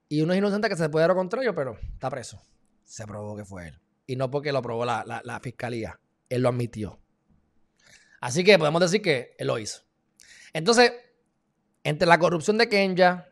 Y 0.07 0.21
uno 0.21 0.33
es 0.33 0.39
inocente 0.39 0.69
que 0.69 0.75
se 0.75 0.89
puede 0.89 1.03
dar 1.03 1.11
lo 1.11 1.15
contrario, 1.15 1.53
pero 1.53 1.77
está 1.93 2.09
preso. 2.09 2.41
Se 2.83 3.05
probó 3.05 3.35
que 3.35 3.45
fue 3.45 3.67
él. 3.67 3.79
Y 4.07 4.15
no 4.15 4.29
porque 4.31 4.51
lo 4.51 4.61
probó 4.61 4.85
la, 4.85 5.03
la 5.23 5.39
fiscalía. 5.39 5.99
Él 6.29 6.41
lo 6.41 6.49
admitió. 6.49 6.99
Así 8.21 8.43
que 8.43 8.57
podemos 8.57 8.81
decir 8.81 9.01
que 9.01 9.35
él 9.37 9.47
lo 9.47 9.59
hizo. 9.59 9.83
Entonces, 10.53 10.91
entre 11.83 12.07
la 12.07 12.17
corrupción 12.17 12.57
de 12.57 12.67
Kenya, 12.67 13.29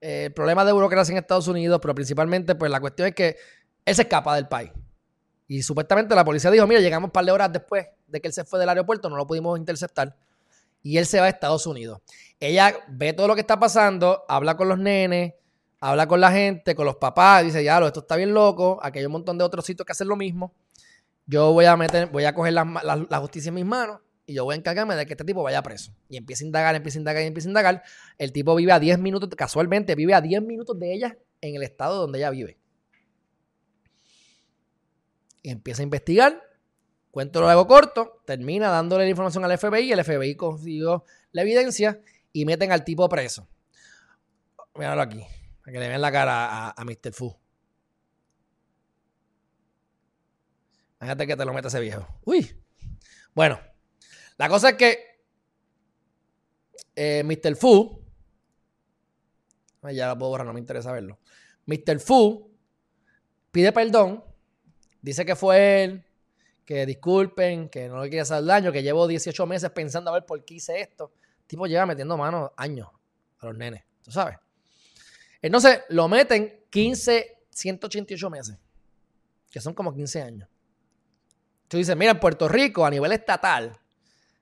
eh, 0.00 0.26
el 0.26 0.32
problema 0.32 0.64
de 0.64 0.72
burocracia 0.72 1.12
en 1.12 1.18
Estados 1.18 1.48
Unidos, 1.48 1.78
pero 1.82 1.94
principalmente, 1.94 2.54
pues 2.54 2.70
la 2.70 2.80
cuestión 2.80 3.08
es 3.08 3.14
que 3.14 3.36
él 3.84 3.94
se 3.94 4.02
escapa 4.02 4.34
del 4.36 4.48
país. 4.48 4.70
Y 5.48 5.62
supuestamente 5.62 6.14
la 6.14 6.24
policía 6.24 6.50
dijo, 6.50 6.66
mira, 6.66 6.80
llegamos 6.80 7.08
un 7.08 7.12
par 7.12 7.24
de 7.24 7.32
horas 7.32 7.52
después 7.52 7.86
de 8.06 8.20
que 8.20 8.28
él 8.28 8.32
se 8.32 8.44
fue 8.44 8.58
del 8.60 8.68
aeropuerto, 8.68 9.10
no 9.10 9.16
lo 9.16 9.26
pudimos 9.26 9.58
interceptar. 9.58 10.16
Y 10.82 10.96
él 10.98 11.06
se 11.06 11.18
va 11.20 11.26
a 11.26 11.28
Estados 11.28 11.66
Unidos. 11.66 12.00
Ella 12.38 12.74
ve 12.88 13.12
todo 13.12 13.28
lo 13.28 13.34
que 13.34 13.40
está 13.40 13.58
pasando, 13.58 14.24
habla 14.28 14.56
con 14.56 14.68
los 14.68 14.78
nenes, 14.78 15.34
habla 15.80 16.06
con 16.06 16.20
la 16.20 16.30
gente, 16.30 16.74
con 16.74 16.86
los 16.86 16.96
papás, 16.96 17.44
dice, 17.44 17.64
ya, 17.64 17.84
esto 17.84 18.00
está 18.00 18.16
bien 18.16 18.32
loco, 18.32 18.78
aquí 18.82 19.00
hay 19.00 19.06
un 19.06 19.12
montón 19.12 19.38
de 19.38 19.44
otros 19.44 19.64
sitios 19.64 19.84
que 19.84 19.92
hacen 19.92 20.08
lo 20.08 20.16
mismo. 20.16 20.54
Yo 21.26 21.52
voy 21.52 21.64
a 21.64 21.76
meter, 21.76 22.06
voy 22.06 22.24
a 22.24 22.34
coger 22.34 22.52
la 22.52 23.18
justicia 23.20 23.48
en 23.48 23.54
mis 23.54 23.66
manos 23.66 24.00
y 24.30 24.34
yo 24.34 24.44
voy 24.44 24.54
a 24.54 24.58
encargarme 24.58 24.94
de 24.94 25.06
que 25.06 25.14
este 25.14 25.24
tipo 25.24 25.42
vaya 25.42 25.60
preso. 25.60 25.92
Y 26.08 26.16
empieza 26.16 26.44
a 26.44 26.46
indagar, 26.46 26.76
empieza 26.76 26.98
a 26.98 27.00
indagar, 27.00 27.22
empieza 27.24 27.48
a 27.48 27.50
indagar. 27.50 27.82
El 28.16 28.30
tipo 28.30 28.54
vive 28.54 28.70
a 28.70 28.78
10 28.78 29.00
minutos, 29.00 29.28
casualmente 29.36 29.96
vive 29.96 30.14
a 30.14 30.20
10 30.20 30.42
minutos 30.42 30.78
de 30.78 30.94
ella 30.94 31.18
en 31.40 31.56
el 31.56 31.64
estado 31.64 31.96
donde 31.96 32.20
ella 32.20 32.30
vive. 32.30 32.59
Empieza 35.42 35.82
a 35.82 35.84
investigar. 35.84 36.42
Cuento 37.10 37.40
luego 37.40 37.66
corto, 37.66 38.22
termina 38.24 38.68
dándole 38.68 39.04
la 39.04 39.10
información 39.10 39.44
al 39.44 39.58
FBI. 39.58 39.92
El 39.92 40.04
FBI 40.04 40.36
consiguió 40.36 41.04
la 41.32 41.42
evidencia 41.42 42.00
y 42.32 42.44
meten 42.44 42.70
al 42.70 42.84
tipo 42.84 43.08
preso. 43.08 43.48
Míralo 44.76 45.02
aquí, 45.02 45.24
para 45.60 45.72
que 45.72 45.80
le 45.80 45.88
vean 45.88 46.00
la 46.00 46.12
cara 46.12 46.46
a, 46.46 46.74
a 46.76 46.84
Mr. 46.84 47.12
Fu. 47.12 47.36
Fíjate 51.00 51.26
que 51.26 51.36
te 51.36 51.44
lo 51.44 51.52
mete 51.52 51.68
ese 51.68 51.80
viejo. 51.80 52.06
Uy. 52.24 52.62
Bueno, 53.34 53.58
la 54.36 54.48
cosa 54.48 54.70
es 54.70 54.74
que 54.76 55.10
eh, 56.94 57.22
Mr. 57.24 57.56
Fu, 57.56 58.04
ya 59.92 60.08
lo 60.08 60.18
puedo 60.18 60.30
borrar, 60.30 60.46
no 60.46 60.52
me 60.52 60.60
interesa 60.60 60.92
verlo. 60.92 61.18
Mr. 61.66 61.98
Fu 62.00 62.50
pide 63.50 63.72
perdón, 63.72 64.22
dice 65.02 65.24
que 65.24 65.36
fue 65.36 65.84
él, 65.84 66.04
que 66.64 66.86
disculpen, 66.86 67.68
que 67.68 67.88
no 67.88 68.02
le 68.02 68.08
quiere 68.08 68.22
hacer 68.22 68.44
daño, 68.44 68.70
que 68.70 68.82
llevo 68.82 69.06
18 69.06 69.46
meses 69.46 69.70
pensando 69.70 70.10
a 70.10 70.14
ver 70.14 70.24
por 70.24 70.44
qué 70.44 70.54
hice 70.54 70.80
esto. 70.80 71.12
El 71.40 71.46
tipo 71.46 71.66
lleva 71.66 71.86
metiendo 71.86 72.16
manos 72.16 72.50
años 72.56 72.88
a 73.38 73.46
los 73.46 73.56
nenes, 73.56 73.82
tú 74.02 74.10
sabes. 74.12 74.36
Entonces 75.42 75.80
lo 75.88 76.06
meten 76.08 76.64
15, 76.70 77.38
188 77.50 78.30
meses, 78.30 78.58
que 79.50 79.60
son 79.60 79.74
como 79.74 79.92
15 79.92 80.22
años. 80.22 80.48
Tú 81.66 81.76
dices, 81.76 81.96
mira, 81.96 82.12
en 82.12 82.20
Puerto 82.20 82.48
Rico, 82.48 82.84
a 82.84 82.90
nivel 82.90 83.12
estatal, 83.12 83.78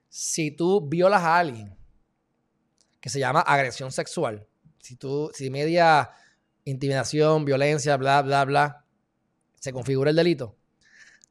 si 0.07 0.51
tú 0.51 0.87
violas 0.87 1.21
a 1.21 1.37
alguien, 1.37 1.77
que 2.99 3.09
se 3.09 3.19
llama 3.19 3.41
agresión 3.41 3.91
sexual, 3.91 4.45
si 4.79 4.95
tú, 4.95 5.31
si 5.33 5.49
media 5.49 6.11
intimidación, 6.65 7.45
violencia, 7.45 7.97
bla, 7.97 8.21
bla, 8.21 8.45
bla, 8.45 8.85
se 9.59 9.73
configura 9.73 10.09
el 10.09 10.15
delito, 10.15 10.55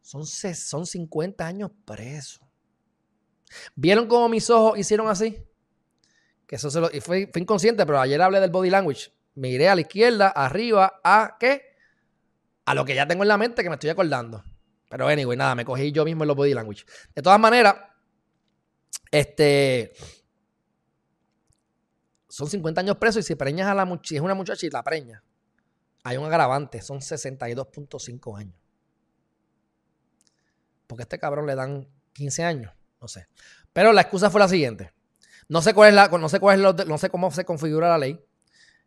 son, 0.02 0.26
son 0.26 0.86
50 0.86 1.46
años 1.46 1.70
presos. 1.84 2.40
¿Vieron 3.74 4.06
cómo 4.06 4.28
mis 4.28 4.48
ojos 4.50 4.78
hicieron 4.78 5.08
así? 5.08 5.42
Que 6.46 6.56
eso 6.56 6.70
se 6.70 6.80
lo, 6.80 6.90
y 6.92 7.00
fue, 7.00 7.30
inconsciente, 7.34 7.84
pero 7.84 8.00
ayer 8.00 8.20
hablé 8.20 8.40
del 8.40 8.50
body 8.50 8.70
language. 8.70 9.12
Miré 9.34 9.68
a 9.68 9.74
la 9.74 9.82
izquierda, 9.82 10.28
arriba, 10.28 11.00
a 11.04 11.36
qué? 11.38 11.76
A 12.64 12.74
lo 12.74 12.84
que 12.84 12.94
ya 12.94 13.06
tengo 13.06 13.22
en 13.22 13.28
la 13.28 13.38
mente 13.38 13.62
que 13.62 13.68
me 13.68 13.74
estoy 13.74 13.90
acordando. 13.90 14.42
Pero 14.88 15.06
anyway, 15.06 15.36
nada, 15.36 15.54
me 15.54 15.64
cogí 15.64 15.92
yo 15.92 16.04
mismo 16.04 16.24
en 16.24 16.28
los 16.28 16.36
body 16.36 16.54
language. 16.54 16.84
De 17.14 17.22
todas 17.22 17.38
maneras, 17.38 17.76
este. 19.10 19.92
Son 22.28 22.48
50 22.48 22.80
años 22.80 22.96
presos 22.96 23.24
y 23.24 23.26
si 23.26 23.34
preñas 23.34 23.68
a 23.68 23.74
la 23.74 24.00
si 24.02 24.16
es 24.16 24.22
una 24.22 24.34
muchacha 24.34 24.66
la 24.70 24.82
preña, 24.82 25.22
hay 26.08 26.16
un 26.16 26.24
agravante, 26.24 26.80
son 26.80 27.00
62.5 27.00 28.38
años. 28.38 28.56
Porque 30.86 31.02
a 31.02 31.04
este 31.04 31.18
cabrón 31.18 31.46
le 31.46 31.54
dan 31.54 31.86
15 32.14 32.44
años, 32.44 32.72
no 32.98 33.08
sé. 33.08 33.28
Pero 33.74 33.92
la 33.92 34.00
excusa 34.00 34.30
fue 34.30 34.40
la 34.40 34.48
siguiente. 34.48 34.90
No 35.48 35.60
sé 35.60 35.74
cuál 35.74 35.90
es 35.90 35.94
la, 35.94 36.08
no 36.08 36.28
sé 36.30 36.40
cuál 36.40 36.64
es 36.64 36.86
no 36.86 36.96
sé 36.96 37.10
cómo 37.10 37.30
se 37.30 37.44
configura 37.44 37.90
la 37.90 37.98
ley, 37.98 38.18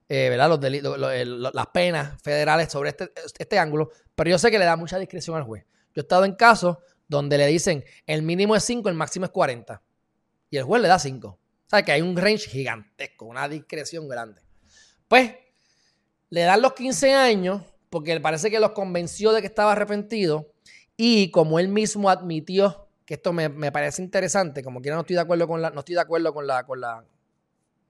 eh, 0.10 0.30
¿verdad? 0.30 0.50
Los 0.50 0.60
delitos, 0.60 0.98
las 0.98 1.68
penas 1.68 2.20
federales 2.24 2.72
sobre 2.72 2.90
este, 2.90 3.12
este 3.38 3.60
ángulo, 3.60 3.92
pero 4.16 4.32
yo 4.32 4.40
sé 4.40 4.50
que 4.50 4.58
le 4.58 4.66
da 4.66 4.76
mucha 4.76 4.98
discreción 4.98 5.38
al 5.38 5.44
juez. 5.44 5.64
Yo 5.94 6.00
he 6.00 6.02
estado 6.02 6.26
en 6.26 6.34
casos 6.34 6.78
donde 7.08 7.38
le 7.38 7.46
dicen 7.46 7.84
el 8.08 8.24
mínimo 8.24 8.56
es 8.56 8.64
5, 8.64 8.90
el 8.90 8.96
máximo 8.96 9.26
es 9.26 9.32
40 9.32 9.80
y 10.50 10.58
el 10.58 10.64
juez 10.64 10.82
le 10.82 10.88
da 10.88 10.98
5. 10.98 11.28
O 11.28 11.40
sea 11.70 11.84
que 11.84 11.92
hay 11.92 12.02
un 12.02 12.18
range 12.18 12.50
gigantesco, 12.50 13.26
una 13.26 13.48
discreción 13.48 14.08
grande. 14.08 14.42
Pues 15.08 15.36
le 16.32 16.42
dan 16.42 16.62
los 16.62 16.74
15 16.74 17.14
años 17.14 17.62
porque 17.92 18.20
parece 18.20 18.50
que 18.50 18.60
los 18.60 18.72
convenció 18.72 19.34
de 19.34 19.42
que 19.42 19.48
estaba 19.48 19.74
arrepentido 19.74 20.52
y 20.98 21.30
como 21.30 21.60
él 21.60 21.68
mismo 21.68 22.10
admitió 22.10 22.88
que 23.06 23.16
esto 23.16 23.34
me, 23.34 23.50
parece 23.72 24.02
interesante, 24.02 24.64
como 24.64 24.82
quiera 24.82 24.96
no 24.96 25.02
estoy 25.02 25.18
de 25.18 25.22
acuerdo 25.22 25.46
con 25.48 25.62
la, 25.62 25.70
no 25.70 25.80
estoy 25.80 25.96
de 25.96 26.02
acuerdo 26.02 26.34
con 26.34 26.48
la, 26.48 26.64
con 26.64 26.80
la, 26.80 27.04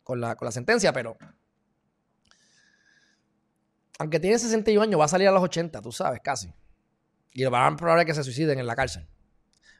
con 0.03 0.19
la, 0.19 0.35
con 0.35 0.47
la 0.47 0.51
sentencia, 0.51 0.91
pero 0.91 1.15
aunque 3.99 4.19
tiene 4.19 4.39
61 4.39 4.81
años, 4.81 4.99
va 4.99 5.05
a 5.05 5.07
salir 5.07 5.27
a 5.27 5.31
los 5.31 5.43
80, 5.43 5.79
tú 5.79 5.91
sabes, 5.91 6.21
casi. 6.23 6.51
Y 7.33 7.43
lo 7.43 7.51
van 7.51 7.73
a 7.73 7.77
probar 7.77 8.03
que 8.03 8.15
se 8.15 8.23
suiciden 8.23 8.57
en 8.57 8.65
la 8.65 8.75
cárcel. 8.75 9.07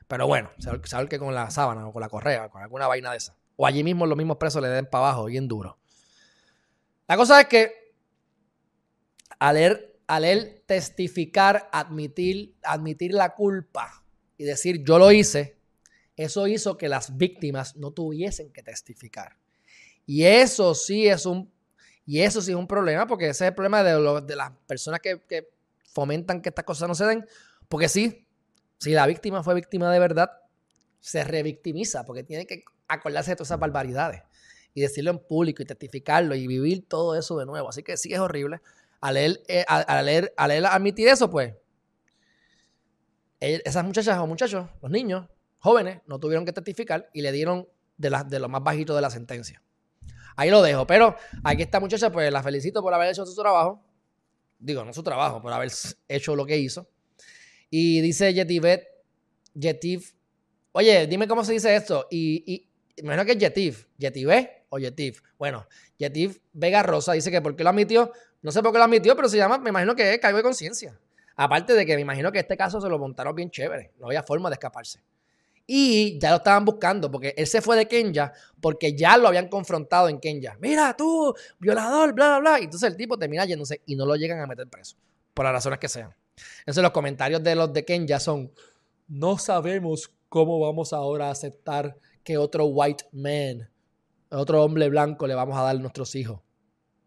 Pero 0.08 0.28
bueno, 0.28 0.52
sabe 0.60 1.10
que 1.10 1.18
con 1.18 1.34
la 1.34 1.50
sábana 1.50 1.88
o 1.88 1.92
con 1.92 2.02
la 2.02 2.10
correa, 2.10 2.48
con 2.50 2.62
alguna 2.62 2.86
vaina 2.86 3.10
de 3.10 3.18
esa. 3.18 3.36
O 3.56 3.66
allí 3.66 3.84
mismo 3.84 4.06
los 4.06 4.16
mismos 4.16 4.38
presos 4.38 4.62
le 4.62 4.68
den 4.68 4.86
para 4.86 5.06
abajo, 5.06 5.26
bien 5.26 5.48
duro. 5.48 5.80
La 7.08 7.18
cosa 7.18 7.42
es 7.42 7.48
que 7.48 7.81
al 9.42 10.24
él, 10.24 10.62
testificar, 10.68 11.68
admitir, 11.72 12.56
admitir 12.62 13.12
la 13.12 13.34
culpa 13.34 14.04
y 14.38 14.44
decir 14.44 14.84
yo 14.84 15.00
lo 15.00 15.12
hice, 15.12 15.58
eso 16.16 16.46
hizo 16.46 16.78
que 16.78 16.88
las 16.88 17.18
víctimas 17.18 17.76
no 17.76 17.90
tuviesen 17.90 18.54
que 18.54 18.62
testificar. 18.62 19.38
Y 20.06 20.26
eso 20.26 20.76
sí 20.76 21.08
es 21.08 21.26
un, 21.26 21.52
Y 22.06 22.20
eso 22.20 22.40
sí 22.40 22.52
es 22.52 22.58
un 22.58 22.68
problema, 22.68 23.08
porque 23.08 23.30
ese 23.30 23.46
es 23.46 23.50
el 23.50 23.56
problema 23.56 23.82
de, 23.82 24.22
de 24.22 24.36
las 24.36 24.52
personas 24.68 25.00
que, 25.00 25.20
que 25.28 25.50
fomentan 25.92 26.44
que 26.44 26.50
estas 26.50 26.66
cosas 26.66 26.88
no 26.88 26.94
se 26.94 27.06
den. 27.06 27.26
Porque 27.68 27.90
sí, 27.90 28.28
si 28.78 28.92
la 28.92 29.08
víctima 29.08 29.42
fue 29.42 29.56
víctima 29.56 29.92
de 29.92 29.98
verdad, 29.98 30.30
se 31.00 31.24
revictimiza, 31.24 32.06
porque 32.06 32.24
tiene 32.24 32.46
que 32.46 32.64
acordarse 32.88 33.32
de 33.32 33.38
todas 33.38 33.48
esas 33.48 33.60
barbaridades 33.60 34.22
y 34.76 34.82
decirlo 34.82 35.10
en 35.12 35.20
público 35.20 35.64
y 35.64 35.66
testificarlo 35.66 36.36
y 36.36 36.46
vivir 36.46 36.88
todo 36.88 37.16
eso 37.18 37.38
de 37.40 37.48
nuevo. 37.48 37.70
Así 37.70 37.82
que 37.82 37.98
sí 37.98 38.14
es 38.14 38.20
horrible. 38.20 38.62
Al 39.02 39.18
él, 39.18 39.44
eh, 39.48 39.66
al, 39.68 40.06
leer, 40.06 40.34
al 40.38 40.52
él 40.52 40.66
admitir 40.66 41.08
eso, 41.08 41.30
pues, 41.30 41.54
esas 43.40 43.84
muchachas 43.84 44.18
o 44.20 44.28
muchachos, 44.28 44.70
los 44.82 44.92
niños, 44.92 45.28
jóvenes, 45.58 46.02
no 46.06 46.20
tuvieron 46.20 46.46
que 46.46 46.54
testificar 46.54 47.10
y 47.14 47.22
le 47.22 47.32
dieron 47.32 47.68
de, 47.98 48.10
la, 48.10 48.24
de 48.24 48.40
lo 48.40 48.48
más 48.48 48.64
bajito 48.64 48.96
de 48.96 49.02
la 49.02 49.10
sentencia. 49.10 49.62
Ahí 50.36 50.50
lo 50.50 50.62
dejo. 50.62 50.86
Pero 50.88 51.16
aquí 51.44 51.64
esta 51.64 51.80
muchacha, 51.80 52.12
pues 52.12 52.32
la 52.32 52.44
felicito 52.44 52.82
por 52.82 52.94
haber 52.94 53.10
hecho 53.10 53.26
su 53.26 53.36
trabajo. 53.36 53.84
Digo, 54.60 54.86
no 54.86 54.94
su 54.94 55.04
trabajo, 55.04 55.42
por 55.42 55.52
haber 55.52 55.72
hecho 56.08 56.36
lo 56.36 56.46
que 56.46 56.58
hizo. 56.58 56.88
Y 57.70 58.02
dice 58.02 58.34
Yetivet, 58.34 58.88
Yetiv, 59.54 60.14
oye, 60.72 61.08
dime 61.08 61.28
cómo 61.28 61.44
se 61.44 61.54
dice 61.54 61.76
esto. 61.76 62.08
Y, 62.12 62.44
y 62.46 62.70
imagino 62.98 63.26
que 63.26 63.32
es 63.34 63.38
Yetiv, 63.38 63.88
Yetivé 63.98 64.66
o 64.70 64.78
Yetiv. 64.78 65.22
Bueno, 65.38 65.68
Yetiv 65.98 66.42
Vega 66.54 66.84
Rosa 66.84 67.14
dice 67.14 67.32
que 67.32 67.42
por 67.42 67.56
qué 67.56 67.64
lo 67.64 67.70
admitió. 67.70 68.12
No 68.42 68.52
sé 68.52 68.62
por 68.62 68.72
qué 68.72 68.78
lo 68.80 68.86
admitió, 68.86 69.16
pero 69.16 69.30
se 69.30 69.38
llama, 69.38 69.58
me 69.60 69.70
imagino 69.70 69.96
que 69.96 70.14
es 70.14 70.20
cargo 70.20 70.38
de 70.38 70.44
conciencia. 70.44 70.98
Aparte 71.36 71.74
de 71.74 71.86
que 71.86 71.96
me 71.96 72.02
imagino 72.02 72.32
que 72.32 72.40
este 72.40 72.58
caso 72.58 72.82
se 72.82 72.90
lo 72.90 72.98
montaron 73.00 73.36
bien 73.36 73.50
chévere. 73.50 73.92
No 74.00 74.08
había 74.08 74.24
forma 74.24 74.50
de 74.50 74.56
escaparse. 74.56 75.02
Y 75.68 76.20
ya 76.20 76.32
lo 76.32 76.38
estaban 76.38 76.66
buscando, 76.66 77.10
porque 77.10 77.34
él 77.38 77.48
se 77.48 77.62
fue 77.62 77.78
de 77.78 77.88
Kenya 77.88 78.34
porque 78.60 78.96
ya 78.96 79.16
lo 79.18 79.28
habían 79.28 79.48
confrontado 79.48 80.10
en 80.10 80.20
Kenya. 80.20 80.58
Mira, 80.60 80.96
tú, 80.98 81.34
violador, 81.60 82.14
bla, 82.14 82.28
bla, 82.28 82.40
bla. 82.40 82.60
Y 82.60 82.66
entonces 82.66 82.90
el 82.90 82.98
tipo 82.98 83.18
termina 83.18 83.46
yéndose 83.46 83.82
y 83.86 83.96
no 83.96 84.06
lo 84.06 84.16
llegan 84.16 84.40
a 84.40 84.48
meter 84.48 84.68
preso, 84.68 84.98
por 85.34 85.46
las 85.46 85.54
razones 85.54 85.80
que 85.80 85.88
sean. 85.88 86.14
Entonces 86.60 86.84
los 86.84 86.92
comentarios 86.92 87.42
de 87.44 87.56
los 87.56 87.72
de 87.72 87.86
Kenya 87.86 88.20
son, 88.20 88.52
no 89.08 89.38
sabemos 89.38 90.12
cómo 90.30 90.60
vamos 90.60 90.94
ahora 90.94 91.28
a 91.28 91.32
aceptar 91.32 91.96
que 92.24 92.38
otro 92.38 92.66
white 92.66 93.06
man, 93.12 93.70
otro 94.30 94.64
hombre 94.64 94.90
blanco 94.90 95.28
le 95.28 95.36
vamos 95.36 95.58
a 95.58 95.62
dar 95.62 95.76
a 95.76 95.80
nuestros 95.80 96.16
hijos. 96.16 96.40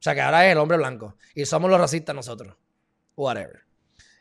O 0.04 0.06
sea 0.06 0.14
que 0.14 0.20
ahora 0.20 0.44
es 0.44 0.52
el 0.52 0.58
hombre 0.58 0.76
blanco 0.76 1.16
y 1.34 1.46
somos 1.46 1.70
los 1.70 1.80
racistas 1.80 2.14
nosotros. 2.14 2.54
Whatever. 3.16 3.62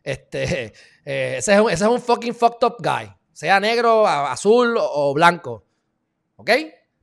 Este, 0.01 0.67
eh, 1.05 1.35
ese, 1.39 1.55
es 1.55 1.59
un, 1.59 1.69
ese, 1.69 1.83
es 1.83 1.89
un, 1.89 1.99
fucking 1.99 2.33
fucked 2.33 2.65
up 2.65 2.77
guy. 2.79 3.13
Sea 3.33 3.59
negro, 3.59 4.07
azul 4.07 4.77
o 4.79 5.13
blanco. 5.13 5.65
¿Ok? 6.37 6.51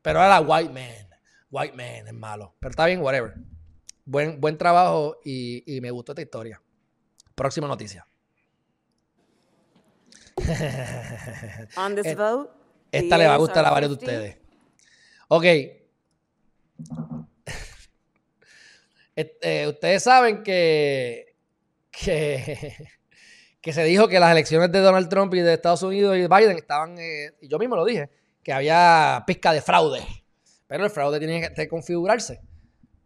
Pero 0.00 0.22
ahora 0.22 0.40
white 0.40 0.72
man. 0.72 1.10
White 1.50 1.76
man 1.76 2.08
es 2.08 2.14
malo. 2.14 2.54
Pero 2.58 2.70
está 2.70 2.86
bien, 2.86 3.02
whatever. 3.02 3.34
Buen, 4.06 4.40
buen 4.40 4.56
trabajo 4.56 5.20
y, 5.26 5.76
y 5.76 5.82
me 5.82 5.90
gustó 5.90 6.12
esta 6.12 6.22
historia. 6.22 6.62
Próxima 7.34 7.68
noticia. 7.68 8.06
On 11.76 11.94
this 11.94 12.16
vote, 12.16 12.50
esta 12.90 13.18
le 13.18 13.26
va 13.26 13.34
a 13.34 13.36
gustar 13.36 13.62
a 13.62 13.70
varios 13.72 13.90
de 13.90 14.04
ustedes. 14.06 14.38
Ok. 15.28 15.44
Eh, 19.40 19.66
ustedes 19.68 20.02
saben 20.02 20.42
que, 20.42 21.34
que, 21.90 23.72
se 23.72 23.84
dijo 23.84 24.08
que 24.08 24.20
las 24.20 24.32
elecciones 24.32 24.72
de 24.72 24.80
Donald 24.80 25.08
Trump 25.08 25.34
y 25.34 25.40
de 25.40 25.54
Estados 25.54 25.82
Unidos 25.82 26.16
y 26.16 26.26
Biden 26.26 26.56
estaban, 26.56 26.98
eh, 26.98 27.32
y 27.40 27.48
yo 27.48 27.58
mismo 27.58 27.76
lo 27.76 27.84
dije, 27.84 28.08
que 28.42 28.52
había 28.52 29.22
pizca 29.26 29.52
de 29.52 29.62
fraude. 29.62 30.00
Pero 30.66 30.84
el 30.84 30.90
fraude 30.90 31.18
tiene 31.18 31.52
que 31.52 31.68
configurarse, 31.68 32.40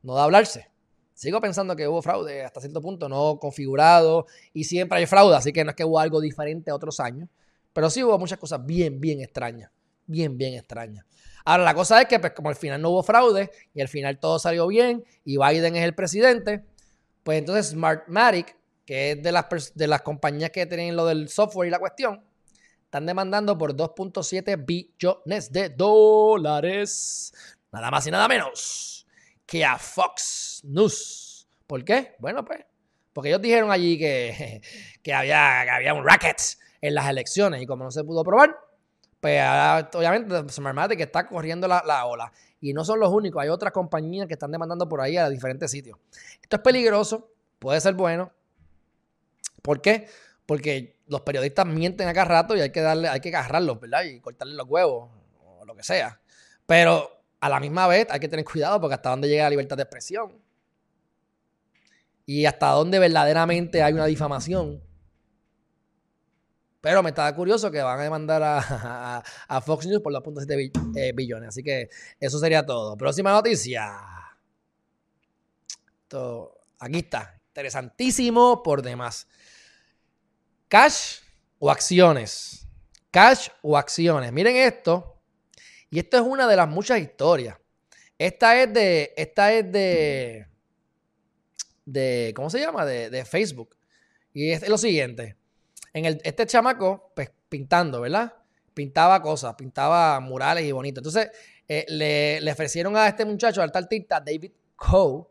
no 0.03 0.15
de 0.15 0.23
hablarse. 0.23 0.71
Sigo 1.15 1.41
pensando 1.41 1.77
que 1.77 1.87
hubo 1.89 2.03
fraude 2.03 2.45
hasta 2.45 2.61
cierto 2.61 2.83
punto, 2.83 3.09
no 3.09 3.39
configurado, 3.39 4.27
y 4.53 4.65
siempre 4.65 4.99
hay 4.99 5.07
fraude, 5.07 5.37
así 5.37 5.53
que 5.53 5.65
no 5.65 5.71
es 5.71 5.77
que 5.77 5.85
hubo 5.85 5.99
algo 5.99 6.21
diferente 6.21 6.71
a 6.71 6.75
otros 6.75 7.01
años, 7.01 7.29
pero 7.73 7.89
sí 7.89 8.03
hubo 8.03 8.19
muchas 8.19 8.39
cosas 8.39 8.65
bien, 8.67 9.01
bien 9.01 9.21
extrañas, 9.21 9.71
bien, 10.07 10.37
bien 10.37 10.55
extrañas. 10.55 11.07
Ahora, 11.45 11.65
la 11.65 11.75
cosa 11.75 12.01
es 12.01 12.09
que, 12.09 12.19
pues, 12.19 12.33
como 12.33 12.49
al 12.49 12.57
final 12.57 12.81
no 12.81 12.91
hubo 12.91 13.03
fraude 13.03 13.51
y 13.75 13.81
al 13.81 13.89
final 13.89 14.19
todo 14.19 14.39
salió 14.39 14.67
bien 14.67 15.05
y 15.25 15.37
Biden 15.37 15.77
es 15.77 15.85
el 15.85 15.95
presidente, 15.95 16.65
pues 17.23 17.39
entonces 17.39 17.69
Smartmatic, 17.73 18.57
que 18.87 19.13
es 19.13 19.23
de 19.23 19.33
las, 19.33 19.75
de 19.75 19.87
las 19.87 20.03
compañías 20.03 20.51
que 20.51 20.67
tienen 20.67 20.97
lo 20.97 21.07
del 21.07 21.29
software 21.29 21.69
y 21.69 21.71
la 21.71 21.79
cuestión, 21.79 22.25
están 22.85 23.07
demandando 23.07 23.59
por 23.59 23.77
2.7 23.77 24.65
billones 24.65 25.53
de 25.53 25.69
dólares. 25.69 27.35
Nada 27.73 27.91
más 27.91 28.07
y 28.07 28.11
nada 28.11 28.29
menos 28.29 29.07
que 29.45 29.65
a 29.65 29.79
Fox 29.79 30.61
News. 30.65 31.49
¿Por 31.67 31.85
qué? 31.85 32.15
Bueno, 32.19 32.45
pues, 32.45 32.61
porque 33.13 33.31
ellos 33.31 33.43
dijeron 33.43 33.71
allí 33.71 33.99
que, 33.99 34.63
que, 35.03 35.13
había, 35.13 35.63
había 35.75 35.93
un 35.93 36.05
racket 36.05 36.41
en 36.81 36.95
las 36.95 37.09
elecciones 37.09 37.63
y 37.63 37.67
como 37.67 37.85
no 37.85 37.91
se 37.91 38.05
pudo 38.05 38.23
probar, 38.23 38.57
pues 39.25 39.41
obviamente 39.95 40.53
Smartmatic 40.53 40.99
que 40.99 41.05
está 41.05 41.27
corriendo 41.27 41.67
la, 41.67 41.83
la, 41.87 42.05
ola. 42.05 42.31
Y 42.61 42.75
no 42.75 42.85
son 42.85 43.01
los 43.01 43.09
únicos, 43.09 43.43
hay 43.43 43.49
otras 43.49 43.73
compañías 43.73 44.27
que 44.27 44.35
están 44.35 44.53
demandando 44.53 44.87
por 44.87 45.01
ahí 45.01 45.17
a 45.17 45.31
diferentes 45.31 45.71
sitios. 45.71 45.99
Esto 46.43 46.57
es 46.57 46.63
peligroso, 46.63 47.31
puede 47.59 47.81
ser 47.81 47.95
bueno. 47.95 48.31
¿Por 49.63 49.81
qué? 49.81 50.09
Porque 50.45 50.99
los 51.07 51.23
periodistas 51.23 51.65
mienten 51.65 52.07
acá 52.07 52.27
rato 52.27 52.55
y 52.55 52.61
hay 52.61 52.71
que 52.71 52.83
darle, 52.83 53.09
hay 53.09 53.21
que 53.21 53.31
agarrarlos, 53.31 53.81
¿verdad? 53.81 54.03
Y 54.05 54.21
cortarle 54.21 54.57
los 54.57 54.69
huevos 54.69 55.09
o 55.43 55.65
lo 55.65 55.75
que 55.75 55.83
sea. 55.83 56.21
Pero 56.67 57.23
a 57.41 57.49
la 57.49 57.61
misma 57.61 57.87
vez 57.87 58.07
hay 58.11 58.21
que 58.21 58.29
tener 58.29 58.45
cuidado 58.45 58.79
porque 58.79 58.97
hasta 58.97 59.09
dónde 59.09 59.27
llega 59.27 59.45
la 59.45 59.51
libertad 59.51 59.79
de 59.79 59.85
expresión 59.85 60.35
y 62.27 62.45
hasta 62.45 62.69
dónde 62.73 62.99
verdaderamente 62.99 63.83
hay 63.83 63.95
una 63.95 64.05
difamación. 64.05 64.83
Pero 66.85 67.03
me 67.03 67.09
está 67.09 67.35
curioso 67.35 67.71
que 67.71 67.81
van 67.81 67.99
a 67.99 68.03
demandar 68.03 68.43
a, 68.45 69.61
Fox 69.65 69.87
News 69.87 70.03
por 70.03 70.13
los 70.13 70.23
puntos 70.23 70.47
de 70.47 70.71
eh, 70.97 71.13
billones. 71.15 71.49
Así 71.49 71.63
que 71.63 71.89
eso 72.21 72.39
sería 72.39 72.67
todo. 72.67 72.95
Próxima 72.99 73.33
noticia. 73.33 73.91
aquí 76.79 76.99
está. 76.99 77.41
Interesantísimo 77.49 78.63
por 78.63 78.83
demás. 78.83 79.27
Cash 80.69 81.21
o 81.59 81.71
acciones. 81.71 82.69
Cash 83.11 83.49
o 83.63 83.79
acciones. 83.79 84.31
Miren 84.31 84.55
esto. 84.55 85.23
Y 85.89 86.01
esto 86.01 86.19
es 86.19 86.23
una 86.23 86.47
de 86.47 86.57
las 86.57 86.69
muchas 86.69 87.01
historias. 87.01 87.57
Esta 88.19 88.63
es 88.63 88.71
de. 88.75 89.15
Esta 89.17 89.55
es 89.55 89.73
de. 89.73 90.49
de 91.87 92.35
¿Cómo 92.37 92.51
se 92.51 92.61
llama? 92.61 92.85
De, 92.85 93.25
Facebook. 93.25 93.75
Y 94.35 94.51
es 94.51 94.69
lo 94.69 94.77
siguiente. 94.77 95.39
Este 95.95 96.45
chamaco, 96.47 97.13
pues 97.15 97.31
pintando, 97.49 98.01
¿verdad? 98.01 98.35
Pintaba 98.75 99.23
cosas, 99.23 99.55
pintaba 99.55 100.19
murales 100.19 100.65
y 100.65 100.73
bonito. 100.73 100.99
Entonces, 100.99 101.31
eh, 101.69 101.87
le, 101.89 102.51
ofrecieron 102.51 102.97
a 102.97 103.07
este 103.07 103.25
muchacho, 103.25 103.63
al 103.63 103.71
artista 103.73 104.21
David 104.21 104.51
Coe, 104.75 105.25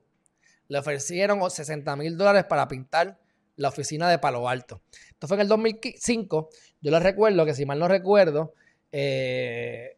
le 0.69 0.77
ofrecieron 0.79 1.49
60 1.49 1.95
mil 1.97 2.17
dólares 2.17 2.45
para 2.45 2.65
pintar 2.69 3.19
la 3.57 3.67
oficina 3.67 4.09
de 4.09 4.19
Palo 4.19 4.47
Alto. 4.47 4.81
Esto 5.09 5.27
fue 5.27 5.35
en 5.35 5.41
el 5.41 5.47
2005. 5.49 6.49
Yo 6.79 6.91
les 6.91 7.03
recuerdo 7.03 7.45
que, 7.45 7.53
si 7.53 7.65
mal 7.65 7.77
no 7.77 7.89
recuerdo, 7.89 8.53
eh, 8.89 9.97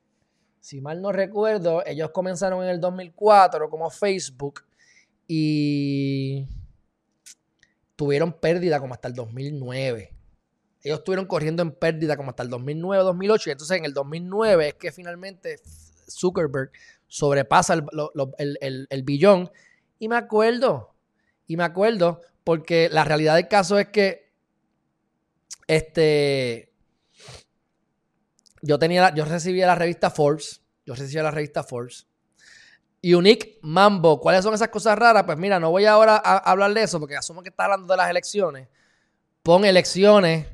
si 0.59 0.81
mal 0.81 0.99
no 0.99 1.11
recuerdo, 1.11 1.85
ellos 1.85 2.09
comenzaron 2.09 2.63
en 2.63 2.71
el 2.71 2.81
2004 2.81 3.69
como 3.69 3.91
Facebook 3.91 4.63
y 5.27 6.47
tuvieron 7.95 8.33
pérdida 8.33 8.79
como 8.79 8.95
hasta 8.95 9.07
el 9.07 9.13
2009. 9.13 10.14
Ellos 10.85 10.99
estuvieron 10.99 11.25
corriendo 11.25 11.63
en 11.63 11.71
pérdida 11.71 12.15
como 12.15 12.29
hasta 12.29 12.43
el 12.43 12.49
2009, 12.49 13.03
2008 13.03 13.49
y 13.49 13.51
entonces 13.53 13.77
en 13.79 13.85
el 13.85 13.93
2009 13.93 14.67
es 14.67 14.73
que 14.75 14.91
finalmente 14.91 15.59
Zuckerberg 16.07 16.69
sobrepasa 17.07 17.73
el, 17.73 19.03
billón. 19.03 19.49
Y 19.97 20.07
me 20.07 20.15
acuerdo, 20.15 20.93
y 21.47 21.57
me 21.57 21.63
acuerdo 21.63 22.21
porque 22.43 22.87
la 22.91 23.03
realidad 23.03 23.33
del 23.33 23.47
caso 23.47 23.79
es 23.79 23.87
que 23.87 24.31
este 25.65 26.71
yo 28.61 28.77
tenía, 28.77 29.11
yo 29.15 29.25
recibía 29.25 29.65
la 29.65 29.73
revista 29.73 30.11
Forbes, 30.11 30.61
yo 30.85 30.93
recibía 30.93 31.23
la 31.23 31.31
revista 31.31 31.63
Forbes. 31.63 32.05
Unique 33.03 33.57
Mambo, 33.63 34.19
¿cuáles 34.19 34.43
son 34.43 34.53
esas 34.53 34.69
cosas 34.69 34.99
raras? 34.99 35.23
Pues 35.23 35.39
mira, 35.39 35.59
no 35.59 35.71
voy 35.71 35.85
ahora 35.85 36.21
a, 36.23 36.37
hablar 36.37 36.75
de 36.75 36.83
eso 36.83 36.99
porque 36.99 37.15
asumo 37.15 37.41
que 37.41 37.49
está 37.49 37.63
hablando 37.63 37.87
de 37.87 37.97
las 37.97 38.07
elecciones. 38.11 38.67
Pon 39.41 39.65
elecciones, 39.65 40.45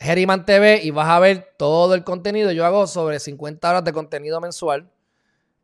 Geriman 0.00 0.46
TV 0.46 0.80
y 0.82 0.90
vas 0.90 1.08
a 1.08 1.18
ver 1.18 1.54
todo 1.58 1.94
el 1.94 2.04
contenido. 2.04 2.52
Yo 2.52 2.64
hago 2.64 2.86
sobre 2.86 3.18
50 3.18 3.68
horas 3.68 3.84
de 3.84 3.92
contenido 3.92 4.40
mensual. 4.40 4.90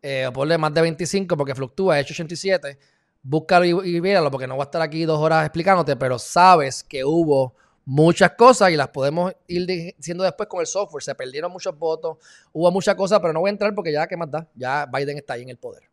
Eh, 0.02 0.28
ponle 0.34 0.58
más 0.58 0.74
de 0.74 0.82
25 0.82 1.36
porque 1.36 1.54
fluctúa, 1.54 1.98
he 1.98 2.02
hecho 2.02 2.12
87. 2.12 2.78
Búscalo 3.22 3.64
y, 3.64 3.96
y 3.96 4.00
porque 4.30 4.46
no 4.46 4.56
voy 4.56 4.62
a 4.62 4.64
estar 4.64 4.82
aquí 4.82 5.04
dos 5.04 5.18
horas 5.18 5.46
explicándote, 5.46 5.96
pero 5.96 6.18
sabes 6.18 6.84
que 6.84 7.04
hubo 7.04 7.54
muchas 7.86 8.32
cosas 8.32 8.70
y 8.70 8.76
las 8.76 8.88
podemos 8.88 9.32
ir 9.46 9.66
diciendo 9.66 10.24
después 10.24 10.48
con 10.48 10.60
el 10.60 10.66
software. 10.66 11.02
Se 11.02 11.14
perdieron 11.14 11.50
muchos 11.50 11.78
votos, 11.78 12.18
hubo 12.52 12.70
muchas 12.70 12.94
cosas, 12.96 13.20
pero 13.20 13.32
no 13.32 13.40
voy 13.40 13.48
a 13.48 13.52
entrar 13.52 13.74
porque 13.74 13.92
ya, 13.92 14.06
¿qué 14.06 14.16
más 14.16 14.30
da? 14.30 14.48
Ya 14.54 14.86
Biden 14.86 15.16
está 15.16 15.34
ahí 15.34 15.42
en 15.42 15.48
el 15.48 15.58
poder. 15.58 15.84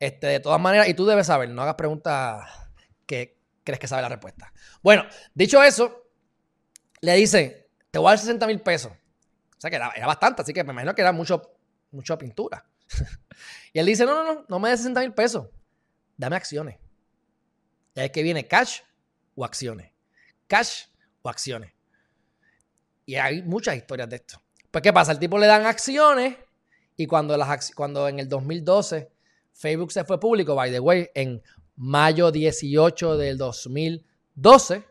Este, 0.00 0.26
de 0.26 0.40
todas 0.40 0.60
maneras, 0.60 0.88
y 0.88 0.94
tú 0.94 1.06
debes 1.06 1.26
saber, 1.26 1.48
no 1.48 1.62
hagas 1.62 1.76
preguntas 1.76 2.44
que 3.06 3.38
crees 3.62 3.78
que 3.78 3.86
sabe 3.86 4.02
la 4.02 4.08
respuesta. 4.08 4.52
Bueno, 4.82 5.04
dicho 5.32 5.62
eso, 5.62 6.08
le 7.00 7.14
dice, 7.14 7.63
te 7.94 8.00
voy 8.00 8.08
a 8.08 8.10
dar 8.10 8.18
60 8.18 8.48
mil 8.48 8.60
pesos. 8.60 8.90
O 8.90 9.60
sea 9.60 9.70
que 9.70 9.76
era, 9.76 10.06
bastante, 10.08 10.42
así 10.42 10.52
que 10.52 10.64
me 10.64 10.72
imagino 10.72 10.96
que 10.96 11.00
era 11.00 11.12
mucho, 11.12 11.52
mucha 11.92 12.18
pintura. 12.18 12.66
y 13.72 13.78
él 13.78 13.86
dice, 13.86 14.04
no, 14.04 14.16
no, 14.16 14.34
no, 14.34 14.44
no 14.48 14.58
me 14.58 14.70
des 14.70 14.80
60 14.80 15.00
mil 15.00 15.14
pesos, 15.14 15.46
dame 16.16 16.34
acciones. 16.34 16.76
Y 17.94 18.00
es 18.00 18.10
que 18.10 18.24
viene 18.24 18.48
cash 18.48 18.80
o 19.36 19.44
acciones. 19.44 19.92
Cash 20.48 20.86
o 21.22 21.28
acciones. 21.28 21.72
Y 23.06 23.14
hay 23.14 23.42
muchas 23.42 23.76
historias 23.76 24.08
de 24.08 24.16
esto. 24.16 24.42
Pues, 24.72 24.82
¿qué 24.82 24.92
pasa? 24.92 25.12
El 25.12 25.20
tipo 25.20 25.38
le 25.38 25.46
dan 25.46 25.64
acciones 25.64 26.36
y 26.96 27.06
cuando, 27.06 27.36
las, 27.36 27.70
cuando 27.76 28.08
en 28.08 28.18
el 28.18 28.28
2012 28.28 29.08
Facebook 29.52 29.92
se 29.92 30.02
fue 30.02 30.18
público, 30.18 30.56
by 30.56 30.72
the 30.72 30.80
way, 30.80 31.10
en 31.14 31.40
mayo 31.76 32.32
18 32.32 33.16
del 33.18 33.38
2012, 33.38 34.84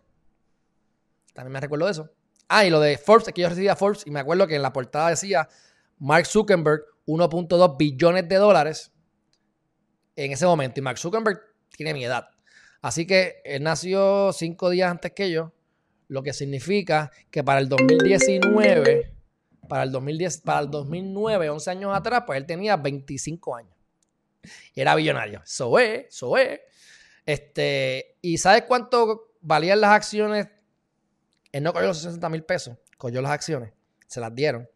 también 1.34 1.52
me 1.52 1.60
recuerdo 1.60 1.88
de 1.88 1.92
eso. 1.92 2.10
Ah, 2.56 2.66
y 2.66 2.70
lo 2.70 2.80
de 2.80 2.98
Forbes, 2.98 3.28
es 3.28 3.34
que 3.34 3.42
yo 3.42 3.50
recibía 3.50 3.76
Forbes 3.76 4.04
y 4.06 4.12
me 4.12 4.20
acuerdo 4.20 4.48
que 4.48 4.56
en 4.56 4.62
la 4.62 4.72
portada 4.72 5.10
decía 5.10 5.48
Mark 5.98 6.26
Zuckerberg 6.26 6.84
1.2 7.08 7.78
billones 7.78 8.28
de 8.28 8.36
dólares 8.36 8.92
en 10.16 10.32
ese 10.32 10.46
momento. 10.46 10.80
Y 10.80 10.84
Mark 10.84 10.98
Zuckerberg 10.98 11.40
tiene 11.76 11.94
mi 11.94 12.06
edad. 12.06 12.28
Así 12.82 13.08
que 13.08 13.42
él 13.44 13.64
nació 13.64 14.32
cinco 14.34 14.70
días 14.70 14.92
antes 14.92 15.14
que 15.14 15.32
yo, 15.32 15.54
lo 16.08 16.22
que 16.22 16.34
significa 16.34 17.12
que 17.32 17.44
para 17.44 17.60
el 17.60 17.70
2019 17.70 19.14
para 19.68 19.84
el, 19.84 19.92
2010, 19.92 20.42
para 20.42 20.60
el 20.60 20.70
2009, 20.70 21.50
11 21.50 21.72
años 21.72 21.96
atrás, 21.96 22.24
pues 22.26 22.38
él 22.38 22.46
tenía 22.46 22.78
25 22.78 23.56
años. 23.56 23.74
Y 24.76 24.82
era 24.82 24.96
billonario. 24.96 25.42
Eso 25.44 25.78
es. 25.78 26.60
Este, 27.26 28.18
¿Y 28.22 28.38
sabes 28.38 28.64
cuánto 28.68 29.36
valían 29.42 29.82
las 29.82 29.92
acciones? 29.92 30.48
Él 31.54 31.64
no 31.64 31.72
cogió 31.72 31.88
los 31.88 32.00
60 32.00 32.28
mil 32.30 32.44
pesos, 32.44 32.78
cogió 32.98 33.22
las 33.22 33.32
acciones, 33.32 33.72
se 34.08 34.20
las 34.20 34.36
dieron. 34.36 34.68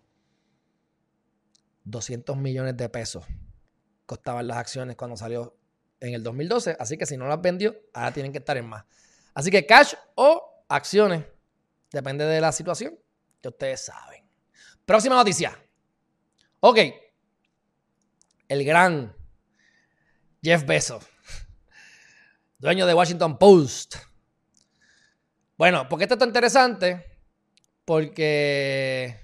200 1.84 2.38
millones 2.38 2.78
de 2.78 2.88
pesos 2.88 3.26
costaban 4.06 4.48
las 4.48 4.58
acciones 4.58 4.96
cuando 4.96 5.18
salió 5.18 5.58
en 6.00 6.14
el 6.14 6.24
2012. 6.24 6.78
Así 6.80 6.98
que 6.98 7.06
si 7.06 7.18
no 7.18 7.28
las 7.28 7.42
vendió, 7.42 7.76
ahora 7.94 8.14
tienen 8.14 8.32
que 8.32 8.38
estar 8.38 8.56
en 8.58 8.68
más. 8.68 8.86
Así 9.34 9.50
que 9.50 9.66
cash 9.66 9.96
o 10.16 10.64
acciones, 10.70 11.26
depende 11.92 12.26
de 12.26 12.42
la 12.42 12.52
situación, 12.52 12.98
que 13.42 13.50
ustedes 13.50 13.86
saben. 13.86 14.24
Próxima 14.86 15.16
noticia. 15.16 15.58
Ok. 16.60 16.78
El 18.48 18.64
gran 18.64 19.16
Jeff 20.44 20.66
Bezos, 20.66 21.04
dueño 22.60 22.86
de 22.86 22.94
Washington 22.94 23.38
Post. 23.38 23.96
Bueno, 25.58 25.90
¿por 25.90 25.98
qué 25.98 26.04
esto 26.06 26.14
es 26.14 26.20
tan 26.20 26.30
interesante? 26.30 27.04
Porque 27.84 29.20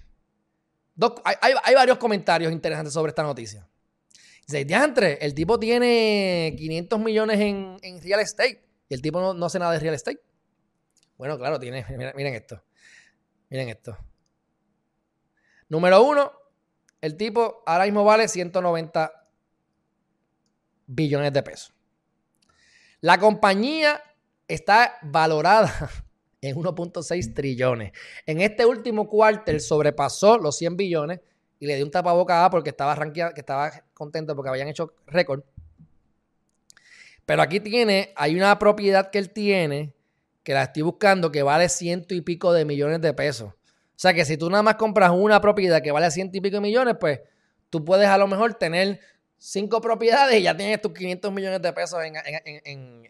hay, 1.24 1.76
varios 1.76 1.98
comentarios 2.00 2.52
interesantes 2.52 2.94
sobre 2.94 3.12
esta 3.12 3.22
noticia. 3.22 3.68
Dice, 4.48 4.66
diantre, 4.66 5.20
el 5.22 5.36
tipo 5.36 5.60
tiene 5.60 6.56
500 6.58 7.00
millones 7.00 7.40
en, 7.40 8.02
real 8.02 8.20
estate 8.20 8.66
y 8.90 8.94
el 8.94 9.02
tipo 9.02 9.22
no, 9.22 9.34
no, 9.34 9.46
hace 9.46 9.60
nada 9.60 9.74
de 9.74 9.80
real 9.80 9.94
estate. 9.94 10.20
Bueno, 11.18 11.38
claro, 11.38 11.60
tiene, 11.60 11.86
miren 12.16 12.34
esto. 12.34 12.64
Miren 13.50 13.70
esto. 13.70 13.96
Número 15.70 16.02
uno, 16.02 16.32
el 17.00 17.16
tipo 17.16 17.62
ahora 17.68 17.86
mismo 17.86 18.04
vale 18.04 18.28
190 18.28 19.30
billones 20.88 21.32
de 21.32 21.44
pesos. 21.44 21.74
La 23.02 23.20
compañía 23.20 24.02
está 24.48 24.98
valorada 25.04 25.92
en 26.44 26.56
1.6 26.56 27.34
trillones. 27.34 27.92
En 28.26 28.42
este 28.42 28.66
último 28.66 29.08
cuarto 29.08 29.58
sobrepasó 29.60 30.38
los 30.38 30.58
100 30.58 30.78
billones 30.78 31.20
y 31.60 31.68
le 31.68 31.76
dio 31.76 31.86
un 31.86 31.92
tapaboca 31.92 32.50
porque 32.50 32.72
estaba 32.72 32.96
que 33.12 33.40
estaba 33.40 33.72
contento 33.94 34.36
porque 34.36 34.50
habían 34.50 34.68
hecho 34.68 34.94
récord. 35.08 35.44
Pero 37.26 37.42
aquí 37.42 37.62
tiene, 37.62 38.12
hay 38.16 38.36
una 38.36 38.60
propiedad 38.60 39.10
que 39.10 39.20
él 39.20 39.30
tiene 39.30 39.94
que 40.44 40.54
la 40.54 40.64
estoy 40.64 40.82
buscando 40.82 41.32
que 41.32 41.42
vale 41.42 41.70
ciento 41.70 42.14
y 42.14 42.20
pico 42.20 42.52
de 42.52 42.66
millones 42.66 43.00
de 43.00 43.14
pesos. 43.14 43.54
O 43.54 44.00
sea 44.04 44.14
que 44.14 44.26
si 44.26 44.36
tú 44.36 44.50
nada 44.50 44.64
más 44.64 44.76
compras 44.76 45.12
una 45.12 45.40
propiedad 45.40 45.82
que 45.82 45.92
vale 45.92 46.12
ciento 46.12 46.38
y 46.38 46.42
pico 46.42 46.60
millones, 46.60 46.98
pues 47.00 47.22
tú 47.70 47.86
puedes 47.86 48.10
a 48.10 48.18
lo 48.18 48.28
mejor 48.28 48.56
tener 48.56 49.00
cinco 49.38 49.80
propiedades 49.80 50.40
y 50.40 50.44
ya 50.44 50.56
tienes 50.58 50.82
tus 50.82 50.94
500 50.94 51.32
millones 51.32 51.62
de 51.62 51.72
pesos 51.72 52.02
en, 52.04 53.04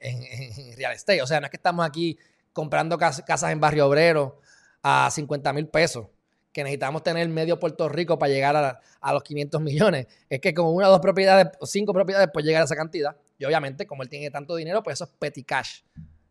real 0.78 0.94
estate. 0.94 1.22
O 1.24 1.28
sea, 1.28 1.40
no 1.40 1.48
es 1.48 1.50
que 1.50 1.58
estamos 1.58 1.86
aquí 1.86 2.20
comprando 2.54 2.97
casas 2.97 3.51
en 3.51 3.60
barrio 3.60 3.88
obrero 3.88 4.39
a 4.84 5.10
50 5.12 5.51
mil 5.54 5.68
pesos, 5.68 6.08
que 6.51 6.64
necesitamos 6.64 7.04
tener 7.04 7.28
medio 7.30 7.60
Puerto 7.60 7.89
Rico 7.89 8.20
para 8.20 8.32
llegar 8.32 8.56
a, 8.56 9.12
los 9.12 9.24
500 9.24 9.60
millones. 9.62 10.08
Es 10.30 10.39
que 10.39 10.54
con 10.54 10.68
una 10.68 10.88
o 10.88 10.91
dos 10.91 10.99
propiedades 10.99 11.47
cinco 11.64 11.93
propiedades 11.93 12.30
puedes 12.32 12.47
llegar 12.47 12.62
a 12.62 12.66
esa 12.66 12.76
cantidad. 12.76 13.16
Y 13.38 13.45
obviamente, 13.45 13.88
como 13.88 14.04
él 14.04 14.10
tiene 14.10 14.30
tanto 14.30 14.56
dinero, 14.56 14.84
pues 14.84 14.95
eso 14.95 15.06
es 15.06 15.10
petty 15.18 15.43
cash, 15.43 15.82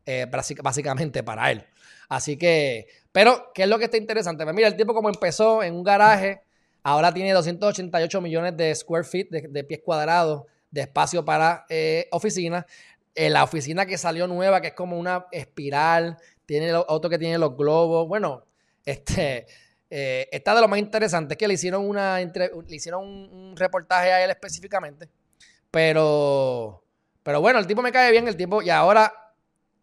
eh, 0.07 0.27
básicamente 0.63 1.23
para 1.23 1.51
él. 1.51 1.65
Así 2.09 2.37
que, 2.37 2.87
pero, 3.11 3.51
¿qué 3.55 3.65
es 3.65 3.69
lo 3.69 3.79
que 3.79 3.85
está 3.85 3.97
interesante? 3.97 4.45
Pues 4.45 4.55
mira, 4.55 4.69
el 4.69 4.77
tipo 4.77 4.95
como 4.95 5.09
empezó 5.09 5.63
en 5.63 5.75
un 5.75 5.83
garaje, 5.83 6.43
ahora 6.83 7.13
tiene 7.13 7.33
288 7.33 8.21
millones 8.21 8.57
de 8.57 8.75
square 8.75 9.05
feet, 9.05 9.29
de, 9.31 9.65
pies 9.65 9.81
cuadrados, 9.85 10.45
de 10.71 10.83
espacio 10.83 11.25
para 11.25 11.67
eh, 11.69 12.09
oficinas. 12.13 12.65
Eh, 13.15 13.29
la 13.29 13.45
oficina 13.45 13.85
que 13.85 13.99
salió 13.99 14.27
nueva, 14.27 14.61
que 14.61 14.69
es 14.69 14.75
como 14.75 14.99
una 14.99 15.27
espiral, 15.33 16.17
tiene 16.47 16.73
otro 16.75 17.11
que 17.11 17.19
tiene 17.19 17.39
los 17.39 17.57
globos. 17.57 18.09
Bueno, 18.09 18.47
este, 18.85 19.47
eh, 19.91 20.29
está 20.33 20.55
de 20.55 20.61
lo 20.61 20.69
más 20.69 20.79
interesante, 20.79 21.35
es 21.35 21.39
que 21.39 21.49
le 21.49 21.55
hicieron, 21.55 21.89
una, 21.89 22.19
le 22.19 22.77
hicieron 22.77 23.05
un, 23.05 23.55
reportaje 23.57 24.13
a 24.13 24.25
él 24.25 24.31
específicamente. 24.31 25.09
Pero, 25.71 26.85
pero 27.23 27.41
bueno, 27.41 27.59
el 27.59 27.67
tipo 27.67 27.83
me 27.83 27.93
cae 27.93 28.11
bien, 28.11 28.29
el 28.29 28.37
tipo, 28.37 28.63
y 28.63 28.71
ahora, 28.71 29.13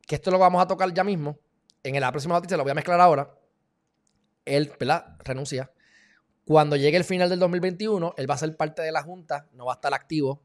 que 0.08 0.16
esto 0.16 0.32
lo 0.32 0.40
vamos 0.40 0.62
a 0.62 0.68
tocar 0.68 0.92
ya 0.94 1.04
mismo, 1.04 1.38
en 1.84 2.00
la 2.00 2.12
próxima 2.12 2.36
noticia, 2.36 2.58
lo 2.58 2.64
voy 2.64 2.72
a 2.72 2.76
mezclar 2.76 3.00
ahora, 3.00 3.36
él, 4.46 4.72
¿verdad? 4.80 5.16
Renuncia. 5.24 5.72
Cuando 6.46 6.76
llegue 6.76 6.98
el 6.98 7.04
final 7.04 7.30
del 7.30 7.40
2021, 7.40 8.16
él 8.18 8.30
va 8.30 8.34
a 8.34 8.38
ser 8.38 8.56
parte 8.58 8.82
de 8.82 8.92
la 8.92 9.04
Junta, 9.04 9.48
no 9.54 9.66
va 9.66 9.74
a 9.74 9.76
estar 9.76 9.94
activo, 9.94 10.42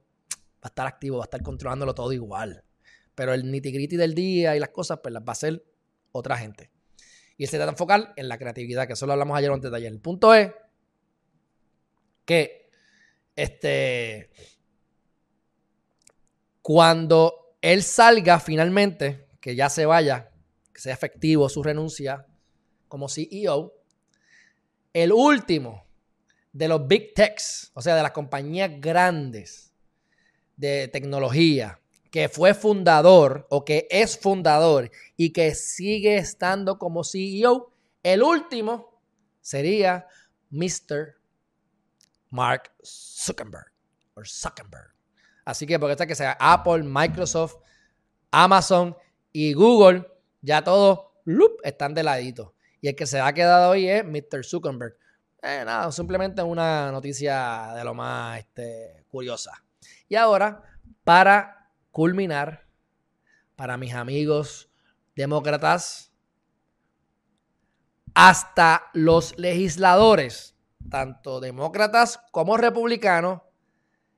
va 0.57 0.65
a 0.65 0.69
estar 0.69 0.87
activo, 0.87 1.19
va 1.19 1.25
a 1.25 1.27
estar 1.27 1.43
controlándolo 1.43 1.95
todo 1.95 2.13
igual. 2.13 2.64
Pero 3.15 3.33
el 3.33 3.51
nitty 3.51 3.97
del 3.97 4.15
día 4.15 4.57
y 4.57 4.61
las 4.61 4.71
cosas, 4.71 5.01
pues 5.03 5.13
las 5.13 5.23
va 5.23 5.29
a 5.29 5.33
hacer 5.33 5.65
otra 6.13 6.37
gente. 6.37 6.71
Y 7.37 7.45
él 7.45 7.49
se 7.49 7.57
trata 7.57 7.67
de 7.67 7.75
enfocar 7.75 8.13
en 8.17 8.29
la 8.29 8.39
creatividad, 8.39 8.87
que 8.87 8.93
eso 8.93 9.07
lo 9.07 9.13
hablamos 9.13 9.37
ayer 9.37 9.51
o 9.51 9.55
antes 9.55 9.71
de 9.71 9.77
ayer. 9.77 9.93
El 9.93 10.01
punto 10.01 10.35
es 10.35 10.53
que 12.25 12.71
este, 13.37 14.31
cuando 16.63 17.57
él 17.61 17.83
salga 17.83 18.39
finalmente, 18.41 19.27
que 19.41 19.57
ya 19.57 19.69
se 19.69 19.87
vaya, 19.87 20.31
que 20.73 20.81
sea 20.81 20.95
efectivo 20.95 21.49
su 21.49 21.63
renuncia 21.63 22.27
como 22.89 23.09
CEO. 23.09 23.75
El 24.93 25.13
último 25.13 25.85
de 26.53 26.69
los 26.69 26.87
big 26.87 27.15
techs, 27.15 27.73
o 27.75 27.83
sea, 27.83 27.97
de 27.97 28.03
las 28.03 28.13
compañías 28.13 28.71
grandes 28.81 29.75
de 30.57 30.89
tecnología, 30.89 31.81
que 32.15 32.29
fue 32.29 32.55
fundador 32.55 33.45
o 33.51 33.65
que 33.65 33.89
es 33.91 34.17
fundador 34.17 34.89
y 35.17 35.33
que 35.33 35.53
sigue 35.57 36.17
estando 36.17 36.79
como 36.79 37.03
CEO, 37.03 37.73
el 38.05 38.23
último 38.23 39.03
sería 39.41 40.07
Mr. 40.51 41.17
Mark 42.31 42.71
Zuckerberg. 42.85 43.67
O 44.15 44.25
Zuckerberg. 44.25 44.95
Así 45.45 45.67
que 45.67 45.77
porque 45.81 45.95
está 45.95 46.07
que 46.07 46.15
sea 46.15 46.37
Apple, 46.39 46.85
Microsoft, 46.85 47.57
Amazon 48.31 48.97
y 49.33 49.53
Google 49.53 50.07
ya 50.41 50.63
todos 50.63 51.01
están 51.65 51.95
de 51.95 52.05
ladito. 52.05 52.55
Y 52.81 52.87
el 52.87 52.95
que 52.95 53.07
se 53.07 53.19
ha 53.19 53.33
quedado 53.33 53.71
hoy 53.71 53.89
es 53.89 54.05
Mr. 54.05 54.45
Zuckerberg. 54.45 54.97
Eh, 55.43 55.65
nada, 55.67 55.91
simplemente 55.91 56.45
una 56.45 56.93
noticia 56.93 57.73
de 57.75 57.83
lo 57.83 57.93
más 57.93 58.39
este, 58.39 59.05
curiosa. 59.09 59.51
Y 60.09 60.15
ahora, 60.15 60.63
para 61.03 61.64
culminar, 61.95 62.67
para 63.55 63.77
mis 63.77 63.95
amigos 63.95 64.69
demócratas, 65.15 66.13
hasta 68.15 68.91
los 68.95 69.39
legisladores, 69.39 70.57
tanto 70.91 71.39
demócratas 71.39 72.21
como 72.33 72.57
republicanos, 72.57 73.43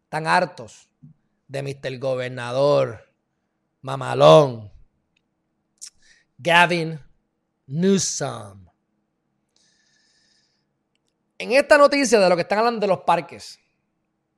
están 0.05 0.27
hartos 0.27 0.89
de 1.49 1.63
Mr. 1.63 1.99
Gobernador, 1.99 3.13
Mamalón, 3.83 4.73
Gavin 6.39 6.99
Newsom. 7.67 8.71
En 11.37 11.53
esta 11.53 11.77
noticia 11.77 12.19
de 12.19 12.29
lo 12.31 12.37
que 12.37 12.43
están 12.43 12.61
hablando 12.61 12.81
de 12.81 12.87
los 12.87 13.01
parques, 13.01 13.61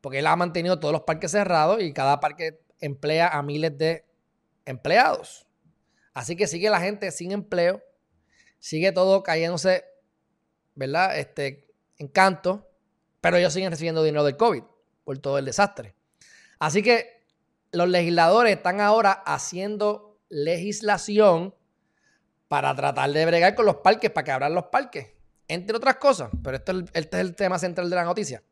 porque 0.00 0.18
él 0.18 0.26
ha 0.26 0.34
mantenido 0.34 0.80
todos 0.80 0.90
los 0.90 1.02
parques 1.02 1.30
cerrados 1.30 1.80
y 1.80 1.92
cada 1.92 2.18
parque 2.18 2.66
emplea 2.80 3.28
a 3.28 3.42
miles 3.42 3.76
de 3.76 4.04
empleados. 4.64 5.46
Así 6.14 6.36
que 6.36 6.46
sigue 6.46 6.70
la 6.70 6.80
gente 6.80 7.10
sin 7.10 7.32
empleo, 7.32 7.82
sigue 8.58 8.92
todo 8.92 9.22
cayéndose, 9.22 9.84
¿verdad? 10.74 11.18
Este, 11.18 11.68
en 11.98 12.08
canto, 12.08 12.68
pero 13.20 13.36
ellos 13.36 13.52
siguen 13.52 13.70
recibiendo 13.70 14.02
dinero 14.02 14.24
del 14.24 14.36
COVID 14.36 14.62
por 15.04 15.18
todo 15.18 15.38
el 15.38 15.44
desastre. 15.44 15.94
Así 16.58 16.82
que 16.82 17.24
los 17.72 17.88
legisladores 17.88 18.56
están 18.56 18.80
ahora 18.80 19.12
haciendo 19.12 20.20
legislación 20.28 21.54
para 22.48 22.74
tratar 22.74 23.10
de 23.10 23.26
bregar 23.26 23.54
con 23.54 23.66
los 23.66 23.76
parques, 23.76 24.10
para 24.10 24.24
que 24.24 24.30
abran 24.32 24.54
los 24.54 24.64
parques, 24.66 25.12
entre 25.46 25.76
otras 25.76 25.96
cosas. 25.96 26.30
Pero 26.42 26.56
este 26.56 26.82
es 26.92 27.20
el 27.20 27.34
tema 27.36 27.58
central 27.58 27.90
de 27.90 27.96
la 27.96 28.04
noticia. 28.04 28.42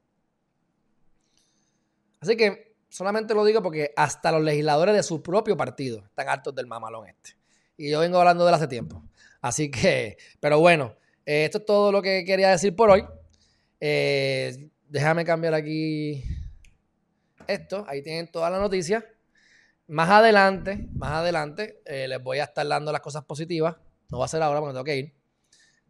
Así 2.20 2.36
que 2.36 2.65
solamente 2.96 3.34
lo 3.34 3.44
digo 3.44 3.62
porque 3.62 3.92
hasta 3.94 4.32
los 4.32 4.42
legisladores 4.42 4.94
de 4.94 5.02
su 5.02 5.22
propio 5.22 5.54
partido 5.54 6.02
están 6.06 6.30
hartos 6.30 6.54
del 6.54 6.66
mamalón 6.66 7.06
este. 7.06 7.36
Y 7.76 7.90
yo 7.90 8.00
vengo 8.00 8.18
hablando 8.18 8.42
de 8.44 8.48
él 8.48 8.54
hace 8.54 8.68
tiempo. 8.68 9.04
Así 9.42 9.70
que, 9.70 10.16
pero 10.40 10.60
bueno, 10.60 10.96
eh, 11.26 11.44
esto 11.44 11.58
es 11.58 11.66
todo 11.66 11.92
lo 11.92 12.00
que 12.00 12.24
quería 12.24 12.48
decir 12.48 12.74
por 12.74 12.88
hoy. 12.88 13.04
Eh, 13.80 14.70
déjame 14.88 15.26
cambiar 15.26 15.52
aquí 15.52 16.24
esto. 17.46 17.84
Ahí 17.86 18.00
tienen 18.00 18.32
toda 18.32 18.48
la 18.48 18.58
noticia. 18.58 19.04
Más 19.88 20.08
adelante, 20.08 20.88
más 20.94 21.12
adelante, 21.12 21.82
eh, 21.84 22.08
les 22.08 22.22
voy 22.22 22.38
a 22.38 22.44
estar 22.44 22.66
dando 22.66 22.92
las 22.92 23.02
cosas 23.02 23.24
positivas. 23.24 23.76
No 24.08 24.20
va 24.20 24.24
a 24.24 24.28
ser 24.28 24.42
ahora 24.42 24.60
porque 24.60 24.72
tengo 24.72 24.84
que 24.84 24.96
ir. 24.96 25.14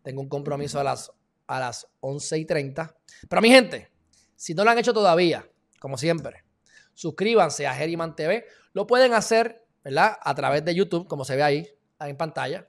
Tengo 0.03 0.23
un 0.23 0.29
compromiso 0.29 0.81
a 0.81 0.83
las, 0.83 1.13
a 1.47 1.61
las 1.61 1.87
11 2.01 2.39
y 2.39 2.45
30. 2.45 2.97
Pero 3.29 3.43
mi 3.43 3.51
gente, 3.51 3.93
si 4.35 4.55
no 4.55 4.65
lo 4.65 4.71
han 4.71 4.79
hecho 4.79 4.93
todavía, 4.93 5.49
como 5.79 5.97
siempre, 5.99 6.46
suscríbanse 6.97 7.69
a 7.69 7.75
Geriman 7.75 8.17
TV. 8.17 8.45
Lo 8.73 8.89
pueden 8.89 9.15
hacer, 9.15 9.65
¿verdad? 9.85 10.19
A 10.21 10.35
través 10.35 10.65
de 10.65 10.75
YouTube, 10.75 11.07
como 11.07 11.25
se 11.25 11.37
ve 11.37 11.45
ahí, 11.45 11.65
ahí 12.01 12.11
en 12.11 12.17
pantalla. 12.17 12.69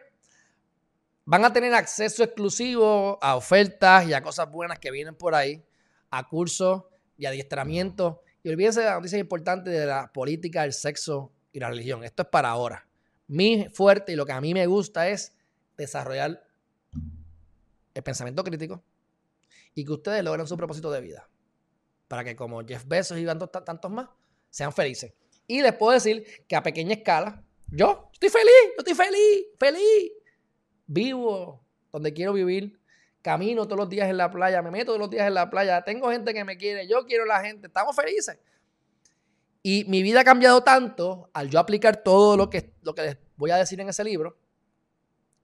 Van 1.25 1.45
a 1.45 1.53
tener 1.53 1.75
acceso 1.75 2.23
exclusivo 2.23 3.19
a 3.21 3.35
ofertas 3.35 4.07
y 4.07 4.13
a 4.13 4.23
cosas 4.23 4.49
buenas 4.49 4.79
que 4.79 4.89
vienen 4.89 5.13
por 5.13 5.35
ahí, 5.35 5.63
a 6.09 6.27
cursos 6.27 6.85
y 7.17 7.27
adiestramientos 7.27 8.17
y 8.43 8.49
olvídense 8.49 8.79
de 8.79 8.85
la 8.85 8.95
noticia 8.95 9.19
importante 9.19 9.69
de 9.69 9.85
la 9.85 10.11
política, 10.11 10.63
el 10.63 10.73
sexo 10.73 11.33
y 11.51 11.59
la 11.59 11.69
religión. 11.69 12.03
Esto 12.03 12.23
es 12.23 12.29
para 12.29 12.49
ahora. 12.49 12.87
Mi 13.27 13.67
fuerte 13.73 14.13
y 14.13 14.15
lo 14.15 14.25
que 14.25 14.31
a 14.31 14.41
mí 14.41 14.53
me 14.53 14.65
gusta 14.65 15.09
es 15.09 15.35
desarrollar 15.77 16.47
el 17.93 18.03
pensamiento 18.03 18.43
crítico 18.43 18.83
y 19.75 19.85
que 19.85 19.91
ustedes 19.91 20.23
logren 20.23 20.47
su 20.47 20.55
propósito 20.57 20.89
de 20.91 21.01
vida. 21.01 21.29
Para 22.07 22.23
que 22.23 22.35
como 22.35 22.65
Jeff 22.65 22.85
Bezos 22.87 23.19
y 23.19 23.25
tantos 23.25 23.91
más, 23.91 24.09
sean 24.49 24.73
felices. 24.73 25.13
Y 25.47 25.61
les 25.61 25.73
puedo 25.73 25.93
decir 25.93 26.25
que 26.47 26.55
a 26.55 26.63
pequeña 26.63 26.93
escala, 26.93 27.43
yo 27.71 28.09
estoy 28.13 28.29
feliz, 28.29 28.73
yo 28.77 28.83
estoy 28.83 28.93
feliz, 28.93 29.45
feliz. 29.59 30.11
Vivo 30.85 31.63
donde 31.91 32.13
quiero 32.13 32.33
vivir, 32.33 32.79
Camino 33.21 33.65
todos 33.65 33.77
los 33.77 33.89
días 33.89 34.09
en 34.09 34.17
la 34.17 34.31
playa, 34.31 34.61
me 34.61 34.71
meto 34.71 34.87
todos 34.87 34.99
los 34.99 35.09
días 35.09 35.27
en 35.27 35.33
la 35.33 35.49
playa, 35.49 35.83
tengo 35.83 36.09
gente 36.09 36.33
que 36.33 36.45
me 36.45 36.57
quiere, 36.57 36.87
yo 36.87 37.05
quiero 37.05 37.25
la 37.25 37.41
gente, 37.41 37.67
estamos 37.67 37.95
felices. 37.95 38.37
Y 39.61 39.83
mi 39.85 40.01
vida 40.01 40.21
ha 40.21 40.23
cambiado 40.23 40.63
tanto 40.63 41.29
al 41.33 41.49
yo 41.49 41.59
aplicar 41.59 42.01
todo 42.01 42.37
lo 42.37 42.49
que, 42.49 42.73
lo 42.81 42.95
que 42.95 43.01
les 43.01 43.17
voy 43.35 43.51
a 43.51 43.57
decir 43.57 43.79
en 43.81 43.89
ese 43.89 44.05
libro, 44.05 44.37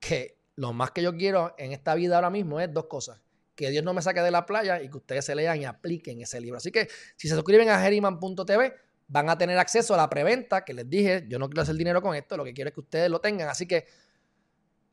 que 0.00 0.38
lo 0.54 0.72
más 0.72 0.90
que 0.90 1.02
yo 1.02 1.16
quiero 1.16 1.54
en 1.58 1.72
esta 1.72 1.94
vida 1.94 2.16
ahora 2.16 2.30
mismo 2.30 2.60
es 2.60 2.72
dos 2.72 2.86
cosas. 2.86 3.20
Que 3.54 3.70
Dios 3.70 3.84
no 3.84 3.92
me 3.94 4.02
saque 4.02 4.20
de 4.20 4.30
la 4.30 4.46
playa 4.46 4.82
y 4.82 4.90
que 4.90 4.96
ustedes 4.96 5.24
se 5.24 5.34
lean 5.34 5.60
y 5.60 5.64
apliquen 5.64 6.20
ese 6.20 6.40
libro. 6.40 6.58
Así 6.58 6.70
que 6.70 6.88
si 7.16 7.28
se 7.28 7.34
suscriben 7.34 7.68
a 7.68 7.80
Geriman.tv, 7.80 8.74
van 9.08 9.28
a 9.30 9.38
tener 9.38 9.58
acceso 9.58 9.94
a 9.94 9.96
la 9.96 10.08
preventa 10.08 10.64
que 10.64 10.74
les 10.74 10.88
dije. 10.88 11.24
Yo 11.28 11.38
no 11.38 11.48
quiero 11.48 11.62
hacer 11.62 11.76
dinero 11.76 12.02
con 12.02 12.14
esto, 12.14 12.36
lo 12.36 12.44
que 12.44 12.52
quiero 12.52 12.68
es 12.68 12.74
que 12.74 12.80
ustedes 12.80 13.10
lo 13.10 13.20
tengan. 13.20 13.48
Así 13.48 13.66
que 13.66 13.86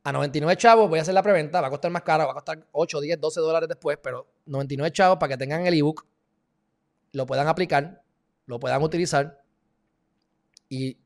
a 0.04 0.12
99 0.12 0.56
chavos 0.56 0.88
voy 0.88 0.98
a 0.98 1.02
hacer 1.02 1.14
la 1.14 1.22
preventa, 1.22 1.60
va 1.60 1.68
a 1.68 1.70
costar 1.70 1.90
más 1.90 2.02
caro, 2.02 2.24
va 2.26 2.32
a 2.32 2.34
costar 2.34 2.66
8, 2.72 3.00
10, 3.00 3.20
12 3.20 3.40
dólares 3.40 3.68
después, 3.68 3.98
pero 4.02 4.30
99 4.46 4.92
chavos 4.92 5.18
para 5.18 5.30
que 5.30 5.38
tengan 5.38 5.66
el 5.66 5.74
ebook, 5.74 6.06
lo 7.12 7.26
puedan 7.26 7.48
aplicar, 7.48 8.02
lo 8.46 8.60
puedan 8.60 8.82
utilizar 8.82 9.42
y 10.68 10.98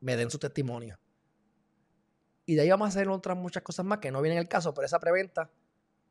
me 0.00 0.16
den 0.16 0.30
su 0.30 0.38
testimonio. 0.38 0.98
Y 2.44 2.56
de 2.56 2.62
ahí 2.62 2.70
vamos 2.70 2.86
a 2.86 2.88
hacer 2.88 3.08
otras 3.08 3.36
muchas 3.36 3.62
cosas 3.62 3.86
más 3.86 3.98
que 3.98 4.10
no 4.10 4.20
vienen 4.20 4.38
el 4.40 4.48
caso, 4.48 4.74
pero 4.74 4.86
esa 4.86 4.98
preventa 4.98 5.50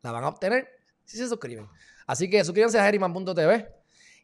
la 0.01 0.11
van 0.11 0.23
a 0.23 0.29
obtener 0.29 0.69
si 1.03 1.17
se 1.17 1.27
suscriben. 1.27 1.67
Así 2.07 2.29
que 2.29 2.43
suscríbanse 2.43 2.79
a 2.79 2.87
Herriman.tv. 2.87 3.80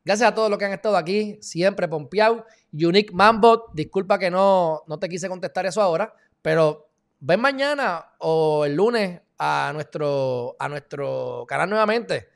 Gracias 0.08 0.30
a 0.30 0.34
todos 0.34 0.50
los 0.50 0.58
que 0.58 0.64
han 0.64 0.72
estado 0.72 0.96
aquí, 0.96 1.38
siempre 1.42 1.86
pompeado. 1.86 2.46
Unique 2.72 3.14
Mambo, 3.14 3.66
disculpa 3.74 4.18
que 4.18 4.32
no, 4.32 4.84
no 4.88 4.98
te 5.00 5.10
quise 5.10 5.28
contestar 5.28 5.66
eso 5.66 5.82
ahora, 5.82 6.14
pero 6.42 6.92
ven 7.20 7.42
mañana 7.42 8.14
o 8.20 8.64
el 8.64 8.74
lunes 8.74 9.20
a 9.38 9.72
nuestro, 9.74 10.56
a 10.60 10.70
nuestro 10.70 11.44
canal 11.46 11.70
nuevamente 11.70 12.30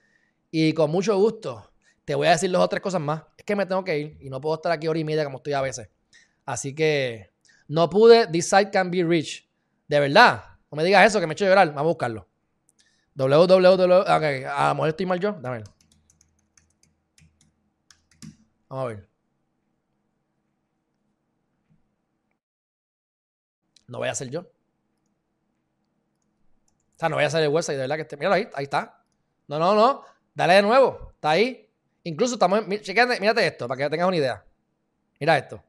y 0.52 0.74
con 0.74 0.92
mucho 0.92 1.18
gusto 1.18 1.72
te 2.04 2.14
voy 2.14 2.28
a 2.28 2.32
decir 2.32 2.52
dos 2.52 2.62
o 2.62 2.68
tres 2.68 2.82
cosas 2.82 3.00
más. 3.00 3.24
Es 3.38 3.46
que 3.46 3.56
me 3.56 3.66
tengo 3.66 3.86
que 3.86 3.98
ir 3.98 4.18
y 4.20 4.30
no 4.30 4.42
puedo 4.42 4.56
estar 4.56 4.74
aquí 4.74 4.90
hora 4.90 5.00
y 5.00 5.06
media 5.06 5.24
como 5.24 5.38
estoy 5.38 5.54
a 5.54 5.62
veces. 5.62 5.88
Así 6.46 6.76
que 6.76 7.32
no 7.70 7.90
pude. 7.90 8.28
This 8.28 8.50
site 8.50 8.70
can 8.70 8.92
be 8.92 9.02
reached. 9.02 9.46
De 9.88 9.98
verdad. 9.98 10.44
No 10.70 10.76
me 10.76 10.84
digas 10.84 11.08
eso 11.08 11.22
que 11.22 11.26
me 11.26 11.32
he 11.32 11.36
hecho 11.36 11.46
llorar. 11.46 11.70
Vamos 11.70 11.84
a 11.84 11.84
buscarlo. 11.84 12.28
www. 13.16 14.02
Okay, 14.02 14.44
a 14.44 14.68
lo 14.68 14.76
mejor 14.76 14.90
estoy 14.90 15.06
mal 15.06 15.22
yo. 15.22 15.38
Dame. 15.40 15.64
Vamos 18.72 18.86
a 18.86 18.88
ver. 18.88 19.10
No 23.88 23.98
voy 23.98 24.08
a 24.08 24.16
ser 24.16 24.30
yo 24.30 24.48
sea, 27.02 27.10
no 27.10 27.16
vaya 27.16 27.28
a 27.28 27.32
salir 27.32 27.48
el 27.48 27.54
website, 27.54 27.78
de 27.78 27.82
verdad 27.82 27.96
que 27.96 28.02
esté. 28.04 28.16
Míralo 28.16 28.36
ahí, 28.36 28.48
ahí 28.54 28.64
está. 28.66 29.04
No, 29.48 29.58
no, 29.58 29.74
no. 29.74 30.06
Dale 30.36 30.54
de 30.54 30.62
nuevo. 30.62 31.12
Está 31.16 31.32
ahí. 31.32 31.68
Incluso 32.04 32.36
estamos 32.36 32.60
en. 32.60 32.68
mírate 32.70 33.46
esto, 33.46 33.68
para 33.68 33.78
que 33.78 33.90
tengas 33.90 34.08
una 34.08 34.18
idea. 34.18 34.46
Mira 35.20 35.38
esto. 35.38 35.62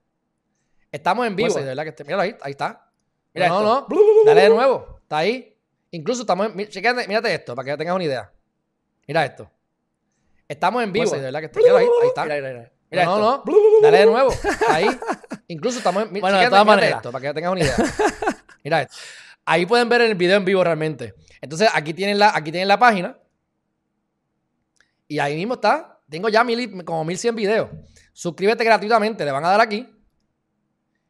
Estamos 0.90 1.26
en 1.26 1.34
vivo. 1.34 1.54
de 1.54 1.64
verdad 1.64 1.82
que 1.84 1.88
esté. 1.88 2.04
Míralo 2.04 2.22
ahí, 2.22 2.36
ahí 2.42 2.52
está. 2.52 2.90
Mira 3.34 3.48
no, 3.48 3.62
no, 3.62 3.86
no. 3.88 4.24
Dale 4.26 4.42
de 4.42 4.48
nuevo. 4.50 4.98
Está 5.02 5.18
ahí. 5.18 5.56
Incluso 5.90 6.22
estamos 6.22 6.46
en. 6.46 6.56
mírate 6.56 7.34
esto, 7.34 7.54
para 7.54 7.66
que 7.66 7.76
tengas 7.78 7.94
una 7.94 8.04
idea. 8.04 8.30
Mira 9.06 9.24
esto. 9.24 9.50
Estamos 10.46 10.82
en 10.82 10.92
vivo. 10.92 11.10
de 11.10 11.20
verdad 11.20 11.40
que 11.40 11.46
esté. 11.46 11.60
Míralo 11.60 11.78
ahí, 11.78 11.86
ahí 12.02 12.08
está. 12.08 12.24
Mira, 12.24 12.36
mira, 12.36 12.48
mira. 12.50 12.72
Mira 12.92 13.06
no, 13.06 13.18
no, 13.18 13.44
Dale 13.80 13.98
de 14.00 14.06
nuevo. 14.06 14.30
Ahí. 14.68 14.86
Incluso 15.48 15.78
estamos 15.78 16.02
en. 16.02 16.20
Bueno, 16.20 16.38
de 16.38 16.48
todas 16.50 16.66
maneras. 16.66 16.96
Esto, 16.96 17.10
para 17.10 17.22
que 17.22 17.34
tengas 17.34 17.50
una 17.50 17.62
idea. 17.62 17.74
Mira 18.64 18.82
esto. 18.82 18.94
Ahí 19.46 19.64
pueden 19.64 19.88
ver 19.88 20.02
el 20.02 20.14
video 20.14 20.36
en 20.36 20.44
vivo 20.44 20.62
realmente. 20.62 21.14
Entonces, 21.40 21.70
aquí 21.72 21.94
tienen 21.94 22.18
la, 22.18 22.36
aquí 22.36 22.52
tienen 22.52 22.68
la 22.68 22.78
página. 22.78 23.16
Y 25.08 25.18
ahí 25.18 25.36
mismo 25.36 25.54
está. 25.54 26.00
Tengo 26.06 26.28
ya 26.28 26.44
mil, 26.44 26.84
como 26.84 27.02
1100 27.02 27.34
videos. 27.34 27.70
Suscríbete 28.12 28.62
gratuitamente. 28.62 29.24
Le 29.24 29.32
van 29.32 29.44
a 29.46 29.48
dar 29.48 29.62
aquí. 29.62 29.88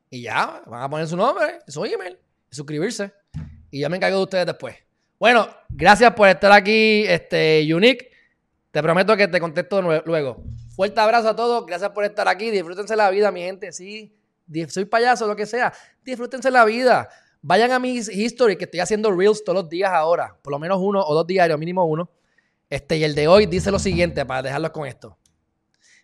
Y 0.09 0.23
ya, 0.23 0.63
van 0.67 0.83
a 0.83 0.89
poner 0.89 1.09
su 1.09 1.17
nombre, 1.17 1.59
su 1.67 1.85
email, 1.85 2.17
y 2.49 2.55
suscribirse. 2.55 3.13
Y 3.73 3.81
ya 3.81 3.89
me 3.89 3.97
encargo 3.97 4.19
de 4.19 4.23
ustedes 4.23 4.47
después. 4.47 4.77
Bueno, 5.19 5.49
gracias 5.69 6.13
por 6.15 6.29
estar 6.29 6.53
aquí, 6.53 7.05
este, 7.09 7.67
Unique. 7.75 8.13
Te 8.71 8.83
prometo 8.83 9.17
que 9.17 9.27
te 9.27 9.41
contesto 9.41 9.83
luego. 9.83 10.45
Fuerte 10.75 11.01
abrazo 11.01 11.29
a 11.29 11.37
todos. 11.37 11.67
Gracias 11.67 11.91
por 11.91 12.05
estar 12.05 12.29
aquí. 12.29 12.51
Disfrútense 12.51 12.97
la 12.97 13.11
vida, 13.11 13.31
mi 13.31 13.41
gente. 13.41 13.73
Sí, 13.73 14.17
soy 14.69 14.85
payaso, 14.85 15.27
lo 15.27 15.37
que 15.37 15.47
sea. 15.47 15.73
Disfrútense 16.03 16.51
la 16.51 16.65
vida. 16.65 17.09
Vayan 17.43 17.73
a 17.73 17.79
mis 17.79 18.09
history 18.09 18.57
que 18.57 18.65
estoy 18.65 18.81
haciendo 18.81 19.11
reels 19.11 19.43
todos 19.45 19.63
los 19.63 19.69
días 19.69 19.91
ahora, 19.93 20.39
por 20.43 20.53
lo 20.53 20.59
menos 20.59 20.79
uno 20.81 21.03
o 21.05 21.15
dos 21.15 21.27
diarios, 21.27 21.59
mínimo 21.59 21.85
uno. 21.85 22.09
Este, 22.71 22.97
y 22.97 23.05
el 23.05 23.15
de 23.15 23.29
hoy 23.29 23.47
dice 23.47 23.71
lo 23.71 23.79
siguiente, 23.79 24.25
para 24.25 24.43
dejarlos 24.43 24.71
con 24.71 24.87
esto. 24.87 25.19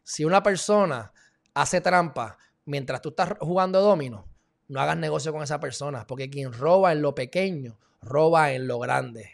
Si 0.02 0.24
una 0.24 0.42
persona 0.42 1.12
hace 1.54 1.80
trampa 1.80 2.36
mientras 2.64 3.00
tú 3.00 3.10
estás 3.10 3.34
jugando 3.40 3.80
domino, 3.80 4.26
no 4.66 4.80
hagas 4.80 4.96
negocio 4.96 5.32
con 5.32 5.42
esa 5.42 5.60
persona, 5.60 6.06
porque 6.06 6.28
quien 6.28 6.52
roba 6.52 6.92
en 6.92 7.02
lo 7.02 7.14
pequeño, 7.14 7.78
roba 8.02 8.52
en 8.52 8.66
lo 8.66 8.78
grande. 8.78 9.30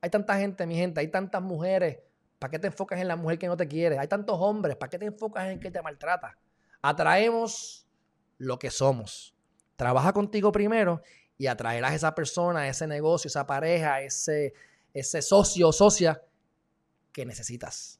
Hay 0.00 0.10
tanta 0.10 0.38
gente, 0.38 0.66
mi 0.66 0.76
gente, 0.76 1.00
hay 1.00 1.08
tantas 1.08 1.42
mujeres. 1.42 1.98
¿Para 2.44 2.50
qué 2.50 2.58
te 2.58 2.66
enfocas 2.66 3.00
en 3.00 3.08
la 3.08 3.16
mujer 3.16 3.38
que 3.38 3.46
no 3.46 3.56
te 3.56 3.66
quiere? 3.66 3.98
Hay 3.98 4.06
tantos 4.06 4.36
hombres. 4.38 4.76
¿Para 4.76 4.90
qué 4.90 4.98
te 4.98 5.06
enfocas 5.06 5.48
en 5.48 5.58
que 5.58 5.70
te 5.70 5.80
maltrata? 5.80 6.36
Atraemos 6.82 7.88
lo 8.36 8.58
que 8.58 8.70
somos. 8.70 9.34
Trabaja 9.76 10.12
contigo 10.12 10.52
primero 10.52 11.00
y 11.38 11.46
atraerás 11.46 11.92
a 11.92 11.94
esa 11.94 12.14
persona, 12.14 12.68
ese 12.68 12.86
negocio, 12.86 13.28
esa 13.28 13.46
pareja, 13.46 14.02
ese, 14.02 14.52
ese 14.92 15.22
socio 15.22 15.68
o 15.68 15.72
socia 15.72 16.22
que 17.14 17.24
necesitas. 17.24 17.98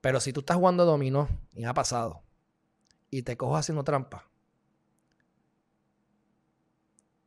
Pero 0.00 0.20
si 0.20 0.32
tú 0.32 0.40
estás 0.40 0.56
jugando 0.56 0.86
dominó 0.86 1.28
y 1.52 1.64
ha 1.64 1.74
pasado 1.74 2.22
y 3.10 3.24
te 3.24 3.36
cojo 3.36 3.58
haciendo 3.58 3.84
trampa, 3.84 4.26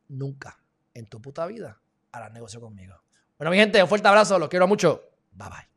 nunca 0.08 0.64
en 0.95 1.06
tu 1.06 1.22
puta 1.22 1.45
vida 1.45 1.80
harás 2.12 2.32
negocio 2.32 2.60
conmigo. 2.60 2.95
Bueno, 3.38 3.52
mi 3.52 3.58
gente, 3.58 3.84
un 3.84 3.88
fuerte 3.88 4.08
abrazo, 4.08 4.39
los 4.39 4.49
quiero 4.49 4.68
mucho. 4.68 5.04
Bye 5.34 5.49
bye. 5.49 5.70